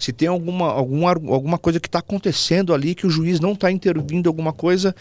se 0.00 0.14
tem 0.14 0.28
alguma, 0.28 0.66
alguma, 0.72 1.10
alguma 1.10 1.58
coisa 1.58 1.78
que 1.78 1.86
está 1.86 1.98
acontecendo 1.98 2.72
ali, 2.72 2.94
que 2.94 3.06
o 3.06 3.10
juiz 3.10 3.38
não 3.38 3.52
está 3.52 3.70
intervindo 3.70 4.28
alguma 4.28 4.50
coisa, 4.50 4.96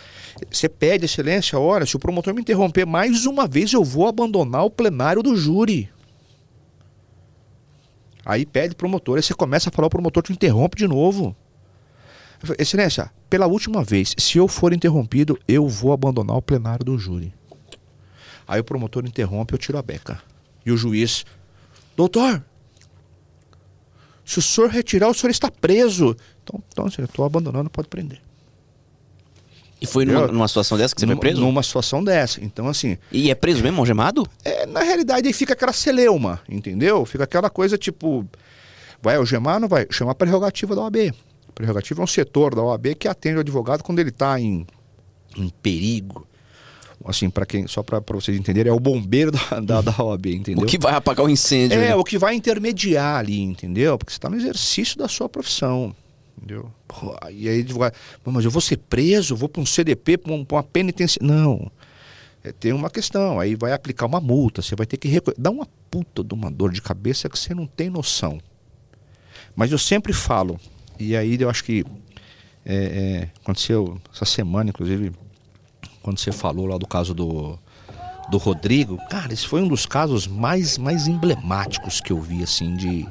você 0.51 0.67
pede 0.67 1.05
excelência, 1.05 1.57
olha, 1.57 1.85
se 1.85 1.95
o 1.95 1.99
promotor 1.99 2.33
me 2.33 2.41
interromper 2.41 2.85
mais 2.85 3.25
uma 3.25 3.47
vez, 3.47 3.71
eu 3.71 3.81
vou 3.81 4.07
abandonar 4.07 4.65
o 4.65 4.69
plenário 4.69 5.23
do 5.23 5.37
júri. 5.37 5.89
Aí 8.25 8.45
pede 8.45 8.75
promotor, 8.75 9.15
aí 9.15 9.23
você 9.23 9.33
começa 9.33 9.69
a 9.69 9.71
falar, 9.71 9.87
o 9.87 9.89
promotor 9.89 10.21
te 10.21 10.33
interrompe 10.33 10.77
de 10.77 10.87
novo. 10.87 11.33
Excelência, 12.57 13.09
pela 13.29 13.47
última 13.47 13.81
vez, 13.83 14.13
se 14.17 14.37
eu 14.37 14.49
for 14.49 14.73
interrompido, 14.73 15.39
eu 15.47 15.65
vou 15.65 15.93
abandonar 15.93 16.35
o 16.35 16.41
plenário 16.41 16.83
do 16.83 16.97
júri. 16.97 17.33
Aí 18.45 18.59
o 18.59 18.65
promotor 18.65 19.05
interrompe, 19.05 19.53
eu 19.53 19.57
tiro 19.57 19.77
a 19.77 19.81
beca. 19.81 20.21
E 20.65 20.71
o 20.73 20.77
juiz, 20.77 21.25
doutor, 21.95 22.43
se 24.31 24.39
o 24.39 24.41
senhor 24.41 24.69
retirar, 24.69 25.09
o 25.09 25.13
senhor 25.13 25.31
está 25.31 25.49
preso. 25.49 26.15
Então, 26.43 26.61
então 26.71 26.87
eu 26.97 27.05
estou 27.05 27.25
abandonando, 27.25 27.69
pode 27.69 27.87
prender. 27.87 28.21
E 29.81 29.85
foi 29.87 30.03
numa, 30.03 30.27
numa 30.27 30.47
situação 30.47 30.77
dessa 30.77 30.93
que 30.93 30.99
você 30.99 31.05
Numa- 31.05 31.15
foi 31.15 31.21
preso? 31.29 31.41
Numa 31.41 31.63
situação 31.63 32.03
dessa. 32.03 32.43
Então, 32.43 32.67
assim, 32.67 32.97
E 33.11 33.31
é 33.31 33.35
preso 33.35 33.63
mesmo, 33.63 33.79
algemado? 33.79 34.27
é, 34.43 34.65
na 34.65 34.81
realidade 34.81 35.25
aí 35.27 35.33
fica 35.33 35.53
aquela 35.53 35.71
celeuma, 35.71 36.41
entendeu? 36.49 37.05
Fica 37.05 37.23
aquela 37.23 37.49
coisa 37.49 37.77
tipo, 37.77 38.27
vai 39.01 39.15
algemar, 39.15 39.59
não 39.59 39.69
vai? 39.69 39.87
Chama 39.89 40.11
a 40.11 40.15
prerrogativa 40.15 40.75
da 40.75 40.81
OAB. 40.81 41.13
A 41.47 41.51
prerrogativa 41.53 42.01
é 42.01 42.03
um 42.03 42.07
setor 42.07 42.53
da 42.53 42.61
OAB 42.61 42.93
que 42.95 43.07
atende 43.07 43.37
o 43.37 43.39
advogado 43.39 43.81
quando 43.83 43.99
ele 43.99 44.09
está 44.09 44.37
em, 44.39 44.67
em 45.37 45.49
perigo. 45.61 46.27
Assim, 47.05 47.29
para 47.29 47.45
quem, 47.45 47.65
só 47.65 47.81
para 47.81 48.01
vocês 48.09 48.37
entenderem, 48.37 48.69
é 48.71 48.75
o 48.75 48.79
bombeiro 48.79 49.31
da, 49.31 49.59
da, 49.61 49.81
da 49.81 50.03
OAB, 50.03 50.27
entendeu? 50.27 50.63
O 50.63 50.67
que 50.67 50.77
vai 50.77 50.93
apagar 50.93 51.25
o 51.25 51.29
incêndio? 51.29 51.79
É, 51.79 51.89
né? 51.89 51.95
o 51.95 52.03
que 52.03 52.17
vai 52.17 52.35
intermediar 52.35 53.17
ali, 53.17 53.39
entendeu? 53.39 53.97
Porque 53.97 54.11
você 54.11 54.17
está 54.17 54.29
no 54.29 54.35
exercício 54.35 54.97
da 54.97 55.07
sua 55.07 55.29
profissão, 55.29 55.95
entendeu? 56.37 56.69
Pô, 56.87 57.15
e 57.31 57.47
aí, 57.47 57.61
advogado, 57.61 57.93
"Pô, 58.21 58.31
mas 58.31 58.43
eu 58.43 58.51
vou 58.51 58.61
ser 58.61 58.77
preso, 58.77 59.35
vou 59.35 59.47
para 59.47 59.61
um 59.61 59.65
CDP, 59.65 60.17
para 60.17 60.33
uma 60.33 60.63
penitência. 60.63 61.19
Não. 61.23 61.71
É, 62.43 62.51
tem 62.51 62.73
uma 62.73 62.89
questão, 62.89 63.39
aí 63.39 63.55
vai 63.55 63.73
aplicar 63.73 64.05
uma 64.05 64.19
multa, 64.19 64.61
você 64.61 64.75
vai 64.75 64.85
ter 64.85 64.97
que 64.97 65.07
recolher. 65.07 65.35
Dá 65.37 65.49
uma 65.49 65.67
puta 65.89 66.23
de 66.23 66.33
uma 66.33 66.49
dor 66.49 66.71
de 66.71 66.81
cabeça 66.81 67.29
que 67.29 67.37
você 67.37 67.53
não 67.53 67.65
tem 67.65 67.89
noção. 67.89 68.39
Mas 69.55 69.71
eu 69.71 69.77
sempre 69.77 70.13
falo, 70.13 70.59
e 70.97 71.15
aí 71.15 71.39
eu 71.39 71.49
acho 71.49 71.63
que 71.63 71.85
é, 72.65 72.75
é, 72.75 73.29
aconteceu 73.41 73.99
essa 74.13 74.25
semana, 74.25 74.69
inclusive, 74.69 75.11
quando 76.01 76.19
você 76.19 76.31
falou 76.31 76.65
lá 76.65 76.77
do 76.77 76.87
caso 76.87 77.13
do, 77.13 77.57
do 78.29 78.37
Rodrigo, 78.37 78.97
cara, 79.09 79.33
esse 79.33 79.47
foi 79.47 79.61
um 79.61 79.67
dos 79.67 79.85
casos 79.85 80.27
mais, 80.27 80.77
mais 80.77 81.07
emblemáticos 81.07 81.99
que 82.01 82.11
eu 82.11 82.21
vi, 82.21 82.43
assim, 82.43 82.75
de. 82.75 83.07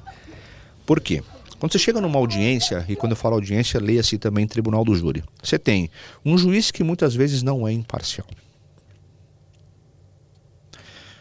Por 0.86 1.00
quê? 1.00 1.22
Quando 1.58 1.72
você 1.72 1.78
chega 1.78 2.00
numa 2.00 2.18
audiência, 2.18 2.84
e 2.88 2.94
quando 2.94 3.12
eu 3.12 3.16
falo 3.16 3.34
audiência, 3.34 3.80
leia-se 3.80 4.16
também 4.16 4.46
tribunal 4.46 4.84
do 4.84 4.94
júri. 4.94 5.24
Você 5.42 5.58
tem 5.58 5.90
um 6.24 6.38
juiz 6.38 6.70
que 6.70 6.84
muitas 6.84 7.14
vezes 7.14 7.42
não 7.42 7.66
é 7.66 7.72
imparcial. 7.72 8.26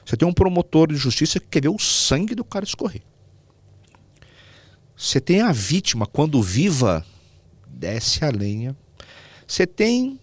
Você 0.06 0.15
tem 0.15 0.27
um 0.27 0.34
promotor 0.34 0.88
de 0.88 0.95
justiça 0.95 1.39
que 1.39 1.47
quer 1.47 1.63
ver 1.63 1.69
o 1.69 1.80
sangue 1.80 2.36
do 2.36 2.43
cara 2.43 2.63
escorrer. 2.63 3.01
Você 4.95 5.19
tem 5.19 5.41
a 5.41 5.51
vítima, 5.51 6.06
quando 6.06 6.41
viva, 6.41 7.06
desce 7.67 8.23
a 8.23 8.30
lenha. 8.30 8.75
Você 9.45 9.67
tem 9.67 10.19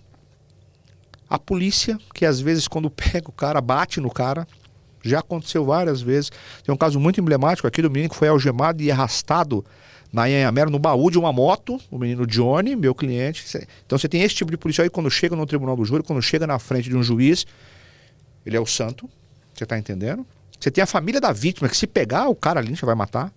a 1.35 1.38
polícia, 1.38 1.99
que 2.14 2.25
às 2.25 2.40
vezes 2.40 2.68
quando 2.68 2.90
pega 2.90 3.29
o 3.29 3.33
cara, 3.33 3.61
bate 3.61 4.01
no 4.01 4.11
cara. 4.11 4.47
Já 5.03 5.18
aconteceu 5.18 5.64
várias 5.64 6.01
vezes. 6.01 6.31
Tem 6.64 6.75
um 6.75 6.79
caso 6.79 6.99
muito 6.99 7.20
emblemático 7.20 7.68
aqui 7.68 7.83
do 7.83 7.90
menino 7.90 8.09
que 8.09 8.16
foi 8.16 8.29
algemado 8.29 8.83
e 8.83 8.90
arrastado 8.90 9.64
na 10.11 10.23
Anhangamera, 10.23 10.70
no 10.70 10.79
baú 10.79 11.11
de 11.11 11.18
uma 11.18 11.33
moto, 11.33 11.79
o 11.90 11.99
menino 11.99 12.25
Johnny, 12.25 12.77
meu 12.77 12.94
cliente. 12.94 13.44
Então 13.85 13.99
você 13.99 14.09
tem 14.09 14.23
esse 14.23 14.35
tipo 14.35 14.51
de 14.51 14.57
policial 14.57 14.85
aí 14.85 14.88
quando 14.88 15.11
chega 15.11 15.35
no 15.35 15.44
tribunal 15.44 15.77
do 15.77 15.85
júri, 15.85 16.05
quando 16.05 16.23
chega 16.23 16.47
na 16.47 16.59
frente 16.59 16.88
de 16.88 16.97
um 16.97 17.03
juiz, 17.03 17.44
ele 18.47 18.57
é 18.57 18.61
o 18.61 18.64
santo. 18.64 19.11
Você 19.53 19.66
tá 19.66 19.77
entendendo? 19.77 20.25
Você 20.59 20.70
tem 20.70 20.83
a 20.83 20.87
família 20.87 21.20
da 21.20 21.33
vítima, 21.33 21.68
que 21.68 21.77
se 21.77 21.87
pegar, 21.87 22.29
o 22.29 22.35
cara 22.35 22.62
já 22.62 22.87
vai 22.87 22.94
matar. 22.94 23.33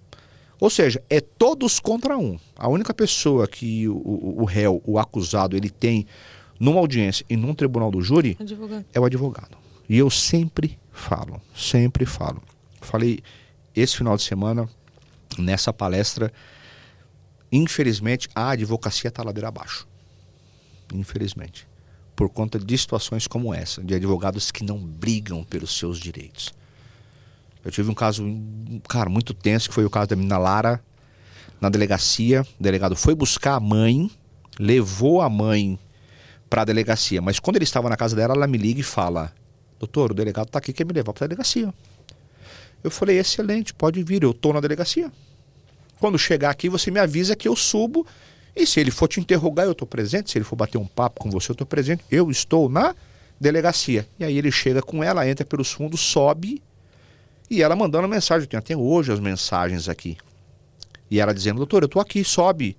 Ou 0.60 0.70
seja, 0.70 1.02
é 1.10 1.20
todos 1.20 1.80
contra 1.80 2.18
um. 2.18 2.40
A 2.56 2.68
única 2.68 2.94
pessoa 2.94 3.48
que 3.48 3.88
o, 3.88 3.96
o, 3.96 4.42
o 4.42 4.46
réu, 4.46 4.82
o 4.86 4.98
acusado, 4.98 5.58
ele 5.58 5.70
tem 5.70 6.06
numa 6.60 6.80
audiência 6.80 7.26
e 7.30 7.36
num 7.36 7.54
tribunal 7.54 7.92
do 7.92 8.02
júri 8.02 8.38
Advogado. 8.40 8.86
é 8.94 9.00
o 9.00 9.06
advogado. 9.06 9.58
E 9.88 9.98
eu 9.98 10.10
sempre 10.10 10.78
falo, 10.92 11.42
sempre 11.56 12.06
falo. 12.06 12.42
Falei 12.82 13.22
esse 13.76 13.96
final 13.98 14.18
de 14.18 14.24
semana, 14.24 14.68
nessa 15.38 15.72
palestra, 15.72 16.32
infelizmente 17.52 18.28
a 18.34 18.50
advocacia 18.50 19.08
está 19.08 19.24
ladeira 19.24 19.48
abaixo. 19.48 19.88
Infelizmente. 20.94 21.68
Por 22.16 22.30
conta 22.30 22.58
de 22.58 22.78
situações 22.78 23.28
como 23.28 23.54
essa, 23.54 23.84
de 23.84 23.94
advogados 23.94 24.50
que 24.50 24.64
não 24.64 24.80
brigam 24.80 25.44
pelos 25.44 25.78
seus 25.78 26.00
direitos. 26.00 26.52
Eu 27.64 27.70
tive 27.70 27.92
um 27.92 27.94
caso, 27.94 28.24
cara, 28.88 29.10
muito 29.10 29.34
tenso, 29.34 29.70
que 29.70 29.76
foi 29.76 29.86
o 29.86 29.90
caso 29.90 30.08
da 30.08 30.16
menina 30.16 30.38
Lara, 30.38 30.84
na 31.62 31.70
delegacia. 31.70 32.42
O 32.60 32.64
delegado 32.64 32.96
foi 32.96 33.14
buscar 33.14 33.56
a 33.56 33.60
mãe, 33.60 34.10
levou 34.60 35.22
a 35.22 35.30
mãe 35.30 35.78
para 36.50 36.62
a 36.64 36.66
delegacia. 36.66 37.22
Mas 37.22 37.40
quando 37.40 37.58
ele 37.58 37.64
estava 37.64 37.90
na 37.90 37.98
casa 37.98 38.16
dela, 38.16 38.34
ela 38.34 38.48
me 38.48 38.58
liga 38.58 38.80
e 38.80 38.84
fala: 38.84 39.32
Doutor, 39.80 40.12
o 40.12 40.14
delegado 40.14 40.48
está 40.48 40.60
aqui, 40.60 40.74
quer 40.74 40.86
me 40.86 40.94
levar 40.94 41.14
para 41.14 41.26
a 41.26 41.28
delegacia. 41.28 41.74
Eu 42.84 42.92
falei: 42.92 43.20
Excelente, 43.20 43.74
pode 43.74 44.02
vir, 44.04 44.24
eu 44.24 44.32
estou 44.32 44.54
na 44.54 44.60
delegacia. 44.60 45.12
Quando 46.00 46.18
chegar 46.18 46.50
aqui, 46.50 46.70
você 46.70 46.92
me 46.92 47.00
avisa 47.00 47.36
que 47.36 47.48
eu 47.48 47.56
subo. 47.56 48.06
E 48.56 48.66
se 48.66 48.80
ele 48.80 48.92
for 48.92 49.08
te 49.08 49.20
interrogar, 49.20 49.66
eu 49.66 49.72
estou 49.72 49.88
presente. 49.88 50.32
Se 50.32 50.38
ele 50.38 50.46
for 50.46 50.56
bater 50.56 50.78
um 50.78 50.86
papo 50.86 51.22
com 51.22 51.30
você, 51.30 51.52
eu 51.52 51.54
estou 51.54 51.68
presente. 51.68 52.04
Eu 52.10 52.30
estou 52.32 52.70
na 52.70 52.96
delegacia. 53.40 54.08
E 54.20 54.24
aí 54.24 54.38
ele 54.38 54.52
chega 54.52 54.82
com 54.82 55.04
ela, 55.04 55.28
entra 55.28 55.46
pelos 55.46 55.72
fundos, 55.72 56.00
sobe. 56.02 56.62
E 57.50 57.62
ela 57.62 57.76
mandando 57.76 58.08
mensagem. 58.08 58.44
Eu 58.44 58.48
tenho 58.50 58.60
até 58.60 58.76
hoje 58.76 59.12
as 59.12 59.20
mensagens 59.20 59.88
aqui. 59.88 60.18
E 61.10 61.20
ela 61.20 61.34
dizendo: 61.34 61.58
Doutor, 61.58 61.84
eu 61.84 61.88
estou 61.88 62.02
aqui, 62.02 62.24
sobe. 62.24 62.78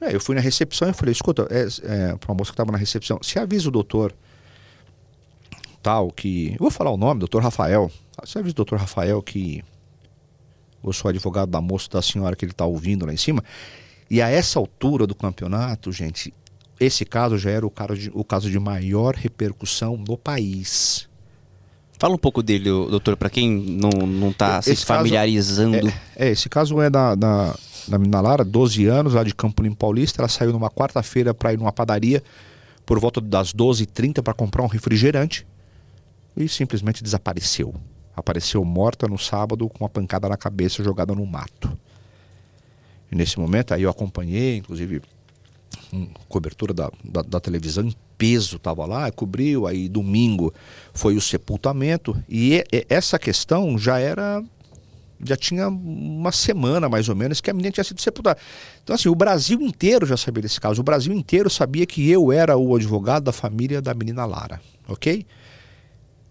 É, 0.00 0.14
eu 0.14 0.20
fui 0.20 0.34
na 0.34 0.40
recepção 0.40 0.88
e 0.90 0.92
falei, 0.92 1.12
escuta, 1.12 1.46
é, 1.50 1.66
é, 1.84 2.16
para 2.16 2.30
uma 2.30 2.36
moça 2.38 2.50
que 2.50 2.54
estava 2.54 2.70
na 2.72 2.78
recepção, 2.78 3.18
se 3.22 3.38
avisa 3.38 3.68
o 3.68 3.72
doutor 3.72 4.12
tal 5.82 6.10
que. 6.10 6.50
Eu 6.52 6.58
vou 6.58 6.70
falar 6.70 6.90
o 6.90 6.96
nome, 6.96 7.20
doutor 7.20 7.42
Rafael. 7.42 7.90
Você 8.24 8.38
avisa 8.38 8.52
o 8.52 8.56
doutor 8.56 8.78
Rafael 8.78 9.22
que 9.22 9.62
eu 10.84 10.92
sou 10.92 11.08
advogado 11.08 11.50
da 11.50 11.60
moça 11.60 11.88
da 11.90 12.02
senhora 12.02 12.36
que 12.36 12.44
ele 12.44 12.52
está 12.52 12.64
ouvindo 12.64 13.06
lá 13.06 13.12
em 13.12 13.16
cima. 13.16 13.42
E 14.10 14.22
a 14.22 14.28
essa 14.28 14.58
altura 14.58 15.06
do 15.06 15.14
campeonato, 15.14 15.90
gente, 15.90 16.32
esse 16.78 17.04
caso 17.04 17.36
já 17.38 17.50
era 17.50 17.66
o 17.66 17.70
caso 17.70 17.96
de, 17.96 18.10
o 18.14 18.22
caso 18.24 18.50
de 18.50 18.58
maior 18.58 19.14
repercussão 19.14 19.96
no 19.96 20.16
país. 20.16 21.08
Fala 21.98 22.14
um 22.14 22.18
pouco 22.18 22.42
dele, 22.42 22.64
doutor, 22.64 23.16
pra 23.16 23.30
quem 23.30 23.50
não, 23.50 23.88
não 24.06 24.32
tá 24.32 24.60
se 24.60 24.70
caso- 24.70 24.86
familiarizando. 24.86 25.92
É, 26.14 26.30
esse 26.30 26.48
caso 26.48 26.80
é 26.80 26.90
da, 26.90 27.14
da, 27.14 27.56
da 27.88 27.98
menina 27.98 28.20
Lara, 28.20 28.44
12 28.44 28.86
anos, 28.86 29.14
lá 29.14 29.22
de 29.24 29.34
Campo 29.34 29.62
Limpo 29.62 29.76
Paulista. 29.76 30.20
Ela 30.20 30.28
saiu 30.28 30.52
numa 30.52 30.70
quarta-feira 30.70 31.32
para 31.34 31.52
ir 31.52 31.58
numa 31.58 31.72
padaria 31.72 32.22
por 32.84 32.98
volta 33.00 33.20
das 33.20 33.52
12h30 33.52 34.22
para 34.22 34.34
comprar 34.34 34.62
um 34.62 34.66
refrigerante 34.68 35.46
e 36.36 36.48
simplesmente 36.48 37.02
desapareceu. 37.02 37.74
Apareceu 38.14 38.64
morta 38.64 39.06
no 39.06 39.18
sábado 39.18 39.68
com 39.68 39.84
uma 39.84 39.88
pancada 39.90 40.28
na 40.28 40.36
cabeça 40.36 40.82
jogada 40.82 41.14
no 41.14 41.26
mato. 41.26 41.76
E 43.10 43.16
nesse 43.16 43.38
momento 43.38 43.74
aí 43.74 43.82
eu 43.82 43.90
acompanhei, 43.90 44.56
inclusive 44.56 45.02
um 45.92 46.06
cobertura 46.28 46.72
da, 46.74 46.90
da, 47.04 47.22
da 47.22 47.40
televisão 47.40 47.84
em 47.84 47.94
peso, 48.18 48.58
tava 48.58 48.84
lá, 48.86 49.10
cobriu, 49.12 49.66
aí 49.66 49.88
domingo 49.88 50.52
foi 50.92 51.16
o 51.16 51.20
sepultamento, 51.20 52.16
e- 52.28 52.64
e 52.72 52.86
essa 52.88 53.18
questão 53.18 53.78
já 53.78 53.98
era 53.98 54.42
já 55.24 55.36
tinha 55.36 55.68
uma 55.68 56.32
semana 56.32 56.88
mais 56.88 57.08
ou 57.08 57.14
menos 57.14 57.40
que 57.40 57.50
a 57.50 57.54
menina 57.54 57.72
tinha 57.72 57.84
sido 57.84 58.00
sepultada. 58.00 58.38
Então, 58.82 58.94
assim, 58.94 59.08
o 59.08 59.14
Brasil 59.14 59.60
inteiro 59.60 60.06
já 60.06 60.16
sabia 60.16 60.42
desse 60.42 60.60
caso. 60.60 60.80
O 60.80 60.84
Brasil 60.84 61.12
inteiro 61.12 61.48
sabia 61.48 61.86
que 61.86 62.08
eu 62.10 62.30
era 62.30 62.56
o 62.56 62.74
advogado 62.74 63.24
da 63.24 63.32
família 63.32 63.80
da 63.80 63.94
menina 63.94 64.24
Lara, 64.24 64.60
ok? 64.88 65.26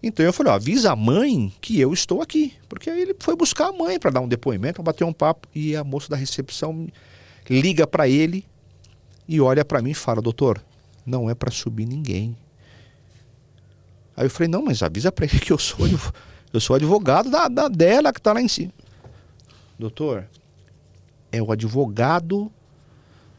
Então 0.02 0.24
eu 0.24 0.32
falei, 0.32 0.52
ó, 0.52 0.56
avisa 0.56 0.92
a 0.92 0.96
mãe 0.96 1.52
que 1.60 1.80
eu 1.80 1.92
estou 1.92 2.22
aqui. 2.22 2.52
Porque 2.68 2.88
ele 2.88 3.16
foi 3.18 3.34
buscar 3.34 3.68
a 3.68 3.72
mãe 3.72 3.98
para 3.98 4.10
dar 4.10 4.20
um 4.20 4.28
depoimento, 4.28 4.74
para 4.74 4.84
bater 4.84 5.04
um 5.04 5.12
papo. 5.12 5.48
E 5.54 5.74
a 5.74 5.82
moça 5.82 6.08
da 6.08 6.16
recepção 6.16 6.86
liga 7.48 7.86
para 7.86 8.08
ele 8.08 8.44
e 9.28 9.40
olha 9.40 9.64
para 9.64 9.82
mim 9.82 9.90
e 9.90 9.94
fala, 9.94 10.22
doutor, 10.22 10.62
não 11.04 11.28
é 11.28 11.34
para 11.34 11.50
subir 11.50 11.86
ninguém. 11.86 12.36
Aí 14.16 14.26
eu 14.26 14.30
falei, 14.30 14.48
não, 14.48 14.62
mas 14.62 14.82
avisa 14.82 15.10
para 15.10 15.26
ele 15.26 15.40
que 15.40 15.52
eu 15.52 15.58
sou, 15.58 15.86
eu 16.56 16.60
sou 16.60 16.76
advogado 16.76 17.30
da, 17.30 17.48
da 17.48 17.68
dela 17.68 18.12
que 18.12 18.18
está 18.18 18.32
lá 18.32 18.40
em 18.40 18.48
cima. 18.48 18.72
Doutor, 19.78 20.26
é 21.30 21.42
o 21.42 21.52
advogado 21.52 22.50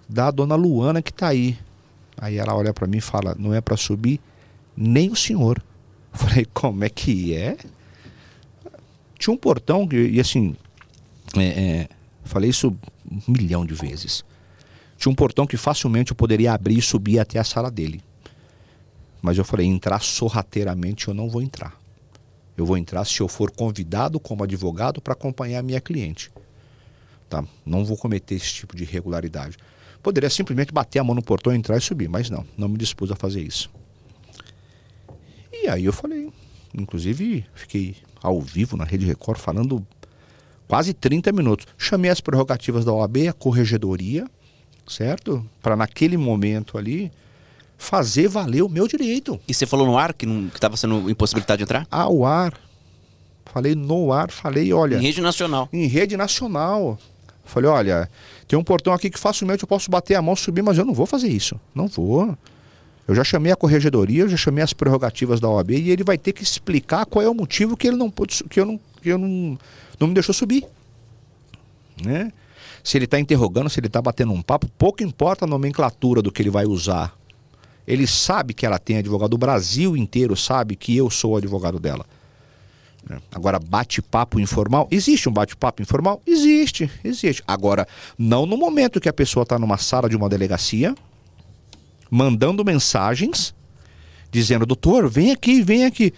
da 0.07 0.30
dona 0.32 0.55
Luana 0.55 1.01
que 1.01 1.09
está 1.09 1.30
aí. 1.30 1.57
Aí 2.15 2.38
ela 2.38 2.55
olha 2.55 2.74
para 2.74 2.88
mim 2.88 2.97
e 2.97 3.01
fala, 3.01 3.36
não 3.38 3.53
é 3.53 3.61
para 3.61 3.76
subir 3.76 4.20
nem 4.76 5.09
o 5.09 5.15
senhor. 5.15 5.61
Eu 6.13 6.20
Falei, 6.28 6.45
como 6.53 6.84
é 6.84 6.89
que 6.89 7.34
é? 7.34 7.57
Tinha 9.18 9.34
um 9.34 9.38
portão 9.38 9.88
que, 9.88 9.95
e 9.95 10.20
assim, 10.20 10.55
é, 11.36 11.45
é, 11.45 11.89
falei 12.24 12.49
isso 12.49 12.76
um 13.11 13.32
milhão 13.32 13.65
de 13.65 13.74
vezes. 13.74 14.24
Tinha 14.97 15.11
um 15.11 15.15
portão 15.15 15.47
que 15.47 15.57
facilmente 15.57 16.11
eu 16.11 16.15
poderia 16.15 16.53
abrir 16.53 16.78
e 16.78 16.82
subir 16.82 17.20
até 17.20 17.39
a 17.39 17.43
sala 17.43 17.70
dele. 17.72 18.01
Mas 19.22 19.38
eu 19.38 19.45
falei, 19.45 19.65
entrar 19.65 20.01
sorrateiramente 20.01 21.07
eu 21.07 21.13
não 21.13 21.30
vou 21.30 21.41
entrar. 21.41 21.87
Eu 22.58 22.66
vou 22.66 22.76
entrar 22.76 23.05
se 23.05 23.22
eu 23.22 23.28
for 23.28 23.51
convidado 23.51 24.20
como 24.20 24.43
advogado 24.43 24.99
para 24.99 25.14
acompanhar 25.14 25.60
a 25.60 25.64
minha 25.64 25.80
cliente. 25.80 26.32
Tá? 27.30 27.45
Não 27.64 27.86
vou 27.86 27.95
cometer 27.95 28.36
esse 28.36 28.51
tipo 28.51 28.76
de 28.76 28.84
irregularidade. 28.84 29.58
Poderia 30.01 30.30
simplesmente 30.30 30.74
bater 30.74 30.97
a 30.97 31.03
mão 31.03 31.14
no 31.14 31.22
portão, 31.22 31.53
entrar 31.53 31.78
e 31.78 31.82
subir, 31.82 32.10
mas 32.10 32.30
não, 32.30 32.43
não 32.58 32.68
me 32.68 32.78
dispus 32.78 33.12
a 33.12 33.16
fazer 33.16 33.41
isso. 33.41 33.70
E 35.51 35.68
aí 35.68 35.86
eu 35.86 35.93
falei, 35.93 36.32
inclusive 36.74 37.45
fiquei 37.53 37.95
ao 38.22 38.41
vivo 38.41 38.76
na 38.76 38.86
Rede 38.86 39.05
Record 39.05 39.39
falando 39.39 39.86
quase 40.68 40.93
30 40.93 41.32
minutos. 41.32 41.68
Chamei 41.78 42.10
as 42.10 42.22
prerrogativas 42.22 42.86
da 42.86 42.91
OAB, 42.91 43.28
a 43.30 43.34
corregedoria, 43.34 44.26
certo? 44.88 45.47
Para 45.62 45.76
naquele 45.76 46.18
momento 46.18 46.78
ali 46.78 47.12
fazer 47.78 48.28
valer 48.28 48.63
o 48.63 48.69
meu 48.69 48.88
direito. 48.88 49.39
E 49.47 49.53
você 49.53 49.65
falou 49.65 49.86
no 49.86 49.97
ar 49.97 50.13
que 50.13 50.25
estava 50.53 50.75
sendo 50.75 51.09
impossibilitado 51.09 51.57
de 51.57 51.63
entrar? 51.63 51.88
Ao 51.91 52.25
ar. 52.25 52.53
Falei 53.45 53.75
no 53.75 54.11
ar, 54.11 54.30
falei, 54.30 54.73
olha, 54.73 54.97
Em 54.97 55.01
rede 55.01 55.21
nacional. 55.21 55.69
em 55.71 55.88
rede 55.88 56.17
nacional. 56.17 56.97
Falei, 57.45 57.69
olha, 57.69 58.09
tem 58.47 58.59
um 58.59 58.63
portão 58.63 58.91
aqui 58.93 59.09
que 59.09 59.17
facilmente 59.17 59.63
eu 59.63 59.67
posso 59.67 59.89
bater 59.89 60.15
a 60.15 60.21
mão, 60.21 60.36
subir, 60.36 60.61
mas 60.61 60.78
eu 60.78 60.84
não 60.86 60.93
vou 60.93 61.05
fazer 61.05 61.30
isso. 61.30 61.59
Não 61.73 61.88
vou. 61.88 62.38
Eu 63.07 63.15
já 63.15 63.23
chamei 63.23 63.53
a 63.53 63.55
corregedoria, 63.55 64.23
eu 64.23 64.30
já 64.30 64.36
chamei 64.36 64.61
as 64.61 64.73
prerrogativas 64.73 65.39
da 65.39 65.49
OAB 65.49 65.71
e 65.71 65.91
ele 65.91 66.03
vai 66.03 66.17
ter 66.17 66.34
que 66.34 66.43
explicar 66.43 67.05
qual 67.05 67.23
é 67.23 67.30
o 67.30 67.34
motivo 67.34 67.78
que 67.78 67.88
ele 67.88 67.95
não 67.95 68.09
pôde, 68.11 68.43
que 68.49 68.59
eu 68.59 68.65
não, 68.65 68.80
que 69.01 69.07
eu 69.09 69.17
não, 69.17 69.57
não 69.97 70.07
me 70.09 70.13
deixou 70.13 70.36
subir. 70.36 70.65
Né? 72.03 72.34
Se 72.84 72.97
ele 72.97 73.05
está 73.05 73.17
interrogando, 73.17 73.69
se 73.69 73.80
ele 73.80 73.88
está 73.88 74.01
batendo 74.01 74.34
um 74.34 74.41
papo, 74.41 74.67
pouco 74.78 75.01
importa 75.03 75.45
a 75.45 75.47
nomenclatura 75.47 76.21
do 76.21 76.32
que 76.32 76.41
ele 76.41 76.49
vai 76.49 76.65
usar. 76.65 77.15
Ele 77.88 78.06
sabe 78.06 78.54
que 78.54 78.66
ela 78.66 78.78
tem 78.78 78.98
advogado, 78.98 79.34
o 79.34 79.38
Brasil 79.38 79.96
inteiro 79.96 80.36
sabe 80.36 80.76
que 80.76 80.96
eu 80.96 81.10
sou 81.10 81.32
o 81.32 81.38
advogado 81.38 81.80
dela. 81.80 82.06
né? 83.10 83.20
Agora, 83.32 83.60
bate-papo 83.60 84.40
informal, 84.40 84.88
existe 84.92 85.30
um 85.30 85.32
bate-papo 85.32 85.82
informal? 85.82 86.22
Existe, 86.28 86.92
existe. 87.04 87.42
Agora, 87.48 87.88
não 88.18 88.46
no 88.46 88.58
momento 88.58 89.00
que 89.00 89.08
a 89.08 89.14
pessoa 89.14 89.44
está 89.44 89.58
numa 89.58 89.78
sala 89.78 90.10
de 90.10 90.18
uma 90.18 90.28
delegacia, 90.28 90.94
mandando 92.12 92.66
mensagens, 92.66 93.56
dizendo, 94.30 94.66
doutor, 94.66 95.10
vem 95.10 95.32
aqui, 95.32 95.62
vem 95.62 95.86
aqui. 95.86 96.14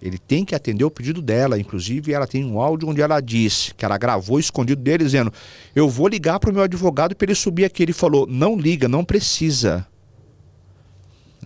Ele 0.00 0.18
tem 0.18 0.44
que 0.44 0.54
atender 0.54 0.84
o 0.84 0.90
pedido 0.90 1.22
dela. 1.22 1.58
Inclusive, 1.58 2.12
ela 2.12 2.26
tem 2.26 2.44
um 2.44 2.60
áudio 2.60 2.88
onde 2.88 3.00
ela 3.00 3.18
diz 3.18 3.72
que 3.74 3.82
ela 3.82 3.96
gravou 3.96 4.38
escondido 4.38 4.82
dele, 4.82 5.04
dizendo: 5.04 5.32
Eu 5.74 5.88
vou 5.88 6.06
ligar 6.06 6.38
para 6.38 6.50
o 6.50 6.52
meu 6.52 6.62
advogado 6.62 7.16
para 7.16 7.24
ele 7.24 7.34
subir 7.34 7.64
aqui. 7.64 7.82
Ele 7.82 7.94
falou: 7.94 8.26
Não 8.26 8.58
liga, 8.58 8.86
não 8.86 9.02
precisa. 9.02 9.86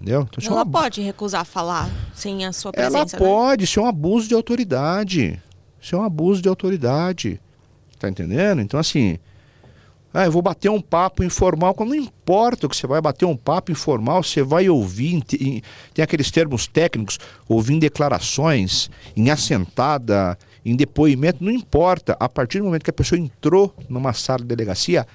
Entendeu? 0.01 0.23
Então, 0.23 0.43
é 0.43 0.47
Ela 0.47 0.57
uma- 0.65 0.67
pode 0.81 1.03
recusar 1.03 1.45
falar 1.45 1.91
sem 2.15 2.47
a 2.47 2.53
sua 2.53 2.73
ela 2.75 2.91
presença, 2.91 3.19
né? 3.19 3.23
pode, 3.27 3.65
isso 3.65 3.79
é 3.79 3.83
um 3.83 3.87
abuso 3.87 4.29
de 4.29 4.35
autoridade. 4.35 5.41
Isso 5.81 5.95
é 5.95 5.99
um 5.99 6.03
abuso 6.05 6.41
de 6.41 6.49
autoridade. 6.49 7.39
Tá 7.99 8.09
entendendo? 8.09 8.61
Então, 8.63 8.81
assim. 8.81 9.19
Ah, 10.13 10.25
eu 10.25 10.33
vou 10.33 10.43
bater 10.43 10.69
um 10.69 10.81
papo 10.81 11.23
informal. 11.23 11.73
Não 11.79 11.95
importa 11.95 12.69
que 12.69 12.75
você 12.77 12.85
vai 12.87 13.01
bater 13.01 13.27
um 13.27 13.37
papo 13.37 13.71
informal, 13.71 14.23
você 14.25 14.43
vai 14.43 14.69
ouvir. 14.69 15.15
em 15.15 15.21
te- 15.21 15.37
em- 15.37 15.63
tem 15.95 16.03
aqueles 16.03 16.31
termos 16.33 16.67
técnicos, 16.67 17.17
ouvir 17.49 17.75
em 17.75 17.79
declarações, 17.79 18.91
em 19.15 19.31
assentada, 19.31 20.37
em 20.65 20.75
depoimento, 20.75 21.45
não 21.45 21.53
importa. 21.53 22.17
A 22.19 22.29
partir 22.29 22.59
do 22.59 22.65
momento 22.65 22.83
que 22.83 22.91
a 22.91 22.93
pessoa 22.95 23.19
entrou 23.21 23.73
numa 23.89 24.13
sala 24.13 24.41
de 24.41 24.47
delegacia, 24.47 25.07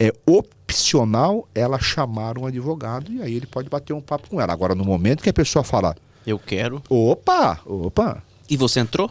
é 0.00 0.12
opcional 0.26 1.46
ela 1.54 1.78
chamar 1.78 2.38
um 2.38 2.46
advogado 2.46 3.12
e 3.12 3.20
aí 3.22 3.34
ele 3.34 3.46
pode 3.46 3.68
bater 3.68 3.92
um 3.92 4.00
papo 4.00 4.28
com 4.30 4.40
ela. 4.40 4.52
Agora, 4.52 4.74
no 4.74 4.84
momento 4.84 5.22
que 5.22 5.28
a 5.28 5.32
pessoa 5.32 5.62
fala, 5.62 5.94
Eu 6.26 6.38
quero. 6.38 6.82
Opa, 6.88 7.60
opa. 7.66 8.22
E 8.48 8.56
você 8.56 8.80
entrou? 8.80 9.10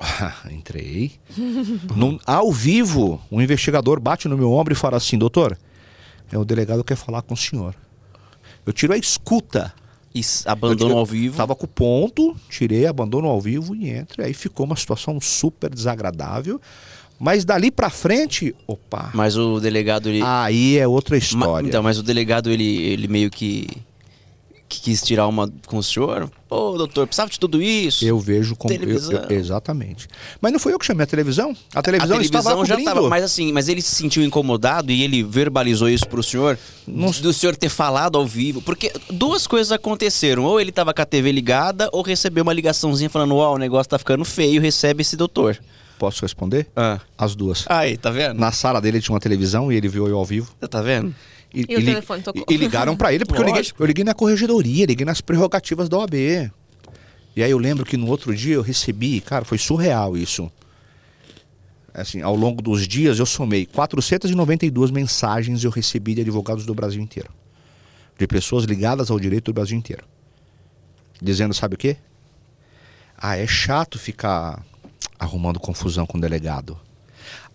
Entrei. 0.50 1.12
Num- 1.96 2.18
ao 2.24 2.52
vivo, 2.52 3.20
um 3.30 3.40
investigador 3.42 4.00
bate 4.00 4.28
no 4.28 4.38
meu 4.38 4.52
ombro 4.52 4.72
e 4.72 4.76
fala 4.76 4.96
assim, 4.96 5.18
doutor, 5.18 5.58
é 6.30 6.38
o 6.38 6.44
delegado 6.44 6.84
quer 6.84 6.96
falar 6.96 7.22
com 7.22 7.34
o 7.34 7.36
senhor. 7.36 7.74
Eu 8.64 8.72
tiro 8.72 8.92
a 8.92 8.96
escuta. 8.96 9.74
E 10.14 10.20
abandono 10.46 10.92
Eu- 10.92 10.98
ao 10.98 11.06
vivo. 11.06 11.36
Tava 11.36 11.54
com 11.54 11.64
o 11.64 11.68
ponto, 11.68 12.34
tirei, 12.48 12.86
abandono 12.86 13.28
ao 13.28 13.40
vivo 13.40 13.74
e 13.74 13.90
entra. 13.90 14.24
Aí 14.26 14.32
ficou 14.34 14.64
uma 14.66 14.76
situação 14.76 15.20
super 15.20 15.70
desagradável. 15.74 16.60
Mas 17.18 17.44
dali 17.44 17.70
pra 17.70 17.90
frente, 17.90 18.54
opa, 18.66 19.10
Mas 19.12 19.36
o 19.36 19.58
delegado, 19.58 20.08
ele. 20.08 20.22
aí 20.24 20.78
é 20.78 20.86
outra 20.86 21.14
Ma- 21.16 21.18
história. 21.18 21.66
então, 21.66 21.82
mas 21.82 21.98
o 21.98 22.02
delegado, 22.02 22.48
ele, 22.50 22.64
ele 22.82 23.08
meio 23.08 23.28
que, 23.28 23.66
que 24.68 24.80
quis 24.80 25.02
tirar 25.02 25.26
uma 25.26 25.50
com 25.66 25.78
o 25.78 25.82
senhor. 25.82 26.30
Pô, 26.48 26.78
doutor, 26.78 27.06
precisava 27.08 27.28
de 27.28 27.38
tudo 27.40 27.60
isso. 27.60 28.04
Eu 28.04 28.20
vejo 28.20 28.54
como. 28.54 28.72
eu- 28.72 28.78
Televisão. 28.78 29.24
eu- 29.28 29.36
exatamente. 29.36 30.06
Mas 30.40 30.52
não 30.52 30.60
foi 30.60 30.72
eu 30.72 30.78
que 30.78 30.86
chamei 30.86 31.02
a 31.02 31.06
televisão? 31.08 31.56
A 31.74 31.82
televisão, 31.82 32.14
a 32.16 32.18
televisão 32.18 32.40
estava 32.40 32.64
já 32.64 32.74
cobrindo. 32.76 32.94
tava, 32.94 33.08
mas 33.08 33.24
assim, 33.24 33.52
mas 33.52 33.68
ele 33.68 33.82
se 33.82 33.94
sentiu 33.96 34.22
incomodado 34.22 34.92
e 34.92 35.02
ele 35.02 35.22
verbalizou 35.24 35.88
isso 35.88 36.06
pro 36.08 36.22
senhor, 36.22 36.56
Não- 36.86 37.10
do 37.10 37.32
senhor 37.32 37.56
ter 37.56 37.68
falado 37.68 38.16
ao 38.16 38.26
vivo, 38.26 38.62
porque 38.62 38.92
duas 39.10 39.44
coisas 39.46 39.72
aconteceram, 39.72 40.44
ou 40.44 40.60
ele 40.60 40.70
tava 40.70 40.94
com 40.94 41.02
a 41.02 41.04
TV 41.04 41.32
ligada, 41.32 41.88
ou 41.92 42.00
recebeu 42.02 42.44
uma 42.44 42.52
ligaçãozinha 42.52 43.10
falando, 43.10 43.34
ó, 43.36 43.54
o 43.54 43.58
negócio 43.58 43.90
tá 43.90 43.98
ficando 43.98 44.24
feio, 44.24 44.60
recebe 44.62 45.02
esse 45.02 45.16
doutor. 45.16 45.58
Posso 45.98 46.22
responder? 46.22 46.66
Ah. 46.76 47.00
As 47.16 47.34
duas. 47.34 47.64
Aí, 47.68 47.96
tá 47.96 48.10
vendo? 48.10 48.38
Na 48.38 48.52
sala 48.52 48.80
dele 48.80 49.00
tinha 49.00 49.12
uma 49.14 49.20
televisão 49.20 49.72
e 49.72 49.76
ele 49.76 49.88
viu 49.88 50.06
eu 50.06 50.16
ao 50.16 50.24
vivo. 50.24 50.52
Tá 50.70 50.80
vendo? 50.80 51.14
E, 51.52 51.64
E 51.68 51.76
o 51.76 51.80
li- 51.80 51.86
telefone 51.86 52.22
tocou. 52.22 52.44
e- 52.48 52.54
e 52.54 52.56
ligaram 52.56 52.96
pra 52.96 53.12
ele, 53.12 53.24
porque 53.24 53.40
eu 53.42 53.46
liguei, 53.46 53.64
eu 53.78 53.86
liguei 53.86 54.04
na 54.04 54.14
corregedoria, 54.14 54.86
liguei 54.86 55.04
nas 55.04 55.20
prerrogativas 55.20 55.88
da 55.88 55.96
OAB. 55.98 56.50
E 57.34 57.42
aí 57.42 57.50
eu 57.50 57.58
lembro 57.58 57.84
que 57.86 57.96
no 57.96 58.06
outro 58.08 58.34
dia 58.34 58.54
eu 58.56 58.62
recebi, 58.62 59.20
cara, 59.20 59.44
foi 59.44 59.58
surreal 59.58 60.16
isso. 60.16 60.50
Assim, 61.94 62.20
ao 62.22 62.36
longo 62.36 62.62
dos 62.62 62.86
dias 62.86 63.18
eu 63.18 63.26
somei 63.26 63.66
492 63.66 64.90
mensagens 64.90 65.64
eu 65.64 65.70
recebi 65.70 66.14
de 66.14 66.20
advogados 66.20 66.64
do 66.66 66.74
Brasil 66.74 67.00
inteiro. 67.02 67.30
De 68.18 68.26
pessoas 68.26 68.64
ligadas 68.64 69.10
ao 69.10 69.18
direito 69.18 69.46
do 69.46 69.54
Brasil 69.54 69.76
inteiro. 69.76 70.04
Dizendo, 71.20 71.54
sabe 71.54 71.74
o 71.74 71.78
quê? 71.78 71.96
Ah, 73.16 73.36
é 73.36 73.46
chato 73.46 73.98
ficar 73.98 74.64
arrumando 75.18 75.60
confusão 75.60 76.06
com 76.06 76.18
o 76.18 76.20
delegado. 76.20 76.76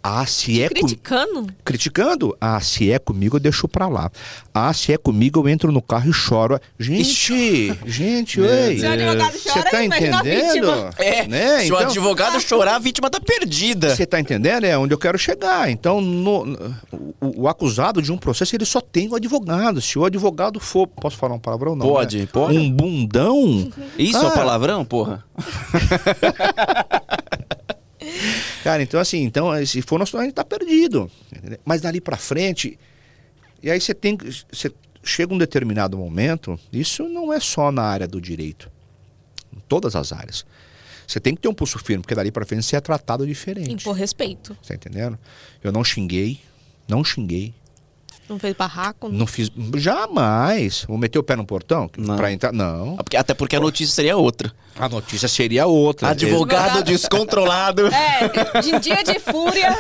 Ah, 0.05 0.25
se 0.25 0.61
é 0.61 0.67
com... 0.67 0.75
Criticando? 0.75 1.47
criticando. 1.63 2.37
Ah, 2.41 2.59
se 2.59 2.91
é 2.91 2.99
comigo, 2.99 3.37
eu 3.37 3.39
deixo 3.39 3.69
pra 3.69 3.87
lá. 3.87 4.11
Ah, 4.53 4.73
se 4.73 4.91
é 4.91 4.97
comigo, 4.97 5.39
eu 5.39 5.47
entro 5.47 5.71
no 5.71 5.81
carro 5.81 6.09
e 6.09 6.13
choro. 6.13 6.59
Gente, 6.77 7.73
gente, 7.87 8.41
oi. 8.41 8.79
Se 8.79 8.85
o 8.85 8.91
advogado 8.91 9.31
Você 9.31 9.49
chora, 9.49 9.69
tá 9.71 9.81
imagina 9.81 10.17
a 10.17 10.19
entendendo? 10.19 10.71
É, 10.97 11.25
né? 11.25 11.59
se 11.59 11.71
o 11.71 11.75
Então, 11.77 11.87
advogado 11.87 12.41
chorar, 12.41 12.75
a 12.75 12.79
vítima 12.79 13.09
tá 13.09 13.21
perdida. 13.21 13.95
Você 13.95 14.05
tá 14.05 14.19
entendendo? 14.19 14.65
É 14.65 14.77
onde 14.77 14.93
eu 14.93 14.97
quero 14.97 15.17
chegar. 15.17 15.71
Então, 15.71 16.01
no- 16.01 16.45
no- 16.47 16.75
o, 17.21 17.43
o 17.43 17.47
acusado 17.47 18.01
de 18.01 18.11
um 18.11 18.17
processo, 18.17 18.53
ele 18.57 18.65
só 18.65 18.81
tem 18.81 19.07
o 19.07 19.15
advogado. 19.15 19.79
Se 19.79 19.97
o 19.97 20.03
advogado 20.03 20.59
for. 20.59 20.85
Posso 20.85 21.15
falar 21.15 21.35
um 21.35 21.39
palavrão? 21.39 21.77
Não. 21.77 21.87
Pode, 21.87 22.17
né? 22.19 22.27
pode. 22.29 22.57
Um 22.57 22.69
bundão. 22.69 23.71
Isso 23.97 24.17
é 24.17 24.25
Ah. 24.25 24.27
um 24.27 24.31
palavrão, 24.31 24.83
porra? 24.83 25.23
Cara, 28.63 28.81
então 28.83 28.99
assim, 28.99 29.23
então, 29.23 29.65
se 29.65 29.81
for 29.81 29.99
nosso, 29.99 30.17
a 30.17 30.23
gente 30.23 30.33
tá 30.33 30.43
perdido. 30.43 31.09
entendeu? 31.35 31.59
Mas 31.65 31.81
dali 31.81 31.99
pra 31.99 32.17
frente, 32.17 32.77
e 33.61 33.69
aí 33.69 33.79
você 33.79 33.93
tem 33.93 34.17
que. 34.17 34.29
Você, 34.51 34.71
chega 35.03 35.33
um 35.33 35.37
determinado 35.37 35.97
momento, 35.97 36.57
isso 36.71 37.07
não 37.09 37.31
é 37.33 37.39
só 37.39 37.71
na 37.71 37.83
área 37.83 38.07
do 38.07 38.21
direito, 38.21 38.71
em 39.55 39.59
todas 39.67 39.95
as 39.95 40.13
áreas. 40.13 40.45
Você 41.05 41.19
tem 41.19 41.35
que 41.35 41.41
ter 41.41 41.49
um 41.49 41.53
pulso 41.53 41.77
firme, 41.79 42.01
porque 42.01 42.15
dali 42.15 42.31
para 42.31 42.45
frente 42.45 42.63
você 42.63 42.77
é 42.77 42.81
tratado 42.81 43.27
diferente. 43.27 43.71
Impor 43.71 43.93
respeito. 43.93 44.57
Tá 44.65 44.73
entendendo? 44.73 45.19
Eu 45.61 45.71
não 45.71 45.83
xinguei, 45.83 46.39
não 46.87 47.03
xinguei. 47.03 47.53
Não 48.29 48.39
fez 48.39 48.55
barraco? 48.55 49.09
Não 49.09 49.27
fiz. 49.27 49.51
Jamais. 49.75 50.85
Vou 50.87 50.97
meter 50.97 51.19
o 51.19 51.23
pé 51.23 51.35
no 51.35 51.45
portão 51.45 51.89
Não. 51.97 52.15
pra 52.15 52.31
entrar. 52.31 52.51
Não. 52.53 52.97
Até 53.17 53.33
porque 53.33 53.55
a 53.55 53.59
notícia 53.59 53.93
seria 53.93 54.15
outra. 54.17 54.51
A 54.79 54.89
notícia 54.89 55.27
seria 55.27 55.67
outra. 55.67 56.09
Advogado 56.09 56.83
descontrolado. 56.83 57.89
É, 57.93 58.61
de 58.61 58.79
dia 58.79 59.03
de 59.03 59.19
fúria, 59.19 59.75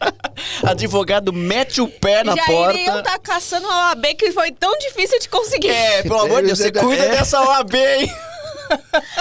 Advogado 0.62 1.32
mete 1.32 1.80
o 1.80 1.88
pé 1.88 2.22
na 2.22 2.36
já 2.36 2.44
porta. 2.44 2.78
iriam 2.78 2.98
estar 2.98 3.18
caçando 3.18 3.66
uma 3.66 3.88
OAB 3.90 4.04
que 4.16 4.32
foi 4.32 4.50
tão 4.52 4.76
difícil 4.78 5.18
de 5.18 5.28
conseguir. 5.28 5.68
É, 5.70 6.02
pelo 6.02 6.20
amor 6.20 6.40
de 6.40 6.46
Deus, 6.48 6.58
você 6.58 6.68
É. 6.68 6.72
cuida 6.72 7.08
dessa 7.08 7.40
OAB, 7.40 7.74
hein? 7.74 8.10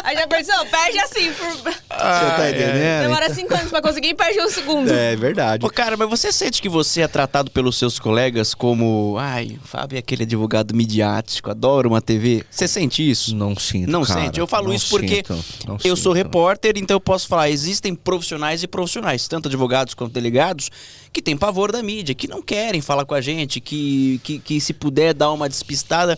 Aí 0.04 0.16
já 0.16 0.28
pensou, 0.28 0.66
perde 0.66 1.00
assim. 1.00 1.32
Por... 1.34 1.48
Você 1.48 1.72
tá 1.72 2.50
entendendo? 2.50 3.02
Demora 3.04 3.34
cinco 3.34 3.54
anos 3.54 3.70
pra 3.70 3.82
conseguir 3.82 4.10
e 4.10 4.14
perde 4.14 4.42
um 4.42 4.50
segundo. 4.50 4.92
É 4.92 5.16
verdade. 5.16 5.66
Ô, 5.66 5.70
cara, 5.70 5.98
mas 5.98 6.10
você 6.10 6.32
sente 6.32 6.62
que 6.62 6.70
você 6.70 7.02
é 7.02 7.08
tratado 7.08 7.52
pelos 7.52 7.78
seus 7.78 8.00
colegas 8.00 8.54
como. 8.54 9.16
Ai, 9.20 9.58
o 9.64 9.68
Fábio 9.68 9.96
é 9.96 10.00
aquele 10.00 10.24
advogado 10.24 10.76
midiático, 10.76 11.50
adora 11.50 11.88
uma 11.88 12.02
TV. 12.02 12.44
Você 12.50 12.68
sente 12.68 13.08
isso? 13.08 13.36
Não 13.36 13.56
sinto. 13.56 13.90
Não 13.90 14.04
cara. 14.04 14.22
sente. 14.22 14.40
Eu 14.40 14.48
falo 14.48 14.68
Não 14.68 14.74
isso 14.74 14.90
porque 14.90 15.18
sinto, 15.18 15.34
não 15.68 15.78
eu 15.84 15.96
sou 15.96 16.14
sinto. 16.14 16.24
repórter, 16.24 16.74
então 16.78 16.96
eu 16.96 17.02
posso 17.02 17.28
falar, 17.28 17.50
existem 17.50 17.94
profissionais 17.96 18.64
e 18.64 18.68
profissionais, 18.68 19.28
tanto 19.28 19.48
advogados 19.48 19.94
quanto 19.94 20.14
delegados, 20.14 20.70
que 21.12 21.22
têm 21.22 21.38
pavor 21.38 21.72
da 21.72 21.82
mídia, 21.82 22.14
que 22.16 22.28
não 22.28 22.42
querem 22.42 22.82
falar 22.82 23.06
com 23.06 23.14
a 23.14 23.22
gente, 23.22 23.60
que, 23.60 24.20
que, 24.24 24.40
que 24.40 24.62
se 24.62 24.74
puder 24.74 25.14
dar 25.14 25.32
uma 25.32 25.50
despistada. 25.50 26.18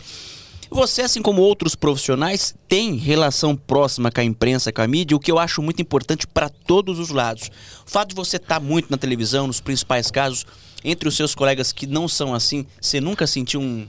Você, 0.71 1.01
assim 1.01 1.21
como 1.21 1.41
outros 1.41 1.73
profissionais, 1.73 2.53
tem 2.67 2.95
relação 2.95 3.55
próxima 3.55 4.11
com 4.11 4.21
a 4.21 4.23
imprensa, 4.23 4.71
com 4.71 4.81
a 4.81 4.87
mídia, 4.87 5.17
o 5.17 5.19
que 5.19 5.31
eu 5.31 5.39
acho 5.39 5.61
muito 5.61 5.81
importante 5.81 6.27
para 6.27 6.47
todos 6.47 6.99
os 6.99 7.09
lados. 7.09 7.49
O 7.85 7.89
fato 7.89 8.09
de 8.09 8.15
você 8.15 8.37
estar 8.37 8.59
muito 8.59 8.91
na 8.91 8.97
televisão, 8.97 9.47
nos 9.47 9.59
principais 9.59 10.11
casos, 10.11 10.45
entre 10.83 11.09
os 11.09 11.15
seus 11.15 11.33
colegas 11.33 11.71
que 11.71 11.87
não 11.87 12.07
são 12.07 12.35
assim, 12.35 12.65
você 12.79 13.01
nunca 13.01 13.25
sentiu 13.25 13.59
um. 13.59 13.87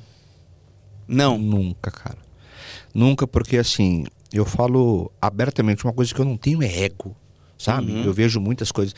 Não. 1.07 1.39
Nunca, 1.39 1.91
cara. 1.91 2.19
Nunca, 2.95 3.27
porque 3.27 3.59
assim, 3.59 4.07
eu 4.33 4.45
falo 4.45 5.13
abertamente, 5.21 5.85
uma 5.85 5.93
coisa 5.93 6.15
que 6.15 6.21
eu 6.21 6.25
não 6.25 6.37
tenho 6.37 6.63
é 6.63 6.85
ego, 6.85 7.15
sabe? 7.59 7.93
Uhum. 7.93 8.05
Eu 8.05 8.13
vejo 8.13 8.41
muitas 8.41 8.73
coisas. 8.73 8.95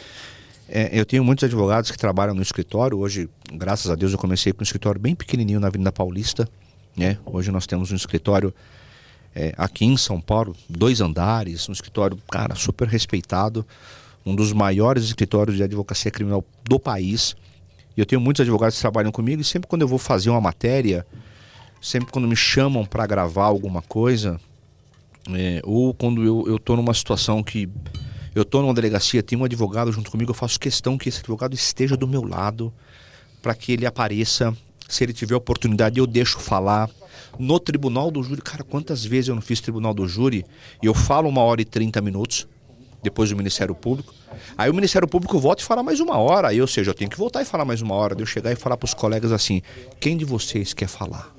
É, 0.68 0.88
eu 0.98 1.04
tenho 1.04 1.24
muitos 1.24 1.44
advogados 1.44 1.90
que 1.90 1.98
trabalham 1.98 2.34
no 2.34 2.42
escritório. 2.42 2.98
Hoje, 2.98 3.28
graças 3.52 3.90
a 3.90 3.94
Deus, 3.94 4.12
eu 4.12 4.18
comecei 4.18 4.52
com 4.52 4.62
um 4.62 4.62
escritório 4.62 5.00
bem 5.00 5.14
pequenininho 5.14 5.58
na 5.58 5.66
Avenida 5.66 5.90
Paulista. 5.90 6.48
Né? 6.96 7.18
Hoje 7.24 7.50
nós 7.50 7.66
temos 7.66 7.90
um 7.90 7.96
escritório 7.96 8.54
é, 9.34 9.54
aqui 9.56 9.84
em 9.84 9.96
São 9.96 10.20
Paulo, 10.20 10.54
dois 10.68 11.00
andares, 11.00 11.68
um 11.68 11.72
escritório, 11.72 12.18
cara, 12.30 12.54
super 12.54 12.86
respeitado, 12.86 13.66
um 14.24 14.34
dos 14.34 14.52
maiores 14.52 15.04
escritórios 15.04 15.56
de 15.56 15.62
advocacia 15.62 16.10
criminal 16.10 16.44
do 16.64 16.78
país. 16.78 17.34
E 17.96 18.00
eu 18.00 18.06
tenho 18.06 18.20
muitos 18.20 18.40
advogados 18.40 18.76
que 18.76 18.80
trabalham 18.80 19.10
comigo 19.10 19.40
e 19.40 19.44
sempre 19.44 19.68
quando 19.68 19.82
eu 19.82 19.88
vou 19.88 19.98
fazer 19.98 20.30
uma 20.30 20.40
matéria, 20.40 21.06
sempre 21.80 22.12
quando 22.12 22.28
me 22.28 22.36
chamam 22.36 22.84
para 22.84 23.06
gravar 23.06 23.44
alguma 23.44 23.82
coisa, 23.82 24.40
é, 25.30 25.60
ou 25.64 25.94
quando 25.94 26.22
eu, 26.24 26.44
eu 26.46 26.58
tô 26.58 26.76
numa 26.76 26.94
situação 26.94 27.42
que 27.42 27.68
eu 28.34 28.44
tô 28.44 28.62
numa 28.62 28.72
delegacia, 28.72 29.22
tem 29.22 29.38
um 29.38 29.44
advogado 29.44 29.92
junto 29.92 30.10
comigo, 30.10 30.30
eu 30.30 30.34
faço 30.34 30.58
questão 30.58 30.96
que 30.96 31.08
esse 31.08 31.20
advogado 31.20 31.54
esteja 31.54 31.96
do 31.96 32.08
meu 32.08 32.22
lado 32.22 32.72
para 33.42 33.54
que 33.54 33.72
ele 33.72 33.84
apareça. 33.84 34.56
Se 34.92 35.02
ele 35.02 35.14
tiver 35.14 35.34
oportunidade, 35.34 35.98
eu 35.98 36.06
deixo 36.06 36.38
falar. 36.38 36.90
No 37.38 37.58
tribunal 37.58 38.10
do 38.10 38.22
júri, 38.22 38.42
cara, 38.42 38.62
quantas 38.62 39.02
vezes 39.02 39.28
eu 39.28 39.34
não 39.34 39.40
fiz 39.40 39.58
tribunal 39.58 39.94
do 39.94 40.06
júri 40.06 40.44
e 40.82 40.86
eu 40.86 40.92
falo 40.92 41.30
uma 41.30 41.40
hora 41.40 41.62
e 41.62 41.64
30 41.64 41.98
minutos 42.02 42.46
depois 43.02 43.30
do 43.30 43.36
Ministério 43.36 43.74
Público. 43.74 44.12
Aí 44.56 44.68
o 44.68 44.74
Ministério 44.74 45.08
Público 45.08 45.38
volta 45.38 45.62
e 45.62 45.64
fala 45.64 45.82
mais 45.82 45.98
uma 45.98 46.18
hora. 46.18 46.48
Aí, 46.48 46.60
ou 46.60 46.66
seja, 46.66 46.90
eu 46.90 46.94
tenho 46.94 47.10
que 47.10 47.16
voltar 47.16 47.40
e 47.40 47.46
falar 47.46 47.64
mais 47.64 47.80
uma 47.80 47.94
hora. 47.94 48.14
De 48.14 48.22
eu 48.22 48.26
chegar 48.26 48.52
e 48.52 48.54
falar 48.56 48.76
para 48.76 48.84
os 48.84 48.92
colegas 48.92 49.32
assim: 49.32 49.62
quem 49.98 50.14
de 50.14 50.26
vocês 50.26 50.74
quer 50.74 50.88
falar? 50.88 51.34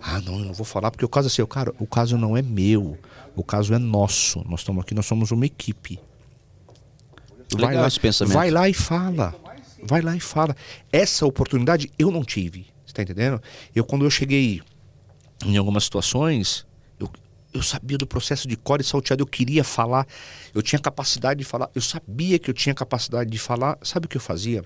Ah, 0.00 0.20
não, 0.20 0.38
eu 0.38 0.44
não 0.44 0.54
vou 0.54 0.64
falar 0.64 0.92
porque 0.92 1.04
o 1.04 1.08
caso 1.08 1.26
é 1.26 1.30
seu. 1.30 1.46
Cara, 1.46 1.74
o 1.80 1.88
caso 1.88 2.16
não 2.16 2.36
é 2.36 2.42
meu. 2.42 2.96
O 3.34 3.42
caso 3.42 3.74
é 3.74 3.78
nosso. 3.78 4.44
Nós 4.48 4.60
estamos 4.60 4.80
aqui, 4.84 4.94
nós 4.94 5.06
somos 5.06 5.32
uma 5.32 5.44
equipe. 5.44 5.98
Vai 7.52 7.70
Legal 7.70 7.82
lá, 7.82 7.88
esse 7.88 7.98
pensamento. 7.98 8.32
vai 8.32 8.50
lá 8.50 8.68
e 8.68 8.74
fala. 8.74 9.34
Vai 9.86 10.00
lá 10.00 10.16
e 10.16 10.20
fala. 10.20 10.56
Essa 10.90 11.26
oportunidade 11.26 11.90
eu 11.98 12.10
não 12.10 12.24
tive. 12.24 12.66
Você 12.86 12.94
tá 12.94 13.02
entendendo? 13.02 13.40
Eu, 13.74 13.84
quando 13.84 14.04
eu 14.04 14.10
cheguei 14.10 14.62
em 15.44 15.56
algumas 15.56 15.84
situações, 15.84 16.66
eu, 16.98 17.10
eu 17.52 17.62
sabia 17.62 17.98
do 17.98 18.06
processo 18.06 18.48
de 18.48 18.56
core 18.56 18.82
salteado, 18.82 19.22
eu 19.22 19.26
queria 19.26 19.62
falar, 19.62 20.06
eu 20.54 20.62
tinha 20.62 20.78
capacidade 20.78 21.38
de 21.38 21.44
falar, 21.44 21.70
eu 21.74 21.82
sabia 21.82 22.38
que 22.38 22.48
eu 22.48 22.54
tinha 22.54 22.74
capacidade 22.74 23.30
de 23.30 23.38
falar. 23.38 23.78
Sabe 23.82 24.06
o 24.06 24.08
que 24.08 24.16
eu 24.16 24.20
fazia? 24.20 24.64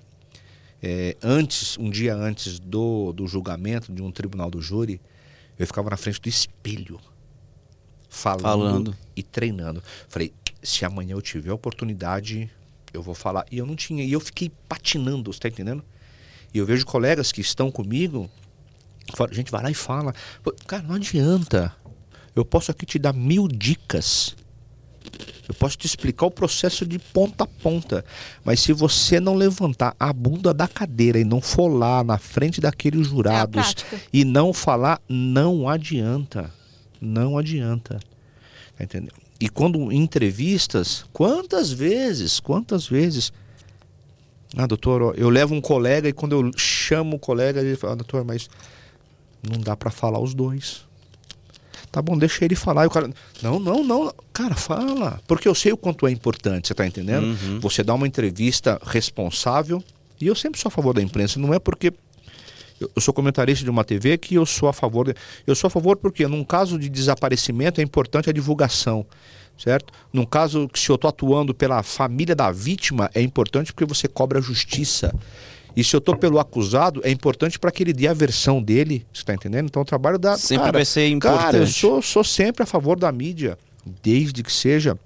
É, 0.80 1.16
antes, 1.22 1.76
um 1.78 1.90
dia 1.90 2.14
antes 2.14 2.60
do, 2.60 3.12
do 3.12 3.26
julgamento 3.26 3.92
de 3.92 4.00
um 4.00 4.12
tribunal 4.12 4.48
do 4.48 4.62
júri, 4.62 5.00
eu 5.58 5.66
ficava 5.66 5.90
na 5.90 5.96
frente 5.96 6.20
do 6.20 6.28
espelho, 6.28 7.00
falando, 8.08 8.42
Falando. 8.42 8.96
e 9.16 9.22
treinando. 9.24 9.82
Falei, 10.08 10.32
se 10.62 10.84
amanhã 10.84 11.14
eu 11.14 11.22
tiver 11.22 11.50
a 11.50 11.54
oportunidade, 11.54 12.48
eu 12.92 13.02
vou 13.02 13.14
falar. 13.14 13.44
E 13.50 13.58
eu 13.58 13.66
não 13.66 13.76
tinha, 13.76 14.04
e 14.04 14.12
eu 14.12 14.20
fiquei 14.20 14.50
patinando, 14.68 15.32
você 15.32 15.40
tá 15.40 15.48
entendendo? 15.48 15.84
E 16.52 16.58
eu 16.58 16.66
vejo 16.66 16.86
colegas 16.86 17.30
que 17.30 17.40
estão 17.40 17.70
comigo, 17.70 18.30
gente, 19.32 19.50
vai 19.50 19.62
lá 19.62 19.70
e 19.70 19.74
fala. 19.74 20.14
Cara, 20.66 20.82
não 20.82 20.94
adianta. 20.94 21.74
Eu 22.34 22.44
posso 22.44 22.70
aqui 22.70 22.86
te 22.86 22.98
dar 22.98 23.12
mil 23.12 23.48
dicas. 23.48 24.36
Eu 25.48 25.54
posso 25.54 25.78
te 25.78 25.86
explicar 25.86 26.26
o 26.26 26.30
processo 26.30 26.84
de 26.84 26.98
ponta 26.98 27.44
a 27.44 27.46
ponta. 27.46 28.04
Mas 28.44 28.60
se 28.60 28.72
você 28.72 29.18
não 29.18 29.34
levantar 29.34 29.94
a 29.98 30.12
bunda 30.12 30.52
da 30.52 30.68
cadeira 30.68 31.18
e 31.18 31.24
não 31.24 31.40
for 31.40 31.68
lá 31.68 32.04
na 32.04 32.18
frente 32.18 32.60
daqueles 32.60 33.06
jurados 33.08 33.74
prática. 33.74 34.00
e 34.12 34.24
não 34.24 34.52
falar, 34.52 35.00
não 35.08 35.68
adianta. 35.68 36.52
Não 37.00 37.38
adianta. 37.38 37.98
Tá 38.76 38.84
entendendo? 38.84 39.27
E 39.40 39.48
quando 39.48 39.92
em 39.92 39.98
entrevistas, 39.98 41.04
quantas 41.12 41.70
vezes, 41.70 42.40
quantas 42.40 42.86
vezes. 42.88 43.32
Ah, 44.56 44.66
doutor, 44.66 45.14
eu 45.16 45.28
levo 45.28 45.54
um 45.54 45.60
colega 45.60 46.08
e 46.08 46.12
quando 46.12 46.32
eu 46.32 46.50
chamo 46.56 47.16
o 47.16 47.18
colega, 47.18 47.60
ele 47.60 47.76
fala, 47.76 47.92
ah, 47.92 47.96
doutor, 47.96 48.24
mas 48.24 48.48
não 49.48 49.60
dá 49.60 49.76
pra 49.76 49.90
falar 49.90 50.18
os 50.18 50.34
dois. 50.34 50.86
Tá 51.92 52.02
bom, 52.02 52.18
deixa 52.18 52.44
ele 52.44 52.56
falar. 52.56 52.84
E 52.84 52.86
o 52.86 52.90
cara, 52.90 53.10
não, 53.42 53.58
não, 53.58 53.84
não. 53.84 54.12
Cara, 54.32 54.54
fala. 54.54 55.20
Porque 55.26 55.48
eu 55.48 55.54
sei 55.54 55.72
o 55.72 55.76
quanto 55.76 56.06
é 56.06 56.10
importante, 56.10 56.68
você 56.68 56.74
tá 56.74 56.86
entendendo? 56.86 57.24
Uhum. 57.24 57.60
Você 57.60 57.82
dá 57.82 57.94
uma 57.94 58.06
entrevista 58.06 58.80
responsável. 58.84 59.82
E 60.20 60.26
eu 60.26 60.34
sempre 60.34 60.60
sou 60.60 60.68
a 60.68 60.72
favor 60.72 60.92
da 60.92 61.00
imprensa. 61.00 61.38
Não 61.38 61.54
é 61.54 61.58
porque 61.58 61.92
eu 62.80 63.00
sou 63.00 63.12
comentarista 63.12 63.64
de 63.64 63.70
uma 63.70 63.84
TV 63.84 64.16
que 64.18 64.34
eu 64.34 64.46
sou 64.46 64.68
a 64.68 64.72
favor. 64.72 65.14
Eu 65.46 65.54
sou 65.54 65.68
a 65.68 65.70
favor 65.70 65.96
porque, 65.96 66.26
num 66.26 66.44
caso 66.44 66.78
de 66.78 66.88
desaparecimento, 66.88 67.80
é 67.80 67.84
importante 67.84 68.30
a 68.30 68.32
divulgação. 68.32 69.04
Certo? 69.56 69.92
Num 70.12 70.24
caso 70.24 70.68
que 70.68 70.78
se 70.78 70.88
eu 70.88 70.94
estou 70.94 71.08
atuando 71.08 71.52
pela 71.52 71.82
família 71.82 72.34
da 72.36 72.52
vítima, 72.52 73.10
é 73.12 73.20
importante 73.20 73.72
porque 73.72 73.84
você 73.84 74.06
cobra 74.06 74.38
a 74.38 74.42
justiça. 74.42 75.12
E 75.76 75.82
se 75.82 75.94
eu 75.94 75.98
estou 75.98 76.16
pelo 76.16 76.38
acusado, 76.38 77.00
é 77.04 77.10
importante 77.10 77.58
para 77.58 77.70
que 77.72 77.82
ele 77.82 77.92
dê 77.92 78.06
a 78.06 78.14
versão 78.14 78.62
dele. 78.62 79.04
Você 79.12 79.22
está 79.22 79.34
entendendo? 79.34 79.66
Então 79.66 79.82
o 79.82 79.84
trabalho 79.84 80.18
da. 80.18 80.36
Sempre 80.36 80.66
cara, 80.66 80.72
vai 80.72 80.84
ser 80.84 81.18
Cara, 81.18 81.36
eu 81.36 81.36
importante. 81.36 81.72
sou, 81.72 82.00
sou 82.00 82.24
sempre 82.24 82.62
a 82.62 82.66
favor 82.66 82.98
da 82.98 83.10
mídia. 83.10 83.58
Desde 84.02 84.42
que 84.42 84.52
seja 84.52 84.96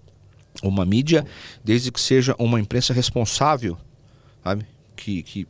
uma 0.63 0.85
mídia, 0.85 1.25
desde 1.65 1.91
que 1.91 2.01
seja 2.01 2.35
uma 2.39 2.61
imprensa 2.61 2.93
responsável, 2.93 3.79
sabe? 4.43 4.67
Que, 4.97 5.23
que 5.23 5.47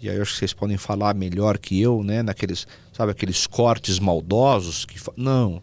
e 0.00 0.08
aí 0.08 0.16
eu 0.16 0.22
acho 0.22 0.32
que 0.32 0.38
vocês 0.38 0.54
podem 0.54 0.78
falar 0.78 1.14
melhor 1.14 1.58
que 1.58 1.80
eu, 1.80 2.02
né? 2.02 2.22
Naqueles, 2.22 2.66
sabe, 2.92 3.12
aqueles 3.12 3.46
cortes 3.46 3.98
maldosos 3.98 4.84
que 4.84 4.98
não. 5.16 5.62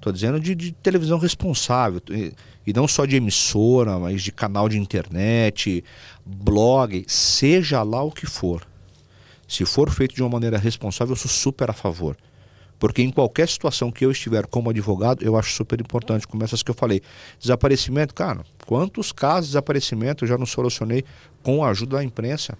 Tô 0.00 0.10
dizendo 0.10 0.40
de, 0.40 0.54
de 0.54 0.72
televisão 0.72 1.18
responsável 1.18 2.00
e, 2.10 2.32
e 2.66 2.72
não 2.72 2.88
só 2.88 3.04
de 3.04 3.16
emissora, 3.16 3.98
mas 3.98 4.22
de 4.22 4.32
canal 4.32 4.68
de 4.68 4.78
internet, 4.78 5.84
blog, 6.24 7.04
seja 7.06 7.82
lá 7.82 8.02
o 8.02 8.10
que 8.10 8.26
for. 8.26 8.66
Se 9.46 9.66
for 9.66 9.90
feito 9.90 10.14
de 10.14 10.22
uma 10.22 10.30
maneira 10.30 10.56
responsável, 10.56 11.12
eu 11.12 11.16
sou 11.16 11.30
super 11.30 11.68
a 11.68 11.74
favor. 11.74 12.16
Porque 12.78 13.02
em 13.02 13.10
qualquer 13.10 13.48
situação 13.48 13.90
que 13.90 14.04
eu 14.04 14.10
estiver 14.10 14.46
como 14.46 14.70
advogado, 14.70 15.22
eu 15.22 15.36
acho 15.36 15.52
super 15.52 15.80
importante, 15.80 16.26
como 16.26 16.42
essas 16.42 16.62
que 16.62 16.70
eu 16.70 16.74
falei. 16.74 17.02
Desaparecimento, 17.38 18.14
cara, 18.14 18.44
quantos 18.66 19.12
casos 19.12 19.46
de 19.46 19.50
desaparecimento 19.52 20.24
eu 20.24 20.28
já 20.28 20.38
não 20.38 20.46
solucionei 20.46 21.04
com 21.42 21.62
a 21.62 21.68
ajuda 21.68 21.98
da 21.98 22.04
imprensa? 22.04 22.58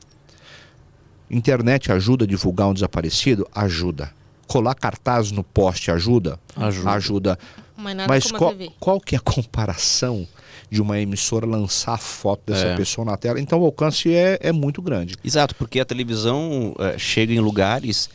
Internet 1.34 1.90
ajuda 1.92 2.24
a 2.24 2.28
divulgar 2.28 2.68
um 2.68 2.74
desaparecido? 2.74 3.46
Ajuda. 3.54 4.12
Colar 4.46 4.74
cartaz 4.74 5.30
no 5.30 5.42
poste 5.42 5.90
ajuda? 5.90 6.38
Ajuda. 6.56 6.90
Ajuda. 6.90 7.38
Mas 7.76 7.96
nada 7.96 8.08
Mas 8.08 8.24
como 8.24 8.36
a 8.36 8.38
qual, 8.38 8.50
TV. 8.52 8.72
qual 8.78 9.00
que 9.00 9.14
é 9.14 9.18
a 9.18 9.20
comparação 9.20 10.26
de 10.70 10.80
uma 10.80 10.98
emissora 11.00 11.44
lançar 11.46 11.94
a 11.94 11.98
foto 11.98 12.42
dessa 12.52 12.66
É. 12.66 12.76
pessoa 12.76 13.04
na 13.04 13.16
tela? 13.16 13.40
Então 13.40 13.60
o 13.60 13.64
alcance 13.64 14.12
é, 14.14 14.38
é 14.40 14.52
muito 14.52 14.80
grande. 14.80 15.16
Exato, 15.24 15.54
porque 15.56 15.80
a 15.80 15.84
televisão 15.84 16.74
eh, 16.78 16.96
chega 16.98 17.32
em 17.32 17.40
lugares 17.40 18.08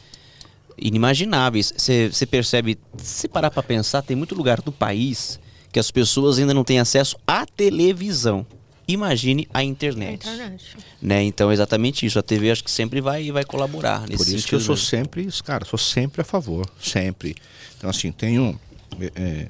inimagináveis. 0.78 1.74
Você 1.76 2.26
percebe, 2.30 2.78
se 2.98 3.28
parar 3.28 3.52
para 3.52 3.64
pensar, 3.64 4.02
tem 4.02 4.16
muito 4.16 4.36
lugar 4.36 4.62
do 4.62 4.72
país 4.72 5.40
que 5.72 5.80
as 5.80 5.92
pessoas 5.92 6.40
ainda 6.40 6.54
não 6.54 6.64
têm 6.64 6.80
acesso 6.80 7.18
à 7.28 7.46
televisão. 7.46 8.46
Imagine 8.94 9.48
a 9.54 9.64
internet. 9.64 10.28
A 10.28 10.34
internet. 10.34 10.78
Né? 11.02 11.24
Então, 11.24 11.50
é 11.52 11.54
exatamente 11.54 12.06
isso. 12.06 12.18
A 12.18 12.24
TV 12.24 12.50
acho 12.52 12.64
que 12.64 12.72
sempre 12.72 13.00
vai, 13.02 13.32
vai 13.32 13.44
colaborar 13.44 14.02
nesse 14.08 14.24
Por 14.26 14.34
isso 14.36 14.48
que 14.48 14.56
eu 14.56 14.60
sou 14.60 14.76
mesmo. 14.76 14.88
sempre, 14.90 15.28
cara, 15.44 15.64
sou 15.66 15.78
sempre 15.80 16.22
a 16.22 16.24
favor, 16.26 16.66
sempre. 16.82 17.36
Então 17.78 17.90
assim, 17.90 18.12
tenho, 18.12 18.60
é, 19.00 19.12
é, 19.16 19.50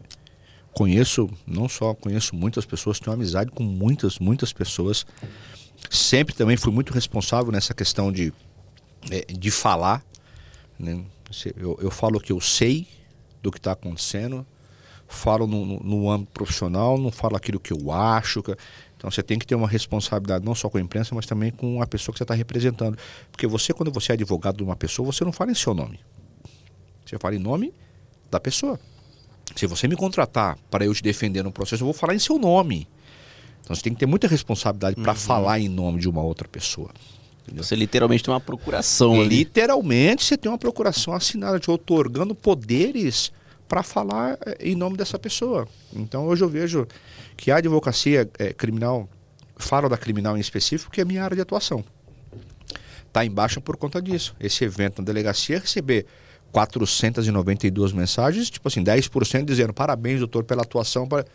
conheço, 0.73 1.29
não 1.47 1.69
só 1.69 1.93
conheço 1.93 2.35
muitas 2.35 2.65
pessoas, 2.65 2.99
tenho 2.99 3.13
amizade 3.13 3.49
com 3.51 3.63
muitas, 3.63 4.19
muitas 4.19 4.51
pessoas. 4.51 5.05
Sempre 5.89 6.35
também 6.35 6.57
fui 6.57 6.73
muito 6.73 6.93
responsável 6.93 7.51
nessa 7.51 7.73
questão 7.73 8.11
de, 8.11 8.33
é, 9.09 9.25
de 9.31 9.49
falar. 9.49 10.03
né? 10.77 11.01
Eu, 11.57 11.77
eu 11.81 11.91
falo 11.91 12.17
o 12.17 12.19
que 12.19 12.31
eu 12.31 12.41
sei 12.41 12.87
do 13.41 13.51
que 13.51 13.57
está 13.59 13.71
acontecendo, 13.71 14.45
falo 15.07 15.47
no, 15.47 15.65
no- 15.65 15.79
no 15.79 16.09
âmbito 16.11 16.31
profissional, 16.33 16.97
não 16.97 17.11
falo 17.11 17.35
aquilo 17.37 17.59
que 17.59 17.71
eu 17.71 17.91
acho. 17.91 18.43
que- 18.43 18.55
Então 18.99 19.09
você 19.09 19.23
tem 19.23 19.39
que 19.39 19.47
ter 19.47 19.55
uma 19.55 19.67
responsabilidade 19.67 20.43
não 20.43 20.53
só 20.53 20.69
com 20.69 20.77
a 20.77 20.81
imprensa, 20.81 21.15
mas 21.15 21.25
também 21.25 21.51
com 21.51 21.81
a 21.81 21.87
pessoa 21.87 22.11
que 22.11 22.17
você 22.17 22.25
está 22.25 22.33
representando. 22.33 22.97
Porque 23.31 23.47
você, 23.47 23.73
quando 23.73 23.89
você 23.89 24.11
é 24.11 24.13
advogado 24.15 24.57
de 24.57 24.63
uma 24.63 24.75
pessoa, 24.75 25.05
você 25.09 25.23
não 25.23 25.31
fala 25.31 25.51
em 25.51 25.55
seu 25.55 25.73
nome. 25.73 26.01
Você 27.05 27.17
fala 27.17 27.33
em 27.33 27.39
nome 27.39 27.73
da 28.29 28.41
pessoa. 28.41 28.77
Se 29.55 29.65
você 29.65 29.87
me 29.87 29.95
contratar 29.95 30.57
para 30.69 30.83
eu 30.83 30.93
te 30.93 31.01
defender 31.01 31.41
no 31.41 31.51
processo, 31.51 31.81
eu 31.81 31.85
vou 31.85 31.93
falar 31.93 32.13
em 32.13 32.19
seu 32.19 32.37
nome. 32.37 32.89
Então 33.61 33.73
você 33.73 33.81
tem 33.81 33.93
que 33.93 33.99
ter 33.99 34.05
muita 34.05 34.27
responsabilidade 34.27 34.97
para 34.97 35.15
falar 35.15 35.61
em 35.61 35.69
nome 35.69 36.01
de 36.01 36.09
uma 36.09 36.21
outra 36.21 36.45
pessoa. 36.45 36.89
entendeu? 37.43 37.63
Você 37.63 37.77
literalmente 37.77 38.21
tem 38.21 38.33
uma 38.33 38.41
procuração 38.41 39.21
ali. 39.21 39.37
Literalmente, 39.37 40.25
você 40.25 40.37
tem 40.37 40.51
uma 40.51 40.57
procuração 40.57 41.13
assinada 41.13 41.57
te 41.57 41.71
otorgando 41.71 42.35
poderes 42.35 43.31
para 43.69 43.83
falar 43.83 44.37
eh, 44.45 44.57
em 44.59 44.75
nome 44.75 44.97
dessa 44.97 45.17
pessoa. 45.17 45.67
Então, 45.93 46.25
hoje 46.25 46.43
eu 46.43 46.49
vejo 46.49 46.87
que 47.37 47.51
a 47.51 47.57
advocacia 47.57 48.29
eh, 48.39 48.51
criminal, 48.51 49.07
falo 49.55 49.87
da 49.87 49.97
criminal 49.97 50.35
em 50.35 50.41
específico, 50.41 50.91
que 50.91 50.99
é 50.99 51.03
a 51.03 51.05
minha 51.05 51.23
área 51.23 51.35
de 51.35 51.41
atuação. 51.41 51.85
Está 53.07 53.23
em 53.23 53.31
baixa 53.31 53.61
por 53.61 53.77
conta 53.77 54.01
disso. 54.01 54.35
Esse 54.39 54.65
evento 54.65 54.99
na 54.99 55.05
delegacia 55.05 55.59
receber 55.59 56.05
492 56.51 57.93
mensagens, 57.93 58.49
tipo 58.49 58.67
assim, 58.67 58.83
10% 58.83 59.45
dizendo 59.45 59.71
parabéns, 59.71 60.19
doutor, 60.19 60.43
pela 60.43 60.63
atuação. 60.63 61.07
Para... 61.07 61.25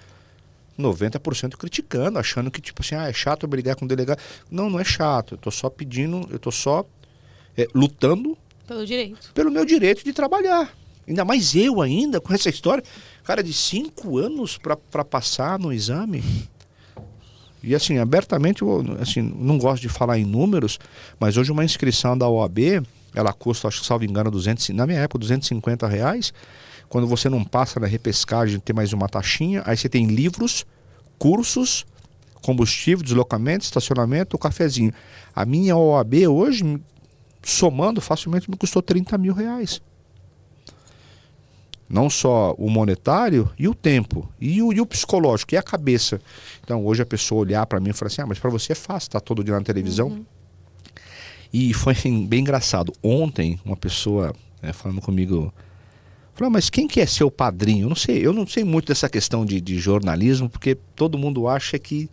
90% 0.76 1.57
criticando, 1.57 2.18
achando 2.18 2.51
que, 2.51 2.61
tipo 2.61 2.82
assim, 2.82 2.97
ah, 2.97 3.09
é 3.09 3.12
chato 3.12 3.47
brigar 3.47 3.76
com 3.76 3.85
o 3.85 3.89
delegado. 3.89 4.18
Não, 4.51 4.68
não 4.68 4.80
é 4.80 4.85
chato. 4.85 5.35
Eu 5.35 5.39
tô 5.39 5.51
só 5.51 5.70
pedindo, 5.70 6.28
eu 6.30 6.39
tô 6.39 6.51
só 6.51 6.85
é, 7.57 7.68
lutando 7.72 8.37
Pelo 8.66 8.85
direito. 8.85 9.30
pelo 9.32 9.53
meu 9.53 9.64
direito 9.64 10.05
de 10.05 10.12
trabalhar. 10.12 10.74
Ainda 11.07 11.24
mais 11.24 11.55
eu 11.55 11.82
ainda, 11.82 12.20
com 12.20 12.32
essa 12.32 12.48
história. 12.48 12.82
Cara, 13.24 13.42
de 13.42 13.52
cinco 13.52 14.18
anos 14.18 14.59
para 14.59 15.05
passar 15.05 15.59
no 15.59 15.72
exame. 15.72 16.22
E 17.62 17.74
assim, 17.74 17.98
abertamente, 17.98 18.61
eu 18.61 18.84
assim, 19.00 19.22
não 19.22 19.57
gosto 19.57 19.80
de 19.80 19.88
falar 19.88 20.18
em 20.18 20.24
números, 20.24 20.78
mas 21.18 21.38
hoje 21.38 21.50
uma 21.50 21.64
inscrição 21.64 22.16
da 22.16 22.28
OAB, 22.28 22.84
ela 23.14 23.32
custa, 23.32 23.68
acho 23.68 23.80
que 23.80 23.86
salvo 23.86 24.05
engano, 24.05 24.30
200, 24.30 24.68
na 24.70 24.86
minha 24.86 24.98
época, 25.00 25.18
250 25.18 25.88
reais. 25.88 26.32
Quando 26.90 27.07
você 27.07 27.30
não 27.30 27.42
passa 27.42 27.80
na 27.80 27.86
repescagem, 27.86 28.61
tem 28.61 28.76
mais 28.76 28.92
uma 28.92 29.09
taxinha. 29.09 29.62
Aí 29.64 29.76
você 29.76 29.88
tem 29.88 30.07
livros, 30.07 30.66
cursos, 31.18 31.86
combustível, 32.42 33.02
deslocamento, 33.02 33.64
estacionamento, 33.64 34.36
cafezinho. 34.36 34.92
A 35.34 35.46
minha 35.46 35.74
OAB 35.74 36.28
hoje, 36.28 36.78
somando, 37.42 38.00
facilmente 38.00 38.50
me 38.50 38.57
custou 38.57 38.82
30 38.82 39.16
mil 39.16 39.32
reais. 39.32 39.80
Não 41.89 42.09
só 42.09 42.55
o 42.57 42.70
monetário 42.70 43.51
e 43.59 43.68
o 43.68 43.74
tempo. 43.74 44.28
E 44.41 44.62
o, 44.62 44.72
e 44.72 44.80
o 44.80 44.87
psicológico, 44.87 45.55
e 45.55 45.59
a 45.59 45.62
cabeça. 45.62 46.20
Então 46.62 46.85
hoje 46.85 47.03
a 47.03 47.07
pessoa 47.07 47.43
olhar 47.43 47.66
para 47.66 47.80
mim 47.80 47.91
e 47.91 47.93
falar 47.93 48.09
assim: 48.09 48.22
ah, 48.22 48.26
mas 48.26 48.39
para 48.39 48.51
você 48.51 48.72
é 48.72 48.74
fácil, 48.76 49.11
tá 49.11 49.20
todo 49.20 49.45
dia 49.45 49.55
na 49.55 49.62
televisão. 49.62 50.24
E 51.53 51.72
foi 51.72 51.95
bem 52.26 52.41
engraçado. 52.41 52.93
Ontem, 53.01 53.61
uma 53.64 53.76
pessoa 53.76 54.35
né, 54.61 54.72
falando 54.72 55.01
comigo. 55.01 55.55
Falou, 56.35 56.51
mas 56.51 56.68
quem 56.68 56.89
que 56.89 57.01
é 57.01 57.07
seu 57.07 57.30
padrinho? 57.30 57.85
Eu 57.85 57.89
não 57.91 57.95
sei, 57.95 58.26
eu 58.26 58.32
não 58.32 58.45
sei 58.45 58.64
muito 58.64 58.89
dessa 58.89 59.09
questão 59.09 59.47
de, 59.47 59.61
de 59.61 59.78
jornalismo, 59.78 60.49
porque 60.49 60.74
todo 60.97 61.16
mundo 61.16 61.47
acha 61.47 61.78
que. 61.78 62.11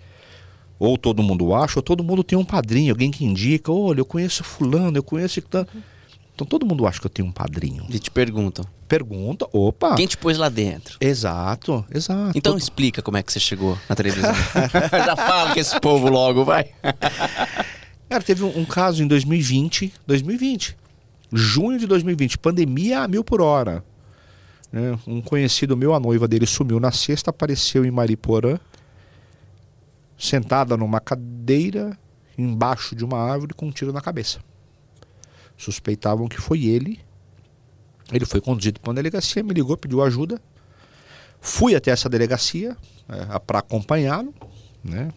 Ou 0.77 0.97
todo 0.97 1.23
mundo 1.23 1.53
acha, 1.55 1.79
ou 1.79 1.83
todo 1.83 2.03
mundo 2.03 2.23
tem 2.23 2.37
um 2.37 2.45
padrinho, 2.45 2.91
alguém 2.91 3.11
que 3.11 3.23
indica, 3.23 3.71
olha, 3.71 4.01
eu 4.01 4.05
conheço 4.05 4.43
fulano, 4.43 4.97
eu 4.97 5.03
conheço. 5.03 5.41
tanto." 5.41 5.71
Então 6.41 6.57
todo 6.57 6.65
mundo 6.65 6.87
acha 6.87 6.99
que 6.99 7.05
eu 7.05 7.09
tenho 7.09 7.27
um 7.27 7.31
padrinho. 7.31 7.85
E 7.87 7.99
te 7.99 8.09
perguntam. 8.09 8.65
Pergunta, 8.87 9.47
opa. 9.53 9.93
Quem 9.95 10.07
te 10.07 10.17
pôs 10.17 10.39
lá 10.39 10.49
dentro? 10.49 10.97
Exato, 10.99 11.85
exato. 11.93 12.35
Então 12.35 12.57
explica 12.57 12.99
como 12.99 13.15
é 13.15 13.21
que 13.21 13.31
você 13.31 13.39
chegou 13.39 13.77
na 13.87 13.95
televisão. 13.95 14.33
Já 14.91 15.15
fala 15.15 15.53
com 15.53 15.59
esse 15.59 15.79
povo 15.79 16.09
logo, 16.09 16.43
vai. 16.43 16.65
Cara, 18.09 18.23
teve 18.23 18.43
um, 18.43 18.57
um 18.57 18.65
caso 18.65 19.03
em 19.03 19.07
2020, 19.07 19.93
2020, 20.07 20.75
junho 21.31 21.77
de 21.77 21.85
2020, 21.85 22.39
pandemia 22.39 23.01
a 23.01 23.07
mil 23.07 23.23
por 23.23 23.39
hora. 23.39 23.83
né? 24.71 24.97
Um 25.05 25.21
conhecido 25.21 25.77
meu, 25.77 25.93
a 25.93 25.99
noiva 25.99 26.27
dele 26.27 26.47
sumiu 26.47 26.79
na 26.79 26.91
sexta, 26.91 27.29
apareceu 27.29 27.85
em 27.85 27.91
Mariporã, 27.91 28.57
sentada 30.17 30.75
numa 30.75 30.99
cadeira, 30.99 31.95
embaixo 32.35 32.95
de 32.95 33.05
uma 33.05 33.19
árvore, 33.19 33.53
com 33.53 33.67
um 33.67 33.71
tiro 33.71 33.93
na 33.93 34.01
cabeça. 34.01 34.39
Suspeitavam 35.61 36.27
que 36.27 36.39
foi 36.41 36.65
ele. 36.65 36.99
Ele 38.11 38.25
foi 38.25 38.41
conduzido 38.41 38.79
para 38.79 38.89
uma 38.89 38.95
delegacia, 38.95 39.43
me 39.43 39.53
ligou, 39.53 39.77
pediu 39.77 40.01
ajuda. 40.01 40.41
Fui 41.39 41.75
até 41.75 41.91
essa 41.91 42.09
delegacia 42.09 42.75
é, 43.07 43.39
para 43.39 43.59
acompanhá-lo, 43.59 44.33
né? 44.83 45.09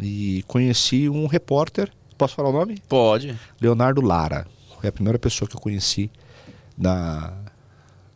E 0.00 0.44
conheci 0.46 1.08
um 1.08 1.26
repórter, 1.26 1.90
posso 2.16 2.34
falar 2.36 2.50
o 2.50 2.52
nome? 2.52 2.80
Pode. 2.88 3.36
Leonardo 3.60 4.00
Lara. 4.00 4.46
Foi 4.80 4.88
a 4.88 4.92
primeira 4.92 5.18
pessoa 5.18 5.48
que 5.48 5.56
eu 5.56 5.60
conheci 5.60 6.10
da, 6.76 7.36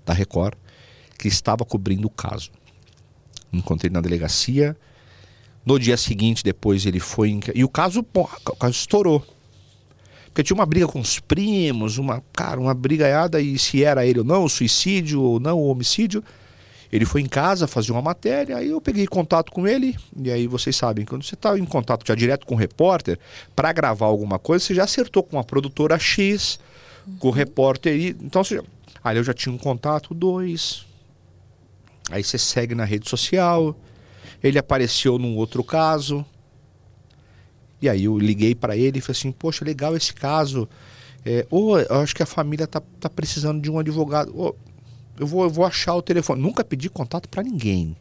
da 0.06 0.12
Record 0.12 0.54
que 1.18 1.26
estava 1.26 1.64
cobrindo 1.64 2.06
o 2.06 2.10
caso. 2.10 2.50
Encontrei 3.52 3.90
na 3.90 4.00
delegacia. 4.00 4.76
No 5.66 5.78
dia 5.78 5.96
seguinte, 5.96 6.42
depois 6.44 6.86
ele 6.86 6.98
foi. 7.00 7.30
em- 7.30 7.40
E 7.54 7.64
o 7.64 7.68
caso, 7.68 8.02
porra, 8.02 8.38
o 8.48 8.56
caso 8.56 8.74
estourou. 8.74 9.24
Porque 10.32 10.42
tinha 10.42 10.54
uma 10.54 10.64
briga 10.64 10.86
com 10.86 10.98
os 10.98 11.20
primos, 11.20 11.98
uma, 11.98 12.22
cara, 12.32 12.58
uma 12.58 12.72
brigaiada, 12.72 13.38
e 13.38 13.58
se 13.58 13.84
era 13.84 14.06
ele 14.06 14.20
ou 14.20 14.24
não, 14.24 14.44
o 14.44 14.48
suicídio 14.48 15.20
ou 15.20 15.38
não, 15.38 15.58
o 15.58 15.68
homicídio. 15.68 16.24
Ele 16.90 17.04
foi 17.04 17.20
em 17.20 17.26
casa 17.26 17.66
fazer 17.66 17.92
uma 17.92 18.00
matéria, 18.00 18.56
aí 18.56 18.70
eu 18.70 18.80
peguei 18.80 19.06
contato 19.06 19.52
com 19.52 19.68
ele, 19.68 19.94
e 20.16 20.30
aí 20.30 20.46
vocês 20.46 20.74
sabem, 20.74 21.04
quando 21.04 21.22
você 21.22 21.34
está 21.34 21.58
em 21.58 21.64
contato 21.66 22.06
já 22.06 22.14
direto 22.14 22.46
com 22.46 22.54
o 22.54 22.58
repórter, 22.58 23.18
para 23.54 23.72
gravar 23.72 24.06
alguma 24.06 24.38
coisa, 24.38 24.64
você 24.64 24.74
já 24.74 24.84
acertou 24.84 25.22
com 25.22 25.38
a 25.38 25.44
produtora 25.44 25.98
X, 25.98 26.58
com 27.18 27.28
o 27.28 27.30
repórter, 27.30 27.94
e, 27.94 28.08
então 28.20 28.42
você 28.42 28.56
já, 28.56 28.62
aí 29.04 29.16
eu 29.18 29.24
já 29.24 29.34
tinha 29.34 29.54
um 29.54 29.58
contato, 29.58 30.14
dois, 30.14 30.86
aí 32.10 32.22
você 32.22 32.38
segue 32.38 32.74
na 32.74 32.84
rede 32.84 33.08
social, 33.08 33.74
ele 34.42 34.58
apareceu 34.58 35.18
num 35.18 35.36
outro 35.36 35.62
caso, 35.64 36.24
e 37.82 37.88
aí 37.88 38.04
eu 38.04 38.16
liguei 38.16 38.54
para 38.54 38.76
ele 38.76 38.98
e 38.98 39.00
falei 39.00 39.18
assim, 39.18 39.32
poxa, 39.32 39.64
legal 39.64 39.96
esse 39.96 40.14
caso, 40.14 40.68
é, 41.24 41.44
ou 41.50 41.78
eu 41.78 41.96
acho 41.96 42.14
que 42.14 42.22
a 42.22 42.26
família 42.26 42.66
tá, 42.66 42.80
tá 43.00 43.10
precisando 43.10 43.60
de 43.60 43.68
um 43.70 43.78
advogado, 43.78 44.32
Ô, 44.34 44.54
eu 45.18 45.26
vou, 45.26 45.42
eu 45.44 45.50
vou 45.50 45.64
achar 45.64 45.94
o 45.94 46.00
telefone. 46.00 46.40
Nunca 46.40 46.64
pedi 46.64 46.88
contato 46.88 47.28
para 47.28 47.42
ninguém. 47.42 47.96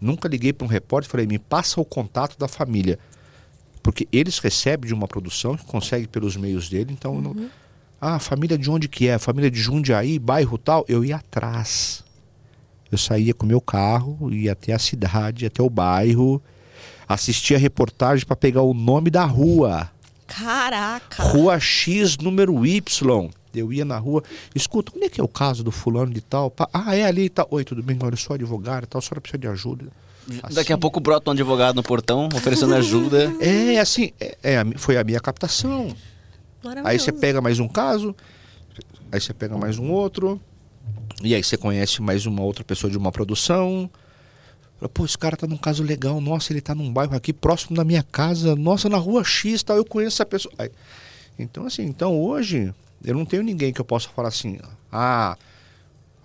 Nunca 0.00 0.28
liguei 0.28 0.52
para 0.52 0.64
um 0.64 0.68
repórter 0.68 1.08
e 1.08 1.10
falei, 1.10 1.26
me 1.26 1.38
passa 1.38 1.80
o 1.80 1.84
contato 1.84 2.38
da 2.38 2.46
família. 2.46 2.98
Porque 3.82 4.06
eles 4.12 4.38
recebem 4.38 4.88
de 4.88 4.94
uma 4.94 5.08
produção 5.08 5.56
consegue 5.56 6.06
pelos 6.06 6.36
meios 6.36 6.68
dele, 6.68 6.92
então... 6.92 7.16
eu 7.16 7.22
Não... 7.22 7.50
Ah, 8.00 8.18
família 8.18 8.58
de 8.58 8.68
onde 8.68 8.88
que 8.88 9.06
é? 9.06 9.16
Família 9.16 9.48
de 9.48 9.60
Jundiaí, 9.60 10.18
bairro 10.18 10.58
tal? 10.58 10.84
Eu 10.88 11.04
ia 11.04 11.16
atrás. 11.16 12.02
Eu 12.90 12.98
saía 12.98 13.32
com 13.32 13.46
meu 13.46 13.60
carro, 13.60 14.28
ia 14.32 14.52
até 14.52 14.72
a 14.72 14.78
cidade, 14.78 15.46
até 15.46 15.62
o 15.62 15.70
bairro, 15.70 16.42
assistia 17.14 17.56
a 17.56 17.60
reportagem 17.60 18.26
para 18.26 18.36
pegar 18.36 18.62
o 18.62 18.74
nome 18.74 19.10
da 19.10 19.24
rua. 19.24 19.90
Caraca. 20.26 21.22
Rua 21.22 21.58
X, 21.60 22.16
número 22.18 22.64
Y. 22.64 23.30
Eu 23.54 23.70
ia 23.72 23.84
na 23.84 23.98
rua, 23.98 24.22
escuta, 24.54 24.92
onde 24.96 25.04
é 25.04 25.08
que 25.10 25.20
é 25.20 25.24
o 25.24 25.28
caso 25.28 25.62
do 25.62 25.70
fulano 25.70 26.12
de 26.12 26.22
tal? 26.22 26.50
Pá, 26.50 26.68
Ah, 26.72 26.96
é 26.96 27.04
ali 27.04 27.24
e 27.24 27.28
tal. 27.28 27.46
Oi, 27.50 27.64
tudo 27.64 27.82
bem? 27.82 27.98
Olha, 28.02 28.14
eu 28.14 28.16
sou 28.16 28.34
advogado 28.34 28.84
e 28.84 28.86
tal, 28.86 28.98
a 28.98 29.02
senhora 29.02 29.20
precisa 29.20 29.38
de 29.38 29.46
ajuda. 29.46 29.86
Daqui 30.52 30.72
a 30.72 30.78
pouco 30.78 31.00
brota 31.00 31.30
um 31.30 31.32
advogado 31.32 31.76
no 31.76 31.82
portão 31.82 32.28
oferecendo 32.34 32.74
ajuda. 32.74 33.32
É, 33.40 33.78
assim, 33.78 34.12
é, 34.20 34.36
é 34.42 34.64
foi 34.76 34.96
a 34.96 35.04
minha 35.04 35.20
captação. 35.20 35.94
Aí 36.84 36.98
você 36.98 37.10
pega 37.12 37.40
mais 37.40 37.58
um 37.58 37.66
caso, 37.66 38.14
aí 39.10 39.20
você 39.20 39.34
pega 39.34 39.58
mais 39.58 39.78
um 39.78 39.90
outro, 39.90 40.40
e 41.22 41.34
aí 41.34 41.42
você 41.42 41.56
conhece 41.56 42.00
mais 42.00 42.24
uma 42.24 42.42
outra 42.42 42.62
pessoa 42.62 42.90
de 42.90 42.96
uma 42.96 43.10
produção. 43.10 43.90
Fala, 44.82 44.88
Pô, 44.88 45.04
esse 45.04 45.16
cara 45.16 45.36
tá 45.36 45.46
num 45.46 45.56
caso 45.56 45.82
legal, 45.82 46.20
nossa, 46.20 46.52
ele 46.52 46.60
tá 46.60 46.74
num 46.74 46.92
bairro 46.92 47.14
aqui 47.14 47.32
próximo 47.32 47.76
da 47.76 47.84
minha 47.84 48.02
casa, 48.02 48.56
nossa, 48.56 48.88
na 48.88 48.96
rua 48.96 49.22
X 49.22 49.62
tal, 49.62 49.76
eu 49.76 49.84
conheço 49.84 50.16
essa 50.16 50.26
pessoa. 50.26 50.52
Aí, 50.58 50.70
então, 51.38 51.66
assim, 51.66 51.84
então 51.84 52.20
hoje 52.20 52.74
Eu 53.04 53.14
não 53.14 53.24
tenho 53.24 53.42
ninguém 53.42 53.72
que 53.72 53.80
eu 53.80 53.84
possa 53.84 54.08
falar 54.10 54.28
assim, 54.28 54.58
ah, 54.92 55.36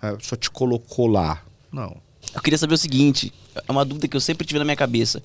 pessoa 0.00 0.38
te 0.38 0.48
colocou 0.48 1.08
lá. 1.08 1.42
Não. 1.72 1.96
Eu 2.32 2.40
queria 2.40 2.58
saber 2.58 2.74
o 2.74 2.78
seguinte, 2.78 3.32
é 3.54 3.72
uma 3.72 3.84
dúvida 3.84 4.06
que 4.06 4.16
eu 4.16 4.20
sempre 4.20 4.46
tive 4.46 4.60
na 4.60 4.64
minha 4.64 4.76
cabeça. 4.76 5.20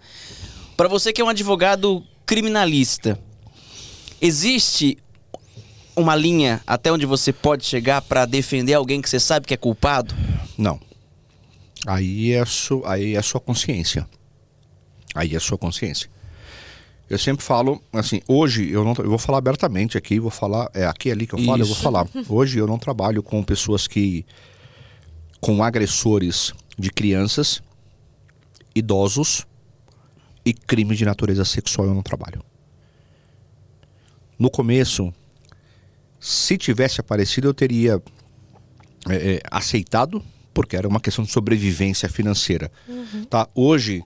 Para 0.75 0.87
você 0.87 1.13
que 1.13 1.21
é 1.21 1.23
um 1.23 1.29
advogado 1.29 2.03
criminalista, 2.25 3.19
existe 4.19 4.97
uma 5.95 6.15
linha 6.15 6.59
até 6.65 6.91
onde 6.91 7.05
você 7.05 7.31
pode 7.31 7.65
chegar 7.65 8.01
para 8.01 8.25
defender 8.25 8.73
alguém 8.73 8.99
que 8.99 9.09
você 9.09 9.19
sabe 9.19 9.45
que 9.45 9.53
é 9.53 9.57
culpado? 9.57 10.15
Não. 10.57 10.79
Aí 11.85 12.31
é, 12.31 12.45
su, 12.45 12.81
aí 12.85 13.15
é 13.15 13.21
sua 13.21 13.41
consciência. 13.41 14.07
Aí 15.13 15.35
é 15.35 15.39
sua 15.39 15.57
consciência. 15.57 16.09
Eu 17.09 17.19
sempre 17.19 17.45
falo, 17.45 17.81
assim, 17.91 18.21
hoje 18.27 18.69
eu 18.71 18.83
não 18.83 18.93
eu 18.97 19.09
vou 19.09 19.17
falar 19.17 19.37
abertamente 19.37 19.97
aqui, 19.97 20.19
vou 20.19 20.31
falar, 20.31 20.69
é 20.73 20.85
aqui 20.85 21.11
ali 21.11 21.27
que 21.27 21.35
eu 21.35 21.39
falo, 21.43 21.61
eu 21.61 21.65
vou 21.65 21.75
Isso. 21.75 21.83
falar. 21.83 22.07
Hoje 22.29 22.57
eu 22.57 22.65
não 22.65 22.79
trabalho 22.79 23.21
com 23.21 23.43
pessoas 23.43 23.87
que 23.87 24.25
com 25.39 25.61
agressores 25.61 26.53
de 26.79 26.89
crianças, 26.89 27.61
idosos 28.73 29.45
e 30.45 30.53
crime 30.53 30.95
de 30.95 31.05
natureza 31.05 31.45
sexual 31.45 31.87
eu 31.87 31.93
não 31.93 32.01
trabalho. 32.01 32.41
No 34.39 34.49
começo, 34.49 35.13
se 36.19 36.57
tivesse 36.57 36.99
aparecido, 36.99 37.47
eu 37.49 37.53
teria 37.53 38.01
é, 39.09 39.33
é, 39.33 39.41
aceitado, 39.51 40.23
porque 40.53 40.75
era 40.75 40.87
uma 40.87 40.99
questão 40.99 41.23
de 41.25 41.31
sobrevivência 41.31 42.07
financeira. 42.07 42.71
Tá? 43.29 43.47
Hoje, 43.55 44.03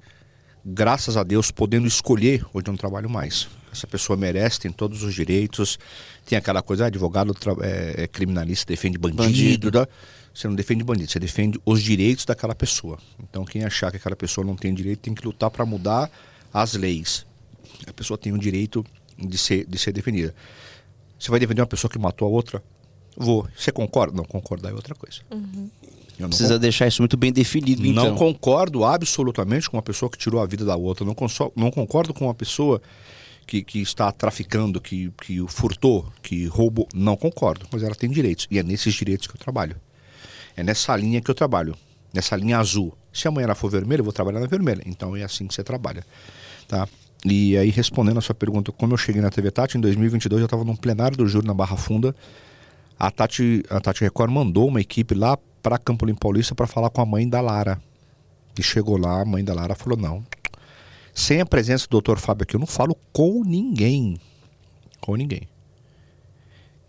graças 0.66 1.18
a 1.18 1.24
Deus, 1.24 1.52
podendo 1.52 1.88
escolher, 1.88 2.44
hoje 2.54 2.68
eu 2.68 2.72
não 2.72 2.78
trabalho 2.78 3.10
mais. 3.10 3.48
Essa 3.72 3.86
pessoa 3.86 4.18
merece, 4.18 4.62
tem 4.62 4.72
todos 4.72 5.04
os 5.04 5.14
direitos. 5.14 5.78
Tem 6.26 6.38
aquela 6.38 6.62
coisa, 6.62 6.86
ah, 6.86 6.88
advogado 6.88 7.36
é, 7.62 8.04
é 8.04 8.08
criminalista, 8.08 8.72
defende 8.72 8.98
bandido. 8.98 9.24
Bandido. 9.24 9.72
tá? 9.72 9.88
Você 10.34 10.48
não 10.48 10.56
defende 10.56 10.84
bandido, 10.84 11.12
você 11.12 11.20
defende 11.20 11.60
os 11.66 11.82
direitos 11.82 12.26
daquela 12.26 12.56
pessoa. 12.56 12.98
Então, 13.20 13.44
quem 13.44 13.64
achar 13.64 13.92
que 13.92 13.98
aquela 13.98 14.16
pessoa 14.16 14.46
não 14.46 14.56
tem 14.56 14.74
direito 14.74 15.00
tem 15.00 15.14
que 15.14 15.26
lutar 15.26 15.50
para 15.50 15.66
mudar 15.66 16.12
as 16.54 16.74
leis. 16.74 17.26
A 17.88 17.94
pessoa 17.94 18.18
tem 18.18 18.32
o 18.34 18.38
direito 18.38 18.86
de 19.18 19.38
ser, 19.38 19.66
de 19.66 19.78
ser 19.78 19.92
defendida. 19.92 20.34
Você 21.20 21.32
vai 21.32 21.40
defender 21.40 21.62
uma 21.62 21.68
pessoa 21.68 21.90
que 21.90 21.98
matou 21.98 22.28
a 22.28 22.32
outra? 22.32 22.64
Vou. 23.16 23.48
Você 23.58 23.72
concorda? 23.72 24.16
Não, 24.16 24.24
concordar 24.24 24.70
é 24.70 24.74
outra 24.74 24.94
coisa. 24.94 25.22
Eu 25.32 25.97
não 26.20 26.30
Precisa 26.30 26.58
deixar 26.58 26.88
isso 26.88 27.02
muito 27.02 27.16
bem 27.18 27.32
definido, 27.32 27.86
então. 27.86 28.06
não 28.06 28.16
concordo 28.16 28.84
absolutamente 28.84 29.70
com 29.70 29.78
uma 29.78 29.84
pessoa 29.84 30.10
que 30.10 30.18
tirou 30.18 30.42
a 30.42 30.46
vida 30.46 30.66
da 30.66 30.76
outra. 30.76 31.06
Não, 31.06 31.14
conso- 31.14 31.52
não 31.56 31.70
concordo 31.70 32.14
com 32.14 32.26
uma 32.26 32.34
pessoa 32.34 32.82
que, 33.46 33.64
que 33.64 33.80
está 33.82 34.12
traficando, 34.12 34.82
que, 34.82 35.12
que 35.22 35.46
furtou, 35.48 36.12
que 36.22 36.46
roubou. 36.48 36.88
Não 36.94 37.16
concordo. 37.16 37.66
Mas 37.72 37.84
ela 37.84 37.96
tem 37.96 38.10
direitos. 38.10 38.48
E 38.50 38.58
é 38.60 38.64
nesses 38.64 38.94
direitos 38.94 39.28
que 39.28 39.36
eu 39.36 39.40
trabalho. 39.40 39.76
É 40.56 40.64
nessa 40.64 40.96
linha 40.96 41.22
que 41.22 41.30
eu 41.30 41.36
trabalho. 41.36 41.76
Nessa 42.14 42.36
linha 42.36 42.58
azul. 42.58 42.98
Se 43.14 43.28
amanhã 43.28 43.46
ela 43.46 43.56
for 43.56 43.70
vermelha, 43.70 44.00
eu 44.02 44.04
vou 44.04 44.14
trabalhar 44.14 44.40
na 44.40 44.48
vermelha. 44.48 44.82
Então 44.86 45.16
é 45.16 45.24
assim 45.24 45.48
que 45.48 45.54
você 45.54 45.64
trabalha. 45.64 46.04
Tá? 46.68 46.88
E 47.26 47.58
aí, 47.58 47.70
respondendo 47.70 48.18
a 48.18 48.22
sua 48.22 48.36
pergunta, 48.36 48.72
como 48.72 48.94
eu 48.94 48.98
cheguei 48.98 49.22
na 49.22 49.30
TV 49.30 49.50
Tati, 49.52 49.78
em 49.78 49.82
2022 49.82 50.40
eu 50.42 50.46
estava 50.46 50.64
num 50.64 50.76
plenário 50.76 51.18
do 51.18 51.28
júri 51.28 51.48
na 51.48 51.54
Barra 51.54 51.78
Funda. 51.78 52.16
A 53.00 53.10
Tati, 53.12 53.64
a 53.70 53.80
Tati 53.80 54.02
Record 54.02 54.32
mandou 54.32 54.68
uma 54.68 54.82
equipe 54.82 55.14
lá 55.16 55.38
para 55.68 55.78
Campo 55.78 56.06
Limpo 56.06 56.22
Paulista 56.22 56.56
para 56.56 56.66
falar 56.66 56.90
com 56.90 57.02
a 57.02 57.06
mãe 57.06 57.28
da 57.28 57.42
Lara. 57.42 57.78
E 58.58 58.64
chegou 58.64 58.98
lá, 58.98 59.22
a 59.22 59.26
mãe 59.26 59.44
da 59.44 59.54
Lara 59.54 59.76
falou: 59.76 59.98
não. 59.98 60.26
Sem 61.14 61.42
a 61.42 61.46
presença 61.46 61.86
do 61.90 62.00
Dr. 62.00 62.16
Fábio 62.16 62.44
aqui, 62.44 62.56
eu 62.56 62.60
não 62.60 62.66
falo 62.66 62.96
com 63.12 63.44
ninguém. 63.44 64.18
Com 65.02 65.16
ninguém. 65.16 65.42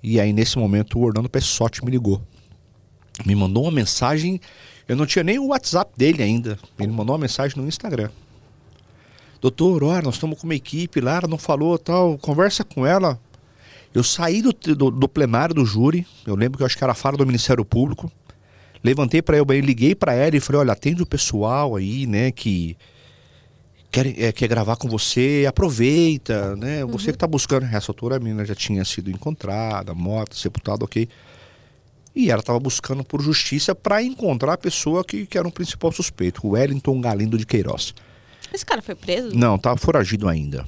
E 0.00 0.20
aí, 0.20 0.32
nesse 0.32 0.56
momento, 0.58 0.96
o 0.96 1.02
Orlando 1.02 1.28
Pessotti 1.28 1.84
me 1.84 1.90
ligou. 1.90 2.22
Me 3.26 3.34
mandou 3.34 3.64
uma 3.64 3.72
mensagem. 3.72 4.40
Eu 4.86 4.94
não 4.94 5.06
tinha 5.06 5.24
nem 5.24 5.40
o 5.40 5.48
WhatsApp 5.48 5.90
dele 5.96 6.22
ainda. 6.22 6.56
Ele 6.78 6.92
mandou 6.92 7.16
uma 7.16 7.22
mensagem 7.22 7.60
no 7.60 7.66
Instagram. 7.66 8.10
Doutor, 9.40 9.82
olha, 9.82 10.02
nós 10.02 10.14
estamos 10.14 10.38
com 10.38 10.44
uma 10.44 10.54
equipe, 10.54 11.00
Lara 11.00 11.26
não 11.26 11.38
falou 11.38 11.76
tal, 11.78 12.16
conversa 12.18 12.62
com 12.62 12.86
ela. 12.86 13.20
Eu 13.92 14.04
saí 14.04 14.40
do, 14.40 14.52
do, 14.52 14.90
do 14.90 15.08
plenário 15.08 15.54
do 15.54 15.64
júri, 15.64 16.06
eu 16.24 16.36
lembro 16.36 16.58
que 16.58 16.62
eu 16.62 16.66
acho 16.66 16.76
que 16.76 16.84
era 16.84 16.92
a 16.92 16.96
fala 16.96 17.16
do 17.16 17.26
Ministério 17.26 17.64
Público. 17.64 18.12
Levantei 18.82 19.20
para 19.20 19.38
ele, 19.38 19.60
liguei 19.60 19.94
para 19.94 20.14
ela 20.14 20.36
e 20.36 20.40
falei: 20.40 20.60
olha, 20.60 20.72
atende 20.72 21.02
o 21.02 21.06
pessoal 21.06 21.76
aí, 21.76 22.06
né, 22.06 22.30
que 22.30 22.76
quer, 23.90 24.06
é, 24.20 24.32
quer 24.32 24.48
gravar 24.48 24.76
com 24.76 24.88
você, 24.88 25.44
aproveita, 25.48 26.56
né? 26.56 26.84
Você 26.84 27.06
que 27.06 27.16
está 27.16 27.26
buscando. 27.26 27.64
Essa 27.66 27.90
altura 27.90 28.16
a 28.16 28.20
menina 28.20 28.44
já 28.44 28.54
tinha 28.54 28.84
sido 28.84 29.10
encontrada, 29.10 29.94
morta, 29.94 30.36
sepultada, 30.36 30.84
ok. 30.84 31.08
E 32.14 32.30
ela 32.30 32.40
estava 32.40 32.58
buscando 32.58 33.04
por 33.04 33.22
justiça 33.22 33.74
para 33.74 34.02
encontrar 34.02 34.54
a 34.54 34.58
pessoa 34.58 35.04
que, 35.04 35.26
que 35.26 35.38
era 35.38 35.46
o 35.46 35.52
principal 35.52 35.92
suspeito, 35.92 36.46
o 36.46 36.50
Wellington 36.50 37.00
Galindo 37.00 37.38
de 37.38 37.46
Queiroz. 37.46 37.94
Esse 38.52 38.64
cara 38.64 38.82
foi 38.82 38.94
preso? 38.94 39.36
Não, 39.36 39.58
tava 39.58 39.76
foragido 39.76 40.28
ainda. 40.28 40.66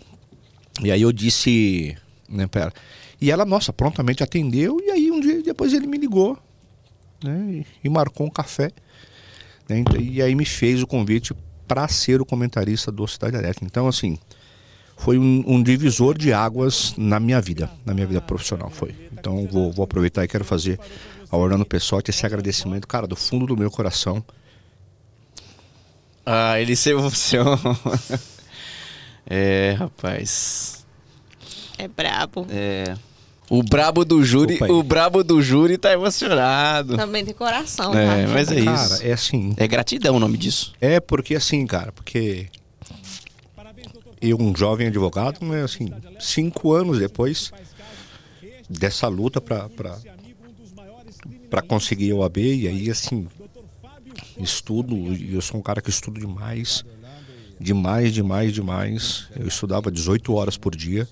E 0.83 0.91
aí 0.93 1.03
eu 1.03 1.13
disse, 1.13 1.97
né, 2.29 2.47
pera. 2.47 2.73
E 3.21 3.31
ela, 3.31 3.45
nossa, 3.45 3.73
prontamente 3.73 4.23
atendeu. 4.23 4.81
E 4.81 4.91
aí 4.91 5.11
um 5.11 5.21
dia 5.21 5.43
depois 5.43 5.73
ele 5.73 5.87
me 5.87 5.99
ligou, 5.99 6.39
né, 7.23 7.65
e, 7.83 7.89
marcou 7.89 8.27
um 8.27 8.31
café. 8.31 8.71
né, 9.69 9.83
e 9.99 10.23
aí 10.23 10.35
me 10.35 10.45
fez 10.45 10.83
o 10.83 10.87
convite 10.87 11.35
para 11.67 11.87
ser 11.89 12.21
o 12.21 12.27
comentarista 12.27 12.91
do 12.91 13.07
Cidade 13.07 13.37
Alerta. 13.37 13.65
Então, 13.65 13.87
assim, 13.87 14.19
foi 14.97 15.19
um, 15.19 15.43
um 15.47 15.63
divisor 15.63 16.17
de 16.17 16.33
águas 16.33 16.95
na 16.97 17.19
minha 17.19 17.41
vida, 17.41 17.71
na 17.87 17.95
minha 17.95 18.07
vida 18.07 18.21
profissional, 18.21 18.71
foi. 18.71 18.95
Então 19.13 19.47
vou, 19.47 19.73
vou 19.73 19.85
aproveitar 19.85 20.25
e 20.25 20.29
quero 20.29 20.45
fazer 20.45 20.79
ao 21.31 21.41
Orlando 21.41 21.65
Pessotti 21.65 22.11
esse 22.11 22.27
agradecimento, 22.27 22.87
cara, 22.87 23.07
do 23.07 23.17
fundo 23.17 23.47
do 23.47 23.57
meu 23.57 23.71
coração. 23.71 24.23
Ah, 26.27 26.61
ele 26.61 26.77
se 26.77 26.91
emociona. 26.91 27.59
é, 29.27 29.77
rapaz. 29.79 30.85
É 31.79 31.89
brabo. 31.89 32.47
É. 32.51 32.95
O 33.51 33.65
brabo 33.65 34.05
do 34.05 34.23
júri, 34.25 34.59
o 34.71 34.81
brabo 34.81 35.25
do 35.25 35.43
júri 35.43 35.77
tá 35.77 35.93
emocionado. 35.93 36.97
Também 36.97 37.25
tem 37.25 37.35
coração, 37.35 37.93
É, 37.93 38.25
tá? 38.25 38.33
mas 38.33 38.51
é 38.53 38.63
cara, 38.65 38.85
isso. 38.95 39.03
é 39.05 39.13
assim, 39.13 39.53
É 39.57 39.67
gratidão 39.67 40.15
o 40.15 40.21
nome 40.21 40.39
disso. 40.39 40.73
É 40.81 41.01
porque 41.01 41.35
assim, 41.35 41.67
cara, 41.67 41.91
porque 41.91 42.47
eu, 44.21 44.39
um 44.41 44.55
jovem 44.57 44.87
advogado, 44.87 45.45
né, 45.45 45.65
assim, 45.65 45.93
cinco 46.21 46.73
anos 46.73 47.01
depois 47.01 47.51
dessa 48.69 49.09
luta 49.09 49.41
para 49.41 49.69
para 51.51 51.61
conseguir 51.63 52.13
a 52.13 52.15
OAB, 52.15 52.37
e 52.39 52.69
aí 52.69 52.89
assim, 52.89 53.27
estudo, 54.39 54.95
e 54.95 55.35
eu 55.35 55.41
sou 55.41 55.59
um 55.59 55.63
cara 55.63 55.83
que 55.83 55.91
estudo 55.91 56.21
demais, 56.21 56.85
demais, 57.59 58.13
demais, 58.15 58.53
demais. 58.53 59.27
Eu 59.35 59.49
estudava 59.49 59.91
18 59.91 60.33
horas 60.33 60.57
por 60.57 60.77
dia. 60.77 61.09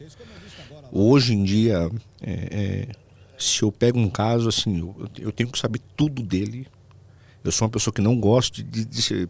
Hoje 0.92 1.34
em 1.34 1.44
dia, 1.44 1.90
é, 2.22 2.32
é, 2.32 2.88
se 3.38 3.62
eu 3.62 3.70
pego 3.70 3.98
um 3.98 4.10
caso, 4.10 4.48
assim, 4.48 4.78
eu, 4.80 5.08
eu 5.18 5.32
tenho 5.32 5.50
que 5.50 5.58
saber 5.58 5.80
tudo 5.96 6.22
dele. 6.22 6.66
Eu 7.44 7.52
sou 7.52 7.66
uma 7.66 7.72
pessoa 7.72 7.94
que 7.94 8.00
não 8.00 8.18
gosto 8.18 8.62
de, 8.62 8.84
de 8.84 9.02
ser, 9.02 9.28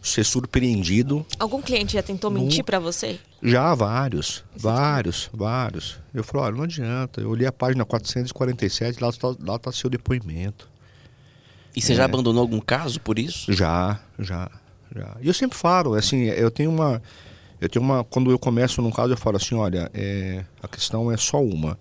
ser 0.00 0.24
surpreendido. 0.24 1.24
Algum 1.38 1.60
cliente 1.60 1.92
já 1.92 2.02
tentou 2.02 2.30
mentir 2.30 2.64
pra 2.64 2.78
você? 2.78 3.20
Já 3.42 3.74
vários, 3.74 4.44
vários, 4.56 5.28
vários. 5.32 5.98
Eu 6.14 6.24
falei, 6.24 6.46
olha, 6.46 6.56
não 6.56 6.64
adianta. 6.64 7.20
Eu 7.20 7.30
olhei 7.30 7.46
a 7.46 7.52
página 7.52 7.84
447, 7.84 9.02
lá 9.02 9.10
está 9.10 9.34
lá 9.40 9.58
tá 9.58 9.70
seu 9.70 9.90
depoimento. 9.90 10.68
E 11.76 11.82
você 11.82 11.94
já 11.94 12.06
abandonou 12.06 12.40
algum 12.40 12.58
caso 12.58 12.98
por 13.00 13.18
isso? 13.18 13.52
Já, 13.52 14.00
já, 14.18 14.50
já. 14.94 15.14
E 15.20 15.28
eu 15.28 15.34
sempre 15.34 15.58
falo, 15.58 15.94
assim, 15.94 16.22
eu 16.22 16.50
tenho 16.50 16.70
uma. 16.70 17.02
Eu 17.60 17.68
tenho 17.68 17.84
uma. 17.84 18.04
Quando 18.04 18.30
eu 18.30 18.38
começo 18.38 18.82
num 18.82 18.90
caso, 18.90 19.12
eu 19.12 19.16
falo 19.16 19.36
assim, 19.36 19.54
olha, 19.54 19.90
é, 19.94 20.44
a 20.62 20.68
questão 20.68 21.10
é 21.10 21.16
só 21.16 21.42
uma. 21.42 21.78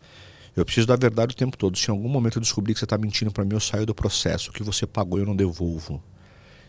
Eu 0.55 0.63
preciso 0.63 0.87
da 0.87 0.95
verdade 0.95 1.33
o 1.33 1.37
tempo 1.37 1.57
todo. 1.57 1.77
Se 1.77 1.89
em 1.89 1.91
algum 1.91 2.07
momento 2.07 2.37
eu 2.37 2.41
descobrir 2.41 2.73
que 2.73 2.79
você 2.79 2.85
está 2.85 2.97
mentindo 2.97 3.29
para 3.31 3.43
mim, 3.43 3.53
eu 3.53 3.59
saio 3.59 3.85
do 3.85 3.93
processo. 3.93 4.49
O 4.49 4.53
que 4.53 4.63
você 4.63 4.87
pagou 4.87 5.19
eu 5.19 5.25
não 5.25 5.35
devolvo. 5.35 6.01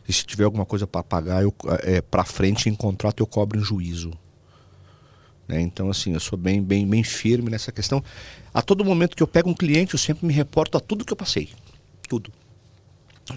E 0.09 0.13
se 0.13 0.25
tiver 0.25 0.45
alguma 0.45 0.65
coisa 0.65 0.87
para 0.87 1.03
pagar, 1.03 1.43
é, 1.83 2.01
para 2.01 2.25
frente 2.25 2.69
em 2.69 2.75
contrato 2.75 3.21
eu 3.23 3.27
cobro 3.27 3.59
em 3.59 3.63
juízo. 3.63 4.13
Né? 5.47 5.61
Então, 5.61 5.89
assim, 5.89 6.15
eu 6.15 6.21
sou 6.21 6.37
bem, 6.37 6.61
bem, 6.61 6.87
bem 6.87 7.05
firme 7.05 7.49
nessa 7.51 7.71
questão. 7.71 8.03
A 8.53 8.61
todo 8.61 8.85
momento 8.85 9.17
que 9.17 9.23
eu 9.23 9.27
pego 9.29 9.49
um 9.51 9.55
cliente, 9.55 9.95
eu 9.95 9.99
sempre 9.99 10.27
me 10.27 10.33
reporto 10.33 10.77
a 10.77 10.81
tudo 10.81 11.05
que 11.05 11.13
eu 11.13 11.17
passei. 11.17 11.51
Tudo. 12.09 12.33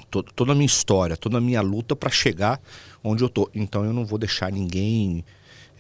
To- 0.10 0.24
Toda 0.24 0.52
a 0.52 0.56
minha 0.56 0.66
história, 0.66 1.16
toda 1.18 1.38
a 1.38 1.42
minha 1.42 1.62
luta 1.62 1.96
para 1.96 2.10
chegar 2.10 2.60
onde 3.04 3.24
eu 3.24 3.30
tô. 3.30 3.50
Então 3.54 3.86
eu 3.86 3.94
não 3.94 4.06
vou 4.06 4.18
deixar 4.18 4.52
ninguém 4.52 5.24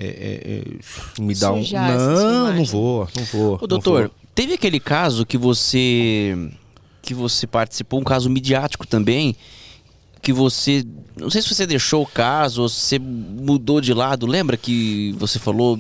é, 0.01 0.05
é, 0.07 0.59
é, 0.59 1.21
me 1.21 1.35
dar 1.35 1.51
um. 1.51 1.61
Sujar 1.61 1.97
Não, 1.97 2.53
não 2.53 2.63
vou, 2.63 3.07
não 3.13 3.23
vou. 3.25 3.55
Ô, 3.55 3.57
não 3.61 3.67
doutor, 3.67 4.01
vou. 4.03 4.11
teve 4.33 4.53
aquele 4.53 4.79
caso 4.79 5.25
que 5.25 5.37
você 5.37 6.49
que 7.01 7.13
você 7.13 7.45
participou, 7.45 7.99
um 7.99 8.03
caso 8.03 8.29
midiático 8.29 8.87
também, 8.87 9.35
que 10.21 10.31
você, 10.31 10.85
não 11.17 11.29
sei 11.29 11.41
se 11.41 11.53
você 11.53 11.65
deixou 11.65 12.03
o 12.03 12.07
caso 12.07 12.61
ou 12.61 12.69
se 12.69 12.81
você 12.81 12.99
mudou 12.99 13.81
de 13.81 13.93
lado, 13.93 14.25
lembra 14.25 14.55
que 14.55 15.13
você 15.17 15.39
falou 15.39 15.79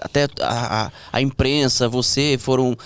até 0.00 0.26
a, 0.40 0.86
a, 0.86 0.92
a 1.12 1.20
imprensa, 1.20 1.88
você 1.88 2.36
foram 2.38 2.76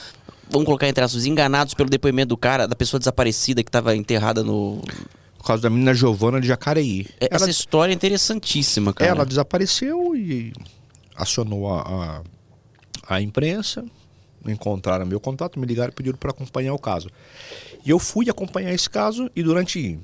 vamos 0.51 0.67
colocar 0.67 0.89
entre 0.89 1.03
aspas, 1.03 1.25
enganados 1.25 1.75
pelo 1.75 1.89
depoimento 1.89 2.29
do 2.31 2.37
cara, 2.37 2.69
da 2.69 2.77
pessoa 2.77 2.99
desaparecida 2.99 3.63
que 3.63 3.69
estava 3.69 3.97
enterrada 3.97 4.43
no. 4.43 4.83
Por 5.45 5.49
causa 5.49 5.65
da 5.65 5.69
menina 5.69 5.93
Giovana 5.93 6.41
de 6.41 6.49
Jacareí. 6.49 7.07
É, 7.21 7.29
Essa 7.31 7.45
ela, 7.45 7.51
história 7.51 7.93
é 7.93 7.95
interessantíssima, 7.95 8.95
cara. 8.95 9.11
ela 9.11 9.27
desapareceu 9.27 10.17
e 10.17 10.55
acionou 11.15 11.71
a, 11.71 12.23
a, 13.07 13.15
a 13.17 13.21
imprensa, 13.21 13.85
encontraram 14.47 15.05
meu 15.05 15.21
contato, 15.21 15.61
me 15.61 15.67
ligaram 15.67 15.93
e 15.93 15.95
pediram 15.95 16.17
para 16.17 16.31
acompanhar 16.31 16.73
o 16.73 16.79
caso. 16.79 17.11
E 17.85 17.91
eu 17.91 17.99
fui 17.99 18.31
acompanhar 18.31 18.73
esse 18.73 18.89
caso 18.89 19.31
e 19.37 19.43
durante 19.43 20.01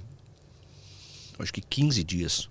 acho 1.38 1.54
que 1.54 1.62
15 1.62 2.04
dias 2.04 2.50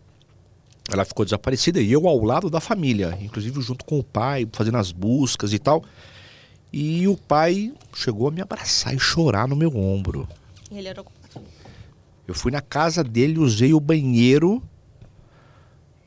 ela 0.91 1.05
ficou 1.05 1.23
desaparecida 1.23 1.79
e 1.79 1.91
eu 1.91 2.07
ao 2.07 2.19
lado 2.23 2.49
da 2.49 2.59
família, 2.59 3.15
inclusive 3.21 3.61
junto 3.61 3.85
com 3.85 3.99
o 3.99 4.03
pai, 4.03 4.47
fazendo 4.51 4.77
as 4.79 4.91
buscas 4.91 5.53
e 5.53 5.59
tal. 5.59 5.83
E 6.73 7.07
o 7.07 7.15
pai 7.15 7.71
chegou 7.93 8.27
a 8.27 8.31
me 8.31 8.41
abraçar 8.41 8.95
e 8.95 8.99
chorar 8.99 9.47
no 9.47 9.55
meu 9.55 9.77
ombro. 9.77 10.27
Ele 10.71 10.87
era. 10.87 11.03
Eu 12.29 12.35
fui 12.35 12.51
na 12.51 12.61
casa 12.61 13.03
dele, 13.03 13.39
usei 13.39 13.73
o 13.73 13.79
banheiro 13.79 14.61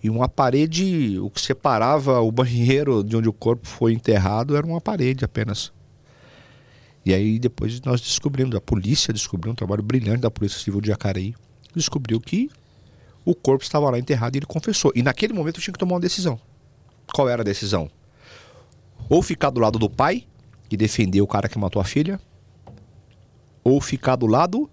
e 0.00 0.08
uma 0.08 0.28
parede, 0.28 1.18
o 1.18 1.28
que 1.28 1.40
separava 1.40 2.20
o 2.20 2.30
banheiro 2.30 3.02
de 3.02 3.16
onde 3.16 3.28
o 3.28 3.32
corpo 3.32 3.66
foi 3.66 3.92
enterrado 3.92 4.56
era 4.56 4.64
uma 4.64 4.80
parede 4.80 5.24
apenas. 5.24 5.72
E 7.04 7.12
aí 7.12 7.40
depois 7.40 7.80
nós 7.80 8.00
descobrimos, 8.00 8.54
a 8.54 8.60
polícia 8.60 9.12
descobriu 9.12 9.50
um 9.50 9.54
trabalho 9.56 9.82
brilhante 9.82 10.20
da 10.20 10.30
Polícia 10.30 10.60
Civil 10.60 10.80
de 10.80 10.90
Jacareí, 10.90 11.34
descobriu 11.74 12.20
que 12.20 12.48
o 13.24 13.34
corpo 13.34 13.64
estava 13.64 13.90
lá 13.90 13.98
enterrado 13.98 14.36
e 14.36 14.38
ele 14.38 14.46
confessou. 14.46 14.92
E 14.94 15.02
naquele 15.02 15.32
momento 15.32 15.56
eu 15.56 15.62
tinha 15.64 15.72
que 15.72 15.78
tomar 15.80 15.94
uma 15.94 16.00
decisão. 16.00 16.38
Qual 17.12 17.28
era 17.28 17.42
a 17.42 17.44
decisão? 17.44 17.90
Ou 19.08 19.22
ficar 19.22 19.50
do 19.50 19.58
lado 19.58 19.76
do 19.76 19.90
pai 19.90 20.24
e 20.70 20.76
defender 20.76 21.20
o 21.20 21.26
cara 21.26 21.48
que 21.48 21.58
matou 21.58 21.82
a 21.82 21.84
filha, 21.84 22.20
ou 23.64 23.80
ficar 23.80 24.14
do 24.14 24.28
lado 24.28 24.70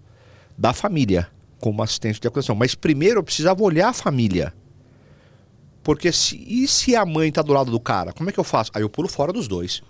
da 0.56 0.72
família 0.72 1.28
como 1.60 1.82
assistente 1.82 2.20
de 2.20 2.26
acusação. 2.26 2.56
Mas 2.56 2.74
primeiro 2.74 3.20
eu 3.20 3.22
precisava 3.22 3.62
olhar 3.62 3.88
a 3.88 3.92
família. 3.92 4.52
Porque 5.82 6.12
se, 6.12 6.36
e 6.46 6.66
se 6.66 6.94
a 6.96 7.06
mãe 7.06 7.28
está 7.28 7.42
do 7.42 7.52
lado 7.52 7.70
do 7.70 7.80
cara? 7.80 8.12
Como 8.12 8.28
é 8.28 8.32
que 8.32 8.40
eu 8.40 8.44
faço? 8.44 8.70
Aí 8.74 8.82
eu 8.82 8.90
pulo 8.90 9.08
fora 9.08 9.32
dos 9.32 9.46
dois. 9.46 9.82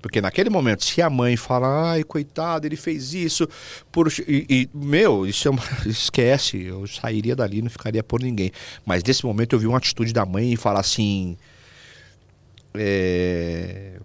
Porque 0.00 0.20
naquele 0.20 0.50
momento, 0.50 0.84
se 0.84 1.02
a 1.02 1.10
mãe 1.10 1.36
fala, 1.36 1.90
ai, 1.90 2.04
coitado, 2.04 2.66
ele 2.66 2.76
fez 2.76 3.12
isso, 3.12 3.48
por... 3.90 4.06
e, 4.28 4.46
e 4.48 4.70
meu, 4.72 5.26
isso 5.26 5.48
é 5.48 5.50
uma... 5.50 5.62
esquece, 5.86 6.62
eu 6.62 6.86
sairia 6.86 7.34
dali, 7.34 7.60
não 7.62 7.70
ficaria 7.70 8.04
por 8.04 8.20
ninguém. 8.22 8.52
Mas 8.84 9.02
nesse 9.02 9.24
momento 9.24 9.54
eu 9.54 9.58
vi 9.58 9.66
uma 9.66 9.78
atitude 9.78 10.12
da 10.12 10.24
mãe 10.24 10.52
e 10.52 10.56
falar 10.56 10.80
assim. 10.80 11.36
É... 12.74 13.98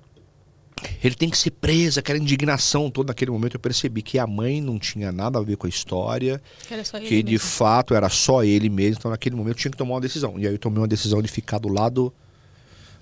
Ele 1.04 1.16
tem 1.16 1.30
que 1.30 1.38
ser 1.38 1.52
preso, 1.52 2.00
aquela 2.00 2.18
indignação 2.20 2.90
toda 2.90 3.10
naquele 3.10 3.32
momento. 3.32 3.56
Eu 3.56 3.60
percebi 3.60 4.02
que 4.02 4.18
a 4.20 4.26
mãe 4.28 4.62
não 4.62 4.78
tinha 4.80 5.12
nada 5.12 5.40
a 5.40 5.42
ver 5.42 5.56
com 5.58 5.68
a 5.68 5.70
história, 5.70 6.42
Que 6.68 6.74
era 6.74 6.84
só 6.84 6.98
ele 6.98 7.08
que 7.08 7.24
de 7.24 7.32
mesmo. 7.34 7.48
fato 7.48 7.94
era 7.94 8.10
só 8.10 8.44
ele 8.44 8.70
mesmo. 8.70 8.98
Então 9.00 9.12
naquele 9.12 9.36
momento 9.36 9.56
eu 9.58 9.60
tinha 9.62 9.72
que 9.72 9.78
tomar 9.78 9.96
uma 9.96 10.02
decisão. 10.02 10.40
E 10.40 10.48
aí 10.48 10.54
eu 10.54 10.60
tomei 10.60 10.80
uma 10.80 10.88
decisão 10.88 11.22
de 11.22 11.28
ficar 11.28 11.60
do 11.60 11.70
lado 11.70 12.14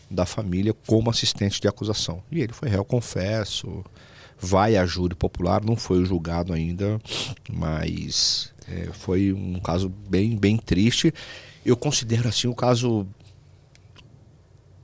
da 0.09 0.25
família 0.25 0.73
como 0.87 1.09
assistente 1.09 1.61
de 1.61 1.67
acusação. 1.67 2.23
E 2.31 2.41
ele 2.41 2.53
foi 2.53 2.67
réu, 2.69 2.83
confesso, 2.83 3.83
vai 4.39 4.75
a 4.75 4.85
júri 4.85 5.13
popular, 5.15 5.63
não 5.63 5.75
foi 5.75 6.03
julgado 6.03 6.51
ainda, 6.51 6.99
mas 7.51 8.51
é, 8.67 8.89
foi 8.93 9.33
um 9.33 9.59
caso 9.59 9.89
bem, 10.09 10.35
bem 10.35 10.57
triste. 10.57 11.13
Eu 11.65 11.75
considero 11.77 12.27
assim 12.27 12.47
o 12.47 12.55
caso. 12.55 13.05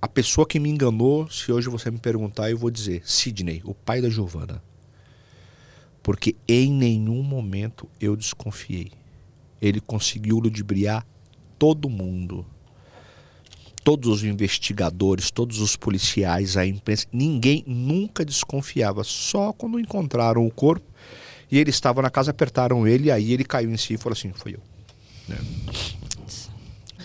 A 0.06 0.08
pessoa 0.08 0.45
que 0.45 0.60
me 0.60 0.70
enganou, 0.70 1.28
se 1.32 1.51
hoje 1.51 1.68
você 1.68 1.89
me 1.89 1.97
perguntar, 1.97 2.51
eu 2.51 2.58
vou 2.60 2.70
dizer: 2.70 3.01
Sidney, 3.03 3.64
o 3.66 3.74
pai 3.74 4.01
da 4.01 4.08
Giovana. 4.08 4.62
Porque 6.03 6.36
em 6.47 6.72
nenhum 6.72 7.24
momento 7.24 7.89
eu 7.99 8.16
desconfiei. 8.16 8.91
Ele 9.60 9.80
conseguiu 9.80 10.38
ludibriar 10.38 11.03
todo 11.58 11.89
mundo 11.89 12.45
todos 13.84 14.08
os 14.08 14.24
investigadores, 14.24 15.32
todos 15.32 15.60
os 15.60 15.76
policiais, 15.76 16.56
a 16.56 16.68
imprensa, 16.68 17.08
ninguém 17.12 17.64
nunca 17.66 18.24
desconfiava. 18.24 19.03
Só 19.03 19.53
quando 19.53 19.80
encontraram 19.80 20.45
o 20.45 20.51
corpo 20.51 20.86
e 21.49 21.58
ele 21.58 21.72
estava 21.72 22.03
na 22.03 22.12
casa, 22.12 22.30
apertaram 22.30 22.88
ele, 22.88 23.10
aí 23.10 23.34
ele 23.34 23.43
caiu 23.43 23.72
em 23.72 23.78
si 23.78 23.95
e 23.95 23.97
falou 23.97 24.14
assim: 24.14 24.32
foi 24.36 24.53
eu. 24.53 24.62
Né? 25.28 25.38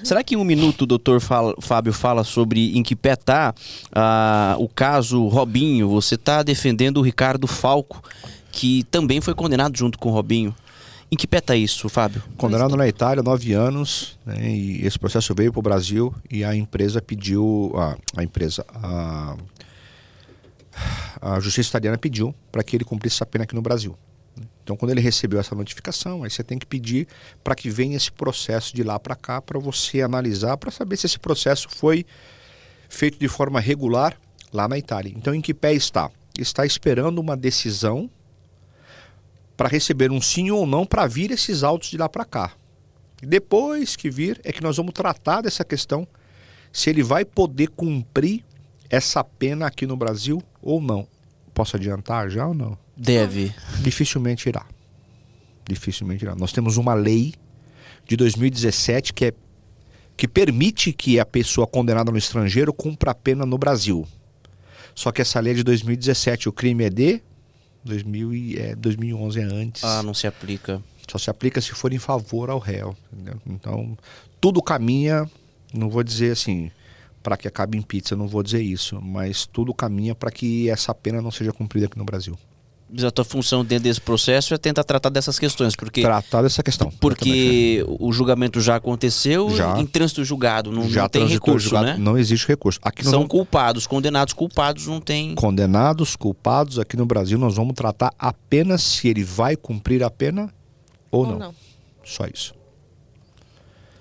Será 0.03 0.23
que 0.23 0.35
em 0.35 0.39
um 0.39 0.45
minuto 0.45 0.83
o 0.83 0.87
doutor 0.87 1.21
Fábio 1.21 1.93
fala 1.93 2.25
sobre 2.25 2.77
em 2.77 2.83
que 2.83 2.97
pé 2.97 3.17
tá 3.17 3.55
ah, 3.93 4.57
o 4.59 4.69
caso 4.69 5.27
Robinho? 5.29 5.89
Você 5.89 6.15
está 6.15 6.43
defendendo 6.43 6.99
o 6.99 7.03
Ricardo 7.03 7.47
Falco, 7.47 8.03
que 8.51 8.85
também 8.85 9.21
foi 9.21 9.35
condenado 9.35 9.77
junto 9.77 9.99
com 9.99 10.09
o 10.11 10.13
Robinho. 10.13 10.55
Em 11.13 11.17
que 11.17 11.27
pé 11.27 11.41
tá 11.41 11.57
isso, 11.57 11.89
Fábio? 11.89 12.23
Condenado 12.37 12.77
na 12.77 12.87
Itália, 12.87 13.23
nove 13.23 13.53
anos, 13.53 14.17
né, 14.25 14.49
e 14.49 14.87
esse 14.87 14.99
processo 14.99 15.35
veio 15.35 15.53
para 15.53 15.59
o 15.59 15.63
Brasil 15.63 16.15
e 16.31 16.45
a 16.45 16.55
empresa 16.55 17.03
pediu, 17.03 17.73
a, 17.75 17.97
a 18.17 18.23
empresa, 18.23 18.65
a, 18.73 19.37
a 21.21 21.41
justiça 21.41 21.69
italiana 21.69 21.99
pediu 21.99 22.33
para 22.53 22.63
que 22.63 22.77
ele 22.77 22.85
cumprisse 22.85 23.17
essa 23.17 23.27
pena 23.27 23.43
aqui 23.43 23.57
no 23.57 23.63
Brasil. 23.63 23.97
Então, 24.71 24.77
quando 24.77 24.93
ele 24.93 25.01
recebeu 25.01 25.41
essa 25.41 25.53
notificação, 25.53 26.23
aí 26.23 26.31
você 26.31 26.45
tem 26.45 26.57
que 26.57 26.65
pedir 26.65 27.09
para 27.43 27.57
que 27.57 27.69
venha 27.69 27.97
esse 27.97 28.13
processo 28.13 28.73
de 28.73 28.85
lá 28.85 29.01
para 29.01 29.17
cá 29.17 29.43
para 29.43 29.59
você 29.59 30.01
analisar, 30.01 30.57
para 30.59 30.71
saber 30.71 30.97
se 30.97 31.07
esse 31.07 31.19
processo 31.19 31.69
foi 31.69 32.07
feito 32.89 33.19
de 33.19 33.27
forma 33.27 33.59
regular 33.59 34.17
lá 34.53 34.69
na 34.69 34.79
Itália. 34.79 35.13
Então, 35.17 35.35
em 35.35 35.41
que 35.41 35.53
pé 35.53 35.75
está? 35.75 36.09
Está 36.39 36.65
esperando 36.65 37.19
uma 37.19 37.37
decisão 37.37 38.09
para 39.57 39.69
receber 39.69 40.13
um 40.13 40.21
sim 40.21 40.53
ou 40.53 40.65
não 40.65 40.87
para 40.87 41.05
vir 41.09 41.33
esses 41.33 41.65
autos 41.65 41.91
de 41.91 41.99
lá 41.99 42.09
para 42.09 42.25
cá. 42.25 42.53
Depois 43.21 43.97
que 43.97 44.09
vir, 44.09 44.41
é 44.45 44.53
que 44.53 44.63
nós 44.63 44.77
vamos 44.77 44.93
tratar 44.93 45.41
dessa 45.41 45.65
questão 45.65 46.07
se 46.73 46.91
ele 46.91 47.03
vai 47.03 47.25
poder 47.25 47.71
cumprir 47.71 48.45
essa 48.89 49.25
pena 49.25 49.67
aqui 49.67 49.85
no 49.85 49.97
Brasil 49.97 50.41
ou 50.63 50.81
não. 50.81 51.09
Posso 51.53 51.75
adiantar 51.75 52.31
já 52.31 52.47
ou 52.47 52.55
não? 52.55 52.79
Deve. 53.01 53.55
Dificilmente 53.81 54.47
irá. 54.47 54.67
Dificilmente 55.67 56.23
irá. 56.23 56.35
Nós 56.35 56.53
temos 56.53 56.77
uma 56.77 56.93
lei 56.93 57.33
de 58.07 58.15
2017 58.15 59.15
que 59.15 59.25
é 59.27 59.35
que 60.19 60.29
permite 60.29 60.93
que 60.93 61.19
a 61.19 61.25
pessoa 61.25 61.67
condenada 61.67 62.13
no 62.13 62.19
estrangeiro 62.19 62.75
cumpra 62.75 63.13
a 63.13 63.15
pena 63.15 63.47
no 63.47 63.57
Brasil. 63.57 64.07
Só 64.95 65.11
que 65.11 65.23
essa 65.23 65.41
lei 65.41 65.55
é 65.55 65.57
de 65.57 65.63
2017, 65.63 66.51
o 66.51 66.53
crime 66.53 66.85
é 66.85 66.91
de 66.91 67.23
2000 67.85 68.35
e, 68.35 68.59
é, 68.59 68.77
2011 68.77 69.41
é 69.41 69.45
antes. 69.45 69.83
Ah, 69.83 70.03
não 70.03 70.13
se 70.13 70.27
aplica. 70.27 70.83
Só 71.11 71.17
se 71.17 71.31
aplica 71.31 71.59
se 71.59 71.73
for 71.73 71.95
em 71.95 71.99
favor 71.99 72.51
ao 72.51 72.59
réu. 72.59 72.95
entendeu? 73.11 73.41
Então, 73.47 73.97
tudo 74.39 74.61
caminha, 74.61 75.27
não 75.73 75.89
vou 75.89 76.03
dizer 76.03 76.33
assim, 76.33 76.71
para 77.23 77.39
que 77.39 77.49
acabe 77.49 77.79
em 77.79 77.83
pizza, 77.83 78.15
não 78.15 78.29
vou 78.29 78.43
dizer 78.43 78.61
isso, 78.61 79.01
mas 79.01 79.47
tudo 79.47 79.73
caminha 79.73 80.15
para 80.15 80.31
que 80.31 80.69
essa 80.69 80.95
pena 80.95 81.23
não 81.23 81.31
seja 81.31 81.51
cumprida 81.51 81.87
aqui 81.87 81.97
no 81.97 82.05
Brasil. 82.05 82.39
Mas 82.93 83.05
a 83.05 83.11
tua 83.11 83.25
função 83.25 83.65
dentro 83.65 83.85
desse 83.85 84.01
processo 84.01 84.53
é 84.53 84.59
tentar 84.59 84.83
tratar 84.83 85.11
dessas 85.11 85.39
questões, 85.39 85.77
porque 85.77 86.03
Tratar 86.03 86.43
dessa 86.43 86.61
questão. 86.63 86.91
porque 86.99 87.85
o 87.87 88.13
julgamento 88.13 88.61
já 88.61 88.75
aconteceu 88.77 89.49
Já. 89.51 89.79
em 89.79 89.87
trânsito 89.87 90.25
julgado, 90.25 90.73
não, 90.73 90.89
já 90.91 91.03
não 91.03 91.09
tem 91.09 91.25
recurso, 91.27 91.69
julgado, 91.69 91.87
né? 91.87 91.97
Não 91.97 92.19
existe 92.19 92.49
recurso. 92.49 92.81
Aqui 92.83 93.05
São 93.05 93.13
vamos- 93.13 93.29
culpados, 93.29 93.87
condenados 93.87 94.35
culpados, 94.35 94.89
não 94.89 95.01
tem. 95.01 95.37
condenados, 95.37 96.17
culpados, 96.17 96.81
aqui 96.81 96.97
no 96.97 97.07
Brasil 97.07 97.39
nós 97.39 97.55
vamos 97.55 97.75
tratar 97.75 98.13
apenas 98.19 98.83
se 98.83 99.07
ele 99.07 99.23
vai 99.23 99.55
cumprir 99.55 100.03
a 100.03 100.11
pena 100.11 100.53
ou, 101.13 101.21
Ou 101.21 101.27
não. 101.31 101.39
não. 101.39 101.55
Só 102.05 102.27
isso. 102.27 102.55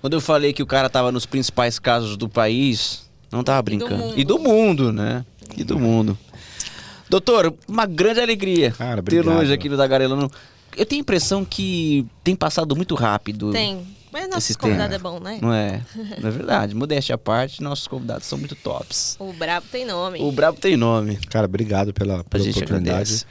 Quando 0.00 0.14
eu 0.14 0.20
falei 0.20 0.52
que 0.52 0.62
o 0.62 0.66
cara 0.66 0.88
tava 0.88 1.12
nos 1.12 1.26
principais 1.26 1.78
casos 1.78 2.16
do 2.16 2.28
país, 2.28 3.08
não 3.30 3.44
tava 3.44 3.60
brincando. 3.62 3.96
mundo. 4.02 4.18
E 4.18 4.24
do 4.24 4.38
mundo, 4.38 4.92
né? 4.92 5.24
E 5.56 5.62
do 5.62 5.78
mundo. 5.78 6.18
Doutor, 7.10 7.52
uma 7.68 7.84
grande 7.86 8.20
alegria 8.20 8.70
Cara, 8.70 9.02
tê-lo 9.02 9.20
obrigado. 9.22 9.40
hoje 9.42 9.52
aqui 9.52 9.68
no 9.68 9.76
Tagarelando. 9.76 10.30
Eu 10.76 10.86
tenho 10.86 11.00
a 11.00 11.02
impressão 11.02 11.44
que 11.44 12.06
tem 12.22 12.36
passado 12.36 12.74
muito 12.76 12.94
rápido. 12.94 13.50
Tem. 13.50 13.84
Mas 14.12 14.28
nosso 14.28 14.56
convidado 14.58 14.90
tema. 14.92 14.94
é 14.94 14.98
bom, 14.98 15.20
né? 15.20 15.38
Não 15.42 15.52
é? 15.52 15.82
Não 16.20 16.28
é 16.28 16.32
verdade. 16.32 16.74
Modéstia 16.74 17.16
à 17.16 17.18
parte, 17.18 17.62
nossos 17.62 17.86
convidados 17.88 18.26
são 18.26 18.38
muito 18.38 18.54
tops. 18.56 19.16
O 19.18 19.32
Brabo 19.32 19.66
tem 19.70 19.84
nome. 19.84 20.20
O 20.20 20.30
Brabo 20.32 20.58
tem 20.58 20.76
nome. 20.76 21.16
Cara, 21.28 21.46
obrigado 21.46 21.92
pela, 21.92 22.20
A 22.20 22.24
pela 22.24 22.42
gente 22.44 22.56
oportunidade. 22.58 22.92
agradece. 22.96 23.26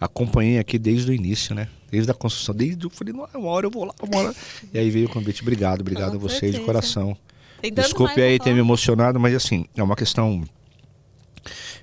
Acompanhei 0.00 0.58
aqui 0.58 0.78
desde 0.78 1.10
o 1.10 1.14
início, 1.14 1.54
né? 1.54 1.68
Desde 1.90 2.10
a 2.10 2.14
construção, 2.14 2.54
desde 2.54 2.84
eu 2.86 2.90
falei, 2.90 3.12
"Não, 3.12 3.28
uma 3.34 3.50
hora 3.50 3.66
eu 3.66 3.70
vou 3.70 3.84
lá, 3.84 3.94
uma 4.02 4.18
hora. 4.20 4.34
E 4.72 4.78
aí 4.78 4.88
veio 4.90 5.06
o 5.06 5.10
convite. 5.10 5.42
Obrigado, 5.42 5.80
obrigado 5.80 6.12
Com 6.12 6.16
a 6.16 6.20
vocês 6.20 6.52
de 6.52 6.58
certeza. 6.58 6.64
coração. 6.64 7.16
Tem 7.60 7.72
tanto 7.72 7.86
Desculpe 7.86 8.20
aí 8.22 8.38
ter 8.38 8.54
me 8.54 8.60
emocionado, 8.60 9.18
mas 9.20 9.34
assim, 9.34 9.66
é 9.76 9.82
uma 9.82 9.96
questão 9.96 10.42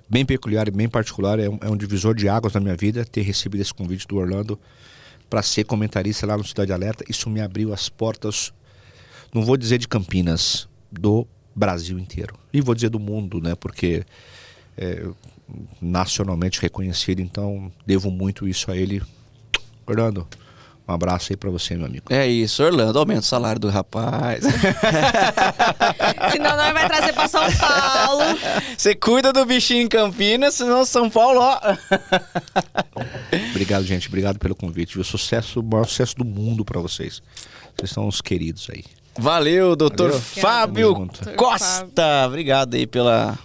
bem 0.09 0.25
peculiar 0.25 0.67
e 0.67 0.71
bem 0.71 0.87
particular. 0.89 1.39
É 1.39 1.49
um, 1.49 1.59
é 1.61 1.69
um 1.69 1.77
divisor 1.77 2.15
de 2.15 2.27
águas 2.29 2.53
na 2.53 2.59
minha 2.59 2.75
vida 2.75 3.05
ter 3.05 3.21
recebido 3.21 3.61
esse 3.61 3.73
convite 3.73 4.07
do 4.07 4.17
Orlando 4.17 4.59
para 5.29 5.41
ser 5.41 5.63
comentarista 5.65 6.25
lá 6.25 6.37
no 6.37 6.43
Cidade 6.43 6.71
Alerta. 6.71 7.03
Isso 7.09 7.29
me 7.29 7.41
abriu 7.41 7.73
as 7.73 7.89
portas, 7.89 8.53
não 9.33 9.43
vou 9.43 9.57
dizer 9.57 9.77
de 9.77 9.87
Campinas, 9.87 10.67
do 10.91 11.27
Brasil 11.55 11.99
inteiro. 11.99 12.35
E 12.53 12.61
vou 12.61 12.73
dizer 12.73 12.89
do 12.89 12.99
mundo, 12.99 13.41
né? 13.41 13.55
Porque 13.55 14.05
é, 14.77 15.05
nacionalmente 15.81 16.61
reconhecido, 16.61 17.19
então 17.19 17.71
devo 17.85 18.09
muito 18.11 18.47
isso 18.47 18.71
a 18.71 18.77
ele. 18.77 19.01
Orlando, 19.85 20.27
um 20.87 20.93
abraço 20.93 21.33
aí 21.33 21.37
pra 21.37 21.49
você, 21.49 21.75
meu 21.75 21.85
amigo. 21.85 22.05
É 22.09 22.25
isso, 22.27 22.63
Orlando, 22.63 22.97
aumenta 22.97 23.21
o 23.21 23.23
salário 23.23 23.59
do 23.59 23.69
rapaz. 23.69 24.45
Senão 26.37 26.55
nós 26.55 26.73
vai 26.73 26.87
trazer 26.87 27.13
pra 27.13 27.27
São 27.27 27.51
Paulo. 27.53 28.23
Você 28.77 28.93
cuida 28.95 29.33
do 29.33 29.43
bichinho 29.45 29.81
em 29.83 29.87
Campinas, 29.87 30.53
senão 30.53 30.85
São 30.85 31.09
Paulo, 31.09 31.39
ó. 31.41 31.59
Obrigado, 33.51 33.83
gente. 33.85 34.07
Obrigado 34.07 34.37
pelo 34.37 34.55
convite. 34.55 34.99
O 34.99 35.03
sucesso, 35.03 35.59
o 35.59 35.63
maior 35.63 35.85
sucesso 35.85 36.15
do 36.15 36.23
mundo 36.25 36.63
pra 36.63 36.79
vocês. 36.79 37.21
Vocês 37.75 37.91
são 37.91 38.07
os 38.07 38.21
queridos 38.21 38.67
aí. 38.71 38.83
Valeu, 39.17 39.75
doutor 39.75 40.11
Valeu. 40.11 40.21
Fábio. 40.21 41.09
Costa. 41.35 42.27
Obrigado 42.27 42.75
aí 42.75 42.85
pela, 42.85 43.37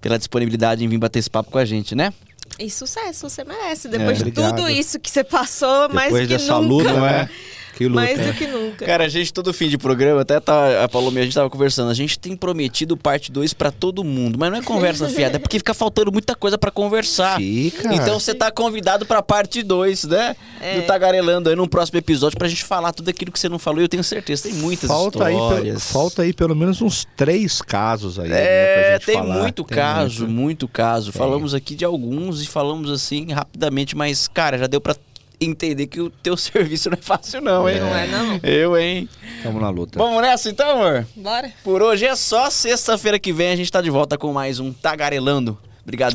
pela 0.00 0.18
disponibilidade 0.18 0.84
em 0.84 0.88
vir 0.88 0.98
bater 0.98 1.20
esse 1.20 1.30
papo 1.30 1.50
com 1.50 1.58
a 1.58 1.64
gente, 1.64 1.94
né? 1.94 2.12
E 2.58 2.68
sucesso, 2.68 3.28
você 3.28 3.44
merece. 3.44 3.88
Depois 3.88 4.18
de 4.18 4.24
obrigado. 4.24 4.56
tudo 4.56 4.68
isso 4.68 4.98
que 4.98 5.10
você 5.10 5.24
passou, 5.24 5.88
mais 5.88 6.12
Depois 6.12 6.22
do 6.22 6.28
que 6.28 6.34
dessa 6.36 6.54
nunca. 6.60 6.66
luta, 6.68 6.92
não 6.92 7.06
é? 7.06 7.28
Que 7.76 7.86
luta. 7.88 8.00
Mais 8.00 8.18
é. 8.18 8.26
do 8.26 8.34
que 8.34 8.46
nunca. 8.46 8.84
Cara, 8.86 9.04
a 9.04 9.08
gente, 9.08 9.32
todo 9.32 9.52
fim 9.52 9.68
de 9.68 9.76
programa, 9.78 10.20
até 10.22 10.38
tá, 10.40 10.84
a 10.84 10.88
Paloma 10.88 11.18
e 11.18 11.22
a 11.22 11.24
gente 11.24 11.34
tava 11.34 11.50
conversando, 11.50 11.90
a 11.90 11.94
gente 11.94 12.18
tem 12.18 12.36
prometido 12.36 12.96
parte 12.96 13.30
2 13.32 13.52
pra 13.54 13.70
todo 13.70 14.04
mundo, 14.04 14.38
mas 14.38 14.50
não 14.50 14.58
é 14.58 14.62
conversa 14.62 15.08
fiada, 15.10 15.36
é 15.36 15.38
porque 15.38 15.58
fica 15.58 15.74
faltando 15.74 16.12
muita 16.12 16.34
coisa 16.34 16.56
pra 16.56 16.70
conversar. 16.70 17.36
Fica. 17.38 17.92
Então 17.94 18.18
você 18.20 18.34
tá 18.34 18.50
convidado 18.50 19.04
pra 19.06 19.22
parte 19.22 19.62
2, 19.62 20.04
né? 20.04 20.36
É. 20.60 20.76
Do 20.80 20.86
Tagarelando 20.86 21.48
aí 21.50 21.56
num 21.56 21.66
próximo 21.66 21.98
episódio 21.98 22.38
pra 22.38 22.48
gente 22.48 22.64
falar 22.64 22.92
tudo 22.92 23.08
aquilo 23.08 23.30
que 23.32 23.38
você 23.38 23.48
não 23.48 23.58
falou. 23.58 23.80
E 23.80 23.84
eu 23.84 23.88
tenho 23.88 24.04
certeza, 24.04 24.44
tem 24.44 24.52
muitas 24.54 24.88
falta 24.88 25.24
aí, 25.26 25.34
histórias. 25.34 25.64
pelo, 25.64 25.80
falta 25.80 26.22
aí 26.22 26.32
pelo 26.32 26.54
menos 26.54 26.80
uns 26.80 27.06
três 27.16 27.60
casos 27.60 28.18
aí. 28.18 28.28
né, 28.28 28.36
É, 28.40 28.92
gente 28.94 29.06
tem 29.06 29.14
falar. 29.16 29.38
muito 29.40 29.64
Tem 29.64 29.76
caso, 29.76 30.20
muito. 30.26 30.34
muito 30.44 30.68
caso. 30.68 31.12
Falamos 31.12 31.54
aqui 31.54 31.74
de 31.74 31.84
alguns 31.84 32.42
e 32.42 32.46
falamos 32.46 32.90
assim 32.90 33.32
rapidamente, 33.32 33.96
mas, 33.96 34.28
cara, 34.28 34.56
já 34.58 34.66
deu 34.66 34.80
pra 34.80 34.94
entender 35.40 35.86
que 35.86 36.00
o 36.00 36.10
teu 36.10 36.36
serviço 36.38 36.90
não 36.90 36.98
é 36.98 37.02
fácil, 37.02 37.40
não, 37.40 37.68
hein? 37.68 37.80
Não 37.80 37.96
é, 37.96 38.06
não. 38.06 38.40
Eu, 38.42 38.76
hein? 38.76 39.08
Tamo 39.42 39.60
na 39.60 39.70
luta. 39.70 39.98
Vamos 39.98 40.22
nessa 40.22 40.50
então, 40.50 40.70
amor? 40.70 41.06
Bora. 41.16 41.52
Por 41.62 41.82
hoje 41.82 42.06
é 42.06 42.14
só. 42.14 42.50
Sexta-feira 42.50 43.18
que 43.18 43.32
vem 43.32 43.52
a 43.52 43.56
gente 43.56 43.70
tá 43.72 43.80
de 43.80 43.90
volta 43.90 44.18
com 44.18 44.32
mais 44.32 44.60
um 44.60 44.72
Tagarelando. 44.72 45.58
Obrigado 45.82 46.12